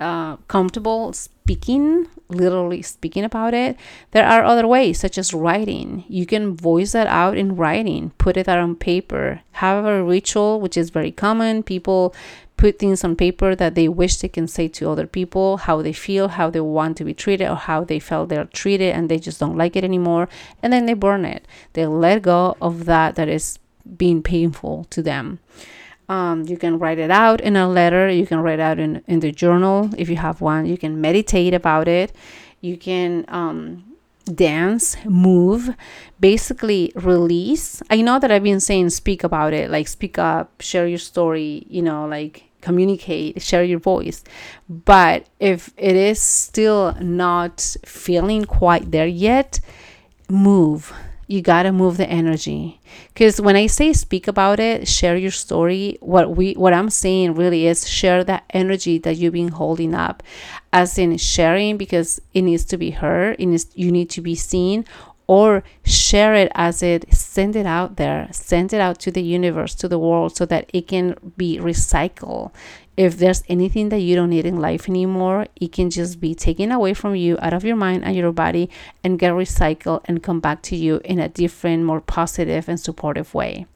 uh, 0.00 0.36
comfortable 0.48 1.12
speaking 1.12 2.06
literally 2.28 2.82
speaking 2.82 3.24
about 3.24 3.54
it 3.54 3.76
there 4.12 4.26
are 4.26 4.44
other 4.44 4.66
ways 4.66 4.98
such 4.98 5.18
as 5.18 5.34
writing. 5.34 6.04
You 6.08 6.26
can 6.26 6.56
voice 6.56 6.92
that 6.92 7.06
out 7.06 7.36
in 7.36 7.56
writing. 7.56 8.10
Put 8.18 8.36
it 8.36 8.48
out 8.48 8.58
on 8.58 8.76
paper. 8.76 9.42
Have 9.52 9.84
a 9.84 10.02
ritual 10.02 10.60
which 10.60 10.76
is 10.76 10.90
very 10.90 11.12
common. 11.12 11.62
People 11.62 12.14
put 12.60 12.78
things 12.78 13.02
on 13.02 13.16
paper 13.16 13.54
that 13.54 13.74
they 13.74 13.88
wish 13.88 14.18
they 14.18 14.28
can 14.28 14.46
say 14.46 14.68
to 14.68 14.90
other 14.90 15.06
people, 15.06 15.56
how 15.56 15.80
they 15.80 15.94
feel, 15.94 16.28
how 16.28 16.50
they 16.50 16.60
want 16.60 16.94
to 16.98 17.04
be 17.04 17.14
treated, 17.14 17.48
or 17.48 17.56
how 17.56 17.82
they 17.82 17.98
felt 17.98 18.28
they're 18.28 18.44
treated 18.44 18.94
and 18.94 19.08
they 19.08 19.18
just 19.18 19.40
don't 19.40 19.56
like 19.56 19.76
it 19.76 19.82
anymore. 19.82 20.28
And 20.62 20.70
then 20.70 20.84
they 20.84 20.92
burn 20.92 21.24
it. 21.24 21.48
They 21.72 21.86
let 21.86 22.20
go 22.20 22.58
of 22.60 22.84
that 22.84 23.16
that 23.16 23.28
is 23.28 23.58
being 23.96 24.22
painful 24.22 24.86
to 24.90 25.02
them. 25.02 25.38
Um, 26.10 26.44
you 26.46 26.58
can 26.58 26.78
write 26.78 26.98
it 26.98 27.10
out 27.10 27.40
in 27.40 27.56
a 27.56 27.66
letter. 27.66 28.10
You 28.10 28.26
can 28.26 28.40
write 28.40 28.60
out 28.60 28.78
in, 28.78 29.02
in 29.06 29.20
the 29.20 29.32
journal 29.32 29.88
if 29.96 30.10
you 30.10 30.16
have 30.16 30.42
one. 30.42 30.66
You 30.66 30.76
can 30.76 31.00
meditate 31.00 31.54
about 31.54 31.88
it. 31.88 32.12
You 32.60 32.76
can 32.76 33.24
um, 33.28 33.84
dance, 34.34 34.98
move, 35.06 35.74
basically 36.20 36.92
release. 36.94 37.82
I 37.88 38.02
know 38.02 38.18
that 38.18 38.30
I've 38.30 38.42
been 38.42 38.60
saying 38.60 38.90
speak 38.90 39.24
about 39.24 39.54
it, 39.54 39.70
like 39.70 39.88
speak 39.88 40.18
up, 40.18 40.60
share 40.60 40.86
your 40.86 40.98
story, 40.98 41.64
you 41.70 41.80
know, 41.80 42.06
like 42.06 42.49
communicate, 42.60 43.40
share 43.42 43.64
your 43.64 43.78
voice. 43.78 44.22
But 44.68 45.26
if 45.38 45.72
it 45.76 45.96
is 45.96 46.20
still 46.20 46.94
not 47.00 47.76
feeling 47.84 48.44
quite 48.44 48.90
there 48.90 49.06
yet, 49.06 49.60
move. 50.28 50.92
You 51.26 51.42
got 51.42 51.62
to 51.62 51.70
move 51.70 51.96
the 51.96 52.10
energy. 52.10 52.80
Cuz 53.14 53.40
when 53.40 53.54
I 53.54 53.68
say 53.68 53.92
speak 53.92 54.26
about 54.26 54.58
it, 54.58 54.88
share 54.88 55.16
your 55.16 55.30
story, 55.30 55.96
what 56.00 56.36
we 56.36 56.54
what 56.54 56.72
I'm 56.72 56.90
saying 56.90 57.34
really 57.34 57.68
is 57.68 57.88
share 57.88 58.24
that 58.24 58.44
energy 58.50 58.98
that 58.98 59.16
you've 59.16 59.34
been 59.34 59.48
holding 59.48 59.94
up 59.94 60.24
as 60.72 60.98
in 60.98 61.16
sharing 61.18 61.76
because 61.76 62.20
it 62.34 62.42
needs 62.42 62.64
to 62.64 62.76
be 62.76 62.90
heard, 62.90 63.36
it 63.38 63.46
needs, 63.46 63.66
you 63.74 63.92
need 63.92 64.10
to 64.10 64.20
be 64.20 64.34
seen 64.34 64.84
or 65.30 65.62
share 65.84 66.34
it 66.34 66.50
as 66.56 66.82
it 66.82 67.04
send 67.14 67.54
it 67.54 67.64
out 67.64 67.94
there 67.94 68.28
send 68.32 68.72
it 68.72 68.80
out 68.80 68.98
to 68.98 69.12
the 69.12 69.22
universe 69.22 69.76
to 69.76 69.86
the 69.86 69.96
world 69.96 70.36
so 70.36 70.44
that 70.44 70.68
it 70.74 70.88
can 70.88 71.14
be 71.36 71.56
recycled. 71.58 72.50
If 72.96 73.16
there's 73.16 73.44
anything 73.48 73.90
that 73.90 74.00
you 74.00 74.16
don't 74.16 74.30
need 74.30 74.44
in 74.44 74.56
life 74.56 74.88
anymore 74.88 75.46
it 75.54 75.70
can 75.70 75.88
just 75.88 76.18
be 76.20 76.34
taken 76.34 76.72
away 76.72 76.94
from 76.94 77.14
you 77.14 77.38
out 77.40 77.54
of 77.54 77.64
your 77.64 77.76
mind 77.76 78.04
and 78.04 78.16
your 78.16 78.32
body 78.32 78.68
and 79.04 79.20
get 79.20 79.32
recycled 79.32 80.00
and 80.06 80.20
come 80.20 80.40
back 80.40 80.62
to 80.62 80.74
you 80.74 81.00
in 81.04 81.20
a 81.20 81.28
different 81.28 81.84
more 81.84 82.00
positive 82.00 82.68
and 82.68 82.80
supportive 82.80 83.32
way. 83.32 83.66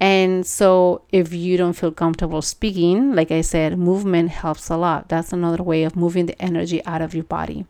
And 0.00 0.44
so, 0.44 1.02
if 1.10 1.32
you 1.32 1.56
don't 1.56 1.74
feel 1.74 1.92
comfortable 1.92 2.42
speaking, 2.42 3.14
like 3.14 3.30
I 3.30 3.40
said, 3.40 3.78
movement 3.78 4.30
helps 4.30 4.68
a 4.68 4.76
lot. 4.76 5.08
That's 5.08 5.32
another 5.32 5.62
way 5.62 5.84
of 5.84 5.94
moving 5.94 6.26
the 6.26 6.42
energy 6.42 6.84
out 6.84 7.00
of 7.00 7.14
your 7.14 7.22
body 7.24 7.64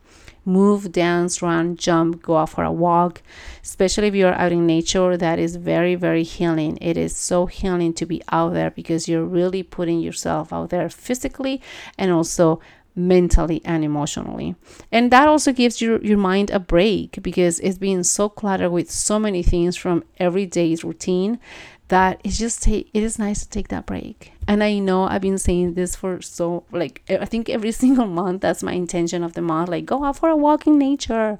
move, 0.45 0.93
dance, 0.93 1.43
run, 1.43 1.77
jump, 1.77 2.23
go 2.23 2.37
out 2.37 2.51
for 2.51 2.65
a 2.65 2.73
walk, 2.73 3.23
especially 3.63 4.09
if 4.09 4.15
you're 4.15 4.35
out 4.35 4.53
in 4.53 4.67
nature. 4.67 5.17
That 5.17 5.39
is 5.39 5.57
very, 5.57 5.95
very 5.95 6.23
healing. 6.23 6.79
It 6.81 6.97
is 6.97 7.17
so 7.17 7.47
healing 7.47 7.93
to 7.95 8.07
be 8.07 8.23
out 8.31 8.55
there 8.55 8.71
because 8.71 9.09
you're 9.09 9.25
really 9.25 9.63
putting 9.63 10.01
yourself 10.01 10.53
out 10.53 10.71
there 10.71 10.89
physically 10.89 11.61
and 11.99 12.11
also 12.11 12.61
mentally 12.97 13.61
and 13.65 13.85
emotionally. 13.85 14.55
And 14.93 15.11
that 15.11 15.29
also 15.29 15.53
gives 15.53 15.81
your, 15.81 16.01
your 16.03 16.19
mind 16.19 16.51
a 16.51 16.61
break 16.61 17.23
because 17.23 17.59
it's 17.61 17.79
been 17.79 18.05
so 18.05 18.29
cluttered 18.29 18.71
with 18.71 18.91
so 18.91 19.19
many 19.19 19.43
things 19.43 19.77
from 19.77 20.05
everyday's 20.21 20.85
routine 20.85 21.41
that 21.89 22.21
it's 22.25 22.39
just 22.39 22.63
take 22.63 22.91
it 22.95 23.03
is 23.03 23.19
nice 23.19 23.43
to 23.43 23.49
take 23.49 23.69
that 23.69 23.87
break. 23.87 24.33
And 24.47 24.63
i 24.63 24.79
know 24.79 25.05
i've 25.05 25.23
been 25.23 25.39
saying 25.39 25.75
this 25.75 25.97
for 25.97 26.21
so 26.23 26.65
like 26.71 27.03
i 27.09 27.25
think 27.25 27.49
every 27.49 27.73
single 27.83 28.07
month 28.07 28.43
that's 28.43 28.63
my 28.63 28.73
intention 28.73 29.23
of 29.23 29.35
the 29.35 29.43
month 29.43 29.69
like 29.69 29.87
go 29.87 30.05
out 30.05 30.19
for 30.19 30.29
a 30.29 30.37
walk 30.37 30.67
in 30.67 30.79
nature. 30.79 31.39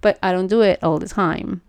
But 0.00 0.18
i 0.22 0.32
don't 0.32 0.46
do 0.48 0.60
it 0.62 0.82
all 0.82 0.98
the 0.98 1.08
time. 1.08 1.62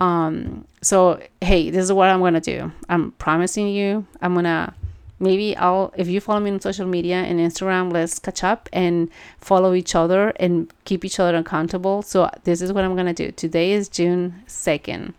Um 0.00 0.66
so 0.82 1.20
hey 1.40 1.70
this 1.70 1.84
is 1.84 1.92
what 1.92 2.08
i'm 2.08 2.20
gonna 2.20 2.40
do. 2.40 2.72
I'm 2.88 3.12
promising 3.12 3.68
you 3.68 4.06
i'm 4.20 4.34
gonna 4.34 4.74
maybe 5.20 5.56
i'll 5.56 5.92
if 5.96 6.06
you 6.06 6.20
follow 6.20 6.40
me 6.40 6.50
on 6.50 6.60
social 6.60 6.86
media 6.86 7.16
and 7.16 7.40
instagram 7.40 7.92
let's 7.92 8.20
catch 8.20 8.44
up 8.44 8.68
and 8.72 9.10
follow 9.40 9.74
each 9.74 9.96
other 9.96 10.28
and 10.36 10.72
keep 10.84 11.04
each 11.04 11.18
other 11.18 11.36
accountable. 11.36 12.02
So 12.02 12.30
this 12.44 12.62
is 12.62 12.72
what 12.72 12.84
i'm 12.84 12.94
gonna 12.94 13.14
do. 13.14 13.32
Today 13.32 13.72
is 13.72 13.88
june 13.88 14.42
2nd 14.46 15.14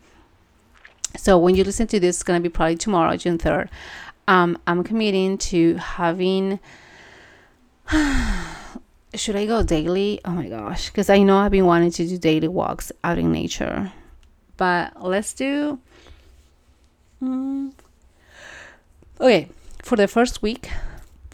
so 1.17 1.37
when 1.37 1.55
you 1.55 1.63
listen 1.63 1.87
to 1.87 1.99
this, 1.99 2.17
it's 2.17 2.23
gonna 2.23 2.39
be 2.39 2.49
probably 2.49 2.75
tomorrow, 2.75 3.15
June 3.17 3.37
third. 3.37 3.69
Um, 4.27 4.57
I'm 4.67 4.83
committing 4.83 5.37
to 5.49 5.75
having. 5.75 6.59
should 9.15 9.35
I 9.35 9.45
go 9.45 9.63
daily? 9.63 10.21
Oh 10.23 10.31
my 10.31 10.47
gosh, 10.47 10.89
because 10.89 11.09
I 11.09 11.19
know 11.23 11.37
I've 11.37 11.51
been 11.51 11.65
wanting 11.65 11.91
to 11.91 12.07
do 12.07 12.17
daily 12.17 12.47
walks 12.47 12.91
out 13.03 13.17
in 13.17 13.31
nature, 13.31 13.91
but 14.57 15.01
let's 15.01 15.33
do. 15.33 15.79
Um, 17.21 17.73
okay, 19.19 19.49
for 19.81 19.95
the 19.95 20.07
first 20.07 20.41
week, 20.41 20.69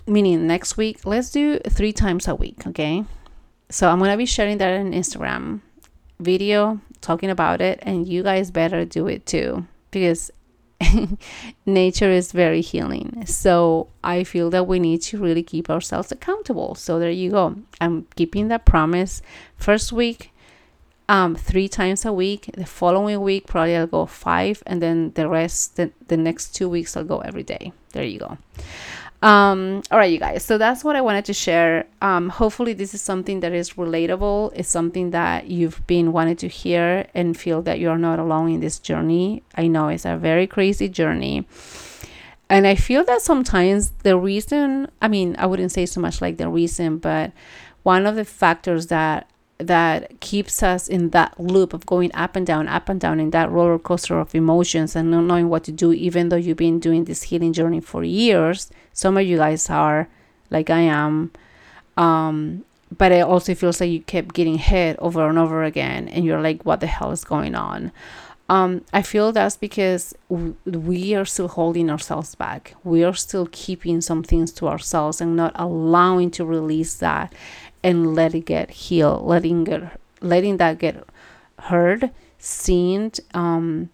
meaning 0.07 0.47
next 0.47 0.77
week, 0.77 1.05
let's 1.05 1.29
do 1.31 1.59
three 1.69 1.91
times 1.91 2.27
a 2.27 2.35
week. 2.35 2.65
Okay, 2.67 3.03
so 3.69 3.89
I'm 3.89 3.99
gonna 3.99 4.17
be 4.17 4.25
sharing 4.25 4.57
that 4.59 4.79
on 4.79 4.93
Instagram 4.93 5.61
video 6.19 6.79
talking 7.01 7.29
about 7.29 7.61
it, 7.61 7.79
and 7.81 8.07
you 8.07 8.23
guys 8.23 8.51
better 8.51 8.85
do 8.85 9.07
it 9.07 9.25
too 9.25 9.67
because 9.91 10.31
nature 11.65 12.09
is 12.09 12.31
very 12.31 12.61
healing. 12.61 13.25
So 13.25 13.87
I 14.03 14.23
feel 14.23 14.49
that 14.49 14.67
we 14.67 14.79
need 14.79 15.01
to 15.03 15.17
really 15.17 15.43
keep 15.43 15.69
ourselves 15.69 16.11
accountable. 16.11 16.75
So 16.75 16.99
there 16.99 17.11
you 17.11 17.31
go. 17.31 17.55
I'm 17.79 18.07
keeping 18.15 18.49
that 18.49 18.65
promise. 18.65 19.21
First 19.55 19.93
week, 19.93 20.31
um, 21.07 21.35
three 21.35 21.67
times 21.67 22.05
a 22.05 22.11
week. 22.11 22.49
The 22.55 22.65
following 22.65 23.21
week, 23.21 23.47
probably 23.47 23.75
I'll 23.75 23.87
go 23.87 24.05
five, 24.05 24.63
and 24.65 24.81
then 24.81 25.11
the 25.13 25.29
rest, 25.29 25.75
the, 25.75 25.91
the 26.07 26.17
next 26.17 26.55
two 26.55 26.67
weeks, 26.67 26.97
I'll 26.97 27.03
go 27.03 27.19
every 27.19 27.43
day. 27.43 27.71
There 27.93 28.03
you 28.03 28.19
go. 28.19 28.37
Um, 29.21 29.81
all 29.89 29.97
right, 29.97 30.11
you 30.11 30.19
guys. 30.19 30.43
So 30.43 30.57
that's 30.57 30.83
what 30.83 30.95
I 30.95 31.01
wanted 31.01 31.25
to 31.25 31.33
share. 31.33 31.85
Um, 32.01 32.29
hopefully, 32.29 32.73
this 32.73 32.93
is 32.93 33.01
something 33.01 33.39
that 33.39 33.53
is 33.53 33.71
relatable. 33.71 34.51
It's 34.55 34.69
something 34.69 35.11
that 35.11 35.47
you've 35.47 35.85
been 35.87 36.11
wanting 36.11 36.35
to 36.37 36.47
hear 36.47 37.07
and 37.15 37.35
feel 37.35 37.61
that 37.63 37.79
you're 37.79 37.97
not 37.97 38.19
alone 38.19 38.51
in 38.51 38.59
this 38.59 38.77
journey. 38.77 39.41
I 39.55 39.67
know 39.67 39.87
it's 39.87 40.05
a 40.05 40.17
very 40.17 40.47
crazy 40.47 40.89
journey. 40.89 41.47
And 42.49 42.67
I 42.67 42.75
feel 42.75 43.03
that 43.05 43.21
sometimes 43.21 43.91
the 44.03 44.17
reason, 44.17 44.89
I 45.01 45.07
mean, 45.07 45.35
I 45.39 45.47
wouldn't 45.47 45.71
say 45.71 45.87
so 45.87 45.99
much 45.99 46.21
like 46.21 46.37
the 46.37 46.47
reason, 46.47 46.99
but 46.99 47.31
one 47.81 48.05
of 48.05 48.15
the 48.15 48.25
factors 48.25 48.87
that 48.87 49.27
that 49.57 50.19
keeps 50.19 50.61
us 50.61 50.87
in 50.87 51.11
that 51.11 51.39
loop 51.39 51.73
of 51.73 51.85
going 51.85 52.11
up 52.13 52.35
and 52.35 52.45
down, 52.45 52.67
up 52.67 52.89
and 52.89 52.99
down 52.99 53.19
in 53.19 53.29
that 53.29 53.49
roller 53.49 53.79
coaster 53.79 54.19
of 54.19 54.35
emotions 54.35 54.95
and 54.95 55.11
not 55.11 55.21
knowing 55.21 55.47
what 55.47 55.63
to 55.63 55.71
do, 55.71 55.93
even 55.93 56.29
though 56.29 56.35
you've 56.35 56.57
been 56.57 56.79
doing 56.79 57.05
this 57.05 57.23
healing 57.23 57.53
journey 57.53 57.79
for 57.79 58.03
years. 58.03 58.69
Some 58.91 59.17
of 59.17 59.25
you 59.25 59.37
guys 59.37 59.69
are, 59.69 60.09
like 60.49 60.69
I 60.69 60.81
am. 60.81 61.31
Um, 61.95 62.65
but 62.97 63.11
it 63.11 63.23
also 63.23 63.55
feels 63.55 63.79
like 63.79 63.89
you 63.89 64.01
kept 64.01 64.35
getting 64.35 64.57
hit 64.57 64.97
over 64.99 65.27
and 65.27 65.39
over 65.39 65.63
again, 65.63 66.07
and 66.09 66.25
you're 66.25 66.41
like, 66.41 66.63
what 66.63 66.81
the 66.81 66.87
hell 66.87 67.11
is 67.11 67.23
going 67.23 67.55
on? 67.55 67.91
Um, 68.47 68.85
I 68.93 69.01
feel 69.01 69.31
that's 69.31 69.57
because 69.57 70.13
we 70.29 71.15
are 71.15 71.25
still 71.25 71.47
holding 71.47 71.89
ourselves 71.89 72.35
back. 72.35 72.75
We 72.83 73.03
are 73.03 73.15
still 73.15 73.47
keeping 73.51 74.01
some 74.01 74.21
things 74.21 74.51
to 74.53 74.67
ourselves 74.67 75.19
and 75.19 75.35
not 75.35 75.53
allowing 75.55 76.29
to 76.31 76.45
release 76.45 76.95
that 76.97 77.33
and 77.85 78.15
let 78.15 78.33
it 78.33 78.45
get 78.45 78.71
healed, 78.71 79.23
letting 79.25 79.67
it, 79.67 79.83
letting 80.19 80.57
that 80.57 80.79
get 80.79 81.05
heard, 81.59 82.09
seen. 82.39 83.11
Um, 83.35 83.91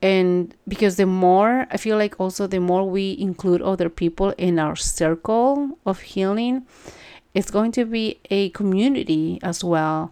and 0.00 0.54
because 0.66 0.96
the 0.96 1.04
more 1.04 1.66
I 1.70 1.76
feel 1.76 1.98
like 1.98 2.18
also 2.18 2.46
the 2.46 2.58
more 2.58 2.88
we 2.88 3.16
include 3.20 3.60
other 3.60 3.90
people 3.90 4.30
in 4.38 4.58
our 4.58 4.74
circle 4.74 5.78
of 5.84 6.00
healing, 6.00 6.66
it's 7.34 7.50
going 7.50 7.72
to 7.72 7.84
be 7.84 8.18
a 8.30 8.48
community 8.50 9.38
as 9.42 9.62
well 9.62 10.10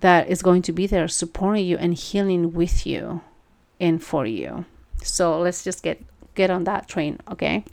that 0.00 0.28
is 0.28 0.40
going 0.40 0.62
to 0.62 0.72
be 0.72 0.86
there 0.86 1.08
supporting 1.08 1.66
you 1.66 1.76
and 1.76 1.92
healing 1.92 2.54
with 2.54 2.86
you 2.86 3.20
and 3.78 4.02
for 4.02 4.24
you. 4.24 4.64
So 5.02 5.38
let's 5.38 5.62
just 5.62 5.82
get 5.82 6.02
get 6.34 6.48
on 6.50 6.64
that 6.64 6.88
train, 6.88 7.18
okay? 7.30 7.64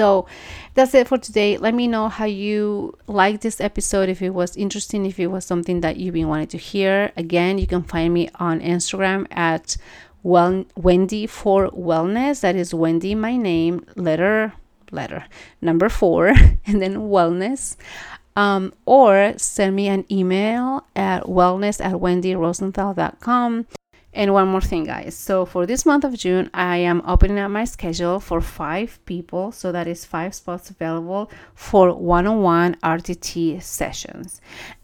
So 0.00 0.24
that's 0.72 0.94
it 0.94 1.08
for 1.08 1.18
today. 1.18 1.58
Let 1.58 1.74
me 1.74 1.86
know 1.86 2.08
how 2.08 2.24
you 2.24 2.96
like 3.06 3.42
this 3.42 3.60
episode, 3.60 4.08
if 4.08 4.22
it 4.22 4.30
was 4.30 4.56
interesting, 4.56 5.04
if 5.04 5.20
it 5.20 5.26
was 5.26 5.44
something 5.44 5.82
that 5.82 5.98
you've 5.98 6.14
been 6.14 6.28
wanting 6.28 6.46
to 6.46 6.56
hear. 6.56 7.12
Again, 7.18 7.58
you 7.58 7.66
can 7.66 7.82
find 7.82 8.14
me 8.14 8.30
on 8.36 8.60
Instagram 8.60 9.26
at 9.30 9.76
well 10.22 10.64
Wendy 10.74 11.26
for 11.26 11.68
Wellness. 11.72 12.40
That 12.40 12.56
is 12.56 12.72
Wendy, 12.72 13.14
my 13.14 13.36
name, 13.36 13.84
letter 13.94 14.54
letter 14.90 15.26
number 15.60 15.90
four, 15.90 16.28
and 16.66 16.80
then 16.80 17.12
wellness. 17.12 17.76
Um, 18.34 18.72
or 18.86 19.34
send 19.36 19.76
me 19.76 19.88
an 19.88 20.06
email 20.10 20.86
at 20.96 21.24
wellness 21.24 21.84
at 21.84 21.96
wendyrosenthal.com. 21.96 23.66
And 24.12 24.34
one 24.34 24.48
more 24.48 24.60
thing, 24.60 24.84
guys. 24.84 25.14
So 25.14 25.46
for 25.46 25.66
this 25.66 25.86
month 25.86 26.02
of 26.02 26.16
June, 26.16 26.50
I 26.52 26.78
am 26.78 27.00
opening 27.06 27.38
up 27.38 27.50
my 27.50 27.64
schedule 27.64 28.18
for 28.18 28.40
five 28.40 28.98
people. 29.06 29.52
So 29.52 29.70
that 29.70 29.86
is 29.86 30.04
five 30.04 30.34
spots 30.34 30.68
available 30.68 31.30
for 31.54 31.94
one 31.94 32.26
on 32.26 32.42
one 32.42 32.74
RTT 32.82 33.62
sessions. 33.62 34.40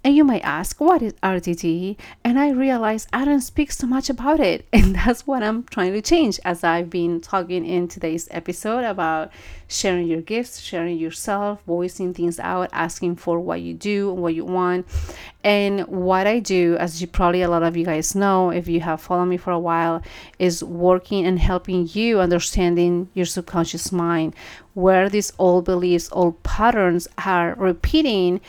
And 0.07 0.15
you 0.15 0.23
might 0.23 0.45
ask, 0.45 0.81
what 0.81 1.03
is 1.03 1.15
RTT? 1.15 1.97
And 2.23 2.39
I 2.39 2.51
realize 2.51 3.09
I 3.13 3.25
don't 3.25 3.41
speak 3.41 3.73
so 3.73 3.89
much 3.89 4.09
about 4.09 4.39
it. 4.39 4.65
And 4.73 4.95
that's 4.95 5.27
what 5.27 5.43
I'm 5.43 5.65
trying 5.65 5.95
to 5.95 6.01
change 6.01 6.39
as 6.45 6.63
I've 6.63 6.89
been 6.89 7.21
talking 7.21 7.67
in 7.67 7.89
today's 7.89 8.29
episode 8.31 8.85
about 8.85 9.33
sharing 9.67 10.07
your 10.07 10.21
gifts, 10.21 10.61
sharing 10.61 10.97
yourself, 10.97 11.61
voicing 11.67 12.15
things 12.15 12.39
out, 12.39 12.71
asking 12.73 13.17
for 13.17 13.41
what 13.41 13.63
you 13.63 13.75
do 13.75 14.13
and 14.13 14.23
what 14.23 14.37
you 14.37 14.45
want. 14.45 14.87
And 15.43 15.87
what 15.89 16.29
I 16.29 16.39
do, 16.39 16.77
as 16.77 17.01
you 17.01 17.09
probably 17.09 17.43
a 17.43 17.51
lot 17.51 17.65
of 17.65 17.77
you 17.77 17.85
guys 17.85 18.15
know, 18.15 18.51
if 18.51 18.69
you 18.69 18.81
have 18.83 19.01
followed 19.01 19.27
me 19.27 19.37
for 19.37 19.51
a 19.51 19.59
while, 19.59 20.03
is 20.39 20.63
working 20.63 21.27
and 21.27 21.39
helping 21.39 21.89
you 21.93 22.21
understanding 22.21 23.09
your 23.15 23.27
subconscious 23.27 23.91
mind, 23.91 24.35
where 24.75 25.09
these 25.09 25.33
old 25.39 25.65
beliefs, 25.65 26.09
old 26.13 26.41
patterns 26.43 27.09
are 27.25 27.55
repeating 27.57 28.41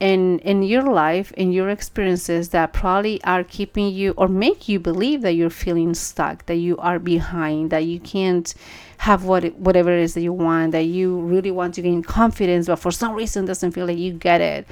in 0.00 0.38
in 0.40 0.62
your 0.62 0.82
life 0.82 1.32
in 1.32 1.52
your 1.52 1.70
experiences 1.70 2.48
that 2.50 2.72
probably 2.72 3.22
are 3.24 3.44
keeping 3.44 3.88
you 3.92 4.12
or 4.16 4.28
make 4.28 4.68
you 4.68 4.80
believe 4.80 5.22
that 5.22 5.32
you're 5.32 5.50
feeling 5.50 5.94
stuck 5.94 6.44
that 6.46 6.56
you 6.56 6.76
are 6.78 6.98
behind 6.98 7.70
that 7.70 7.84
you 7.84 8.00
can't 8.00 8.54
have 9.04 9.24
what 9.26 9.44
whatever 9.58 9.92
it 9.92 10.00
is 10.00 10.14
that 10.14 10.22
you 10.22 10.32
want 10.32 10.72
that 10.72 10.86
you 10.86 11.20
really 11.20 11.50
want 11.50 11.74
to 11.74 11.82
gain 11.82 12.02
confidence 12.02 12.68
but 12.68 12.76
for 12.76 12.90
some 12.90 13.12
reason 13.12 13.44
doesn't 13.44 13.72
feel 13.72 13.84
like 13.86 13.98
you 13.98 14.14
get 14.14 14.40
it 14.40 14.66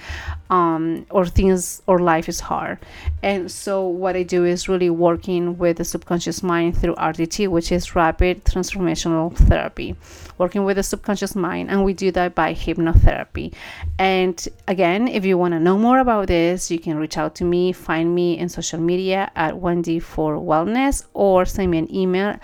um, 0.49 1.05
or 1.11 1.27
things 1.27 1.83
or 1.87 1.99
life 1.99 2.31
is 2.31 2.41
hard. 2.41 2.79
And 3.23 3.51
so 3.51 3.87
what 3.87 4.17
i 4.17 4.23
do 4.23 4.47
is 4.47 4.71
really 4.71 4.89
working 4.89 5.59
with 5.59 5.77
the 5.77 5.85
subconscious 5.85 6.43
mind 6.43 6.79
through 6.79 6.95
rtt 6.95 7.47
which 7.49 7.71
is 7.71 7.95
rapid 7.95 8.45
transformational 8.47 9.37
therapy. 9.37 9.97
Working 10.39 10.65
with 10.65 10.77
the 10.77 10.83
subconscious 10.83 11.37
mind 11.37 11.71
and 11.71 11.85
we 11.85 11.93
do 11.93 12.11
that 12.13 12.35
by 12.35 12.55
hypnotherapy. 12.55 13.53
And 13.99 14.37
again 14.67 15.09
if 15.09 15.27
you 15.27 15.37
want 15.37 15.53
to 15.53 15.61
know 15.61 15.77
more 15.77 15.99
about 15.99 16.29
this 16.29 16.71
you 16.71 16.79
can 16.79 16.97
reach 16.97 17.19
out 17.19 17.35
to 17.35 17.45
me 17.45 17.73
find 17.73 18.15
me 18.15 18.39
in 18.39 18.49
social 18.49 18.81
media 18.81 19.31
at 19.37 19.59
wendy 19.59 19.99
for 20.01 20.37
wellness 20.37 21.05
or 21.13 21.45
send 21.45 21.71
me 21.71 21.77
an 21.77 21.95
email 21.95 22.39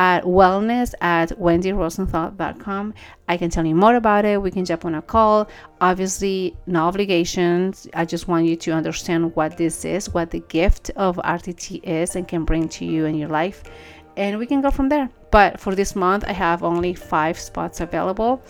at 0.00 0.24
wellness 0.24 0.94
at 1.02 1.28
wendyrosenthal.com. 1.38 2.94
I 3.28 3.36
can 3.36 3.50
tell 3.50 3.66
you 3.66 3.74
more 3.74 3.96
about 3.96 4.24
it. 4.24 4.40
We 4.40 4.50
can 4.50 4.64
jump 4.64 4.86
on 4.86 4.94
a 4.94 5.02
call. 5.02 5.46
Obviously, 5.82 6.56
no 6.66 6.84
obligations. 6.84 7.86
I 7.92 8.06
just 8.06 8.26
want 8.26 8.46
you 8.46 8.56
to 8.56 8.70
understand 8.70 9.36
what 9.36 9.58
this 9.58 9.84
is, 9.84 10.08
what 10.08 10.30
the 10.30 10.40
gift 10.40 10.90
of 10.96 11.16
RTT 11.16 11.84
is 11.84 12.16
and 12.16 12.26
can 12.26 12.46
bring 12.46 12.66
to 12.70 12.86
you 12.86 13.04
in 13.04 13.14
your 13.14 13.28
life. 13.28 13.62
And 14.16 14.38
we 14.38 14.46
can 14.46 14.62
go 14.62 14.70
from 14.70 14.88
there. 14.88 15.10
But 15.30 15.60
for 15.60 15.74
this 15.74 15.94
month, 15.94 16.24
I 16.26 16.32
have 16.32 16.62
only 16.62 16.94
five 16.94 17.38
spots 17.38 17.80
available. 17.80 18.42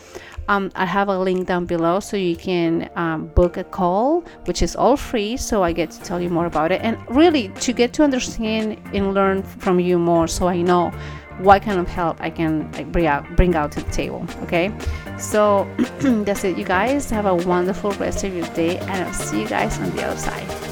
Um, 0.48 0.70
I 0.76 0.86
have 0.86 1.08
a 1.08 1.18
link 1.18 1.48
down 1.48 1.66
below 1.66 1.98
so 1.98 2.16
you 2.16 2.36
can 2.36 2.90
um, 2.94 3.26
book 3.26 3.56
a 3.56 3.64
call, 3.64 4.24
which 4.44 4.62
is 4.62 4.76
all 4.76 4.96
free. 4.96 5.36
So 5.36 5.64
I 5.64 5.72
get 5.72 5.90
to 5.90 6.00
tell 6.00 6.20
you 6.20 6.30
more 6.30 6.46
about 6.46 6.70
it 6.70 6.80
and 6.82 6.96
really 7.10 7.48
to 7.66 7.72
get 7.72 7.92
to 7.94 8.04
understand 8.04 8.80
and 8.94 9.14
learn 9.14 9.42
from 9.42 9.80
you 9.80 9.98
more 9.98 10.28
so 10.28 10.46
I 10.46 10.62
know 10.62 10.92
what 11.40 11.62
kind 11.62 11.80
of 11.80 11.88
help 11.88 12.20
I 12.20 12.30
can 12.30 12.70
like, 12.72 12.90
bring 12.92 13.06
out 13.06 13.36
bring 13.36 13.54
out 13.54 13.72
to 13.72 13.82
the 13.82 13.90
table. 13.90 14.26
Okay, 14.42 14.72
so 15.18 15.68
that's 16.00 16.44
it, 16.44 16.56
you 16.56 16.64
guys. 16.64 17.10
Have 17.10 17.26
a 17.26 17.34
wonderful 17.34 17.92
rest 17.92 18.24
of 18.24 18.34
your 18.34 18.46
day, 18.48 18.78
and 18.78 19.04
I'll 19.04 19.12
see 19.12 19.42
you 19.42 19.48
guys 19.48 19.78
on 19.78 19.90
the 19.96 20.04
other 20.04 20.18
side. 20.18 20.69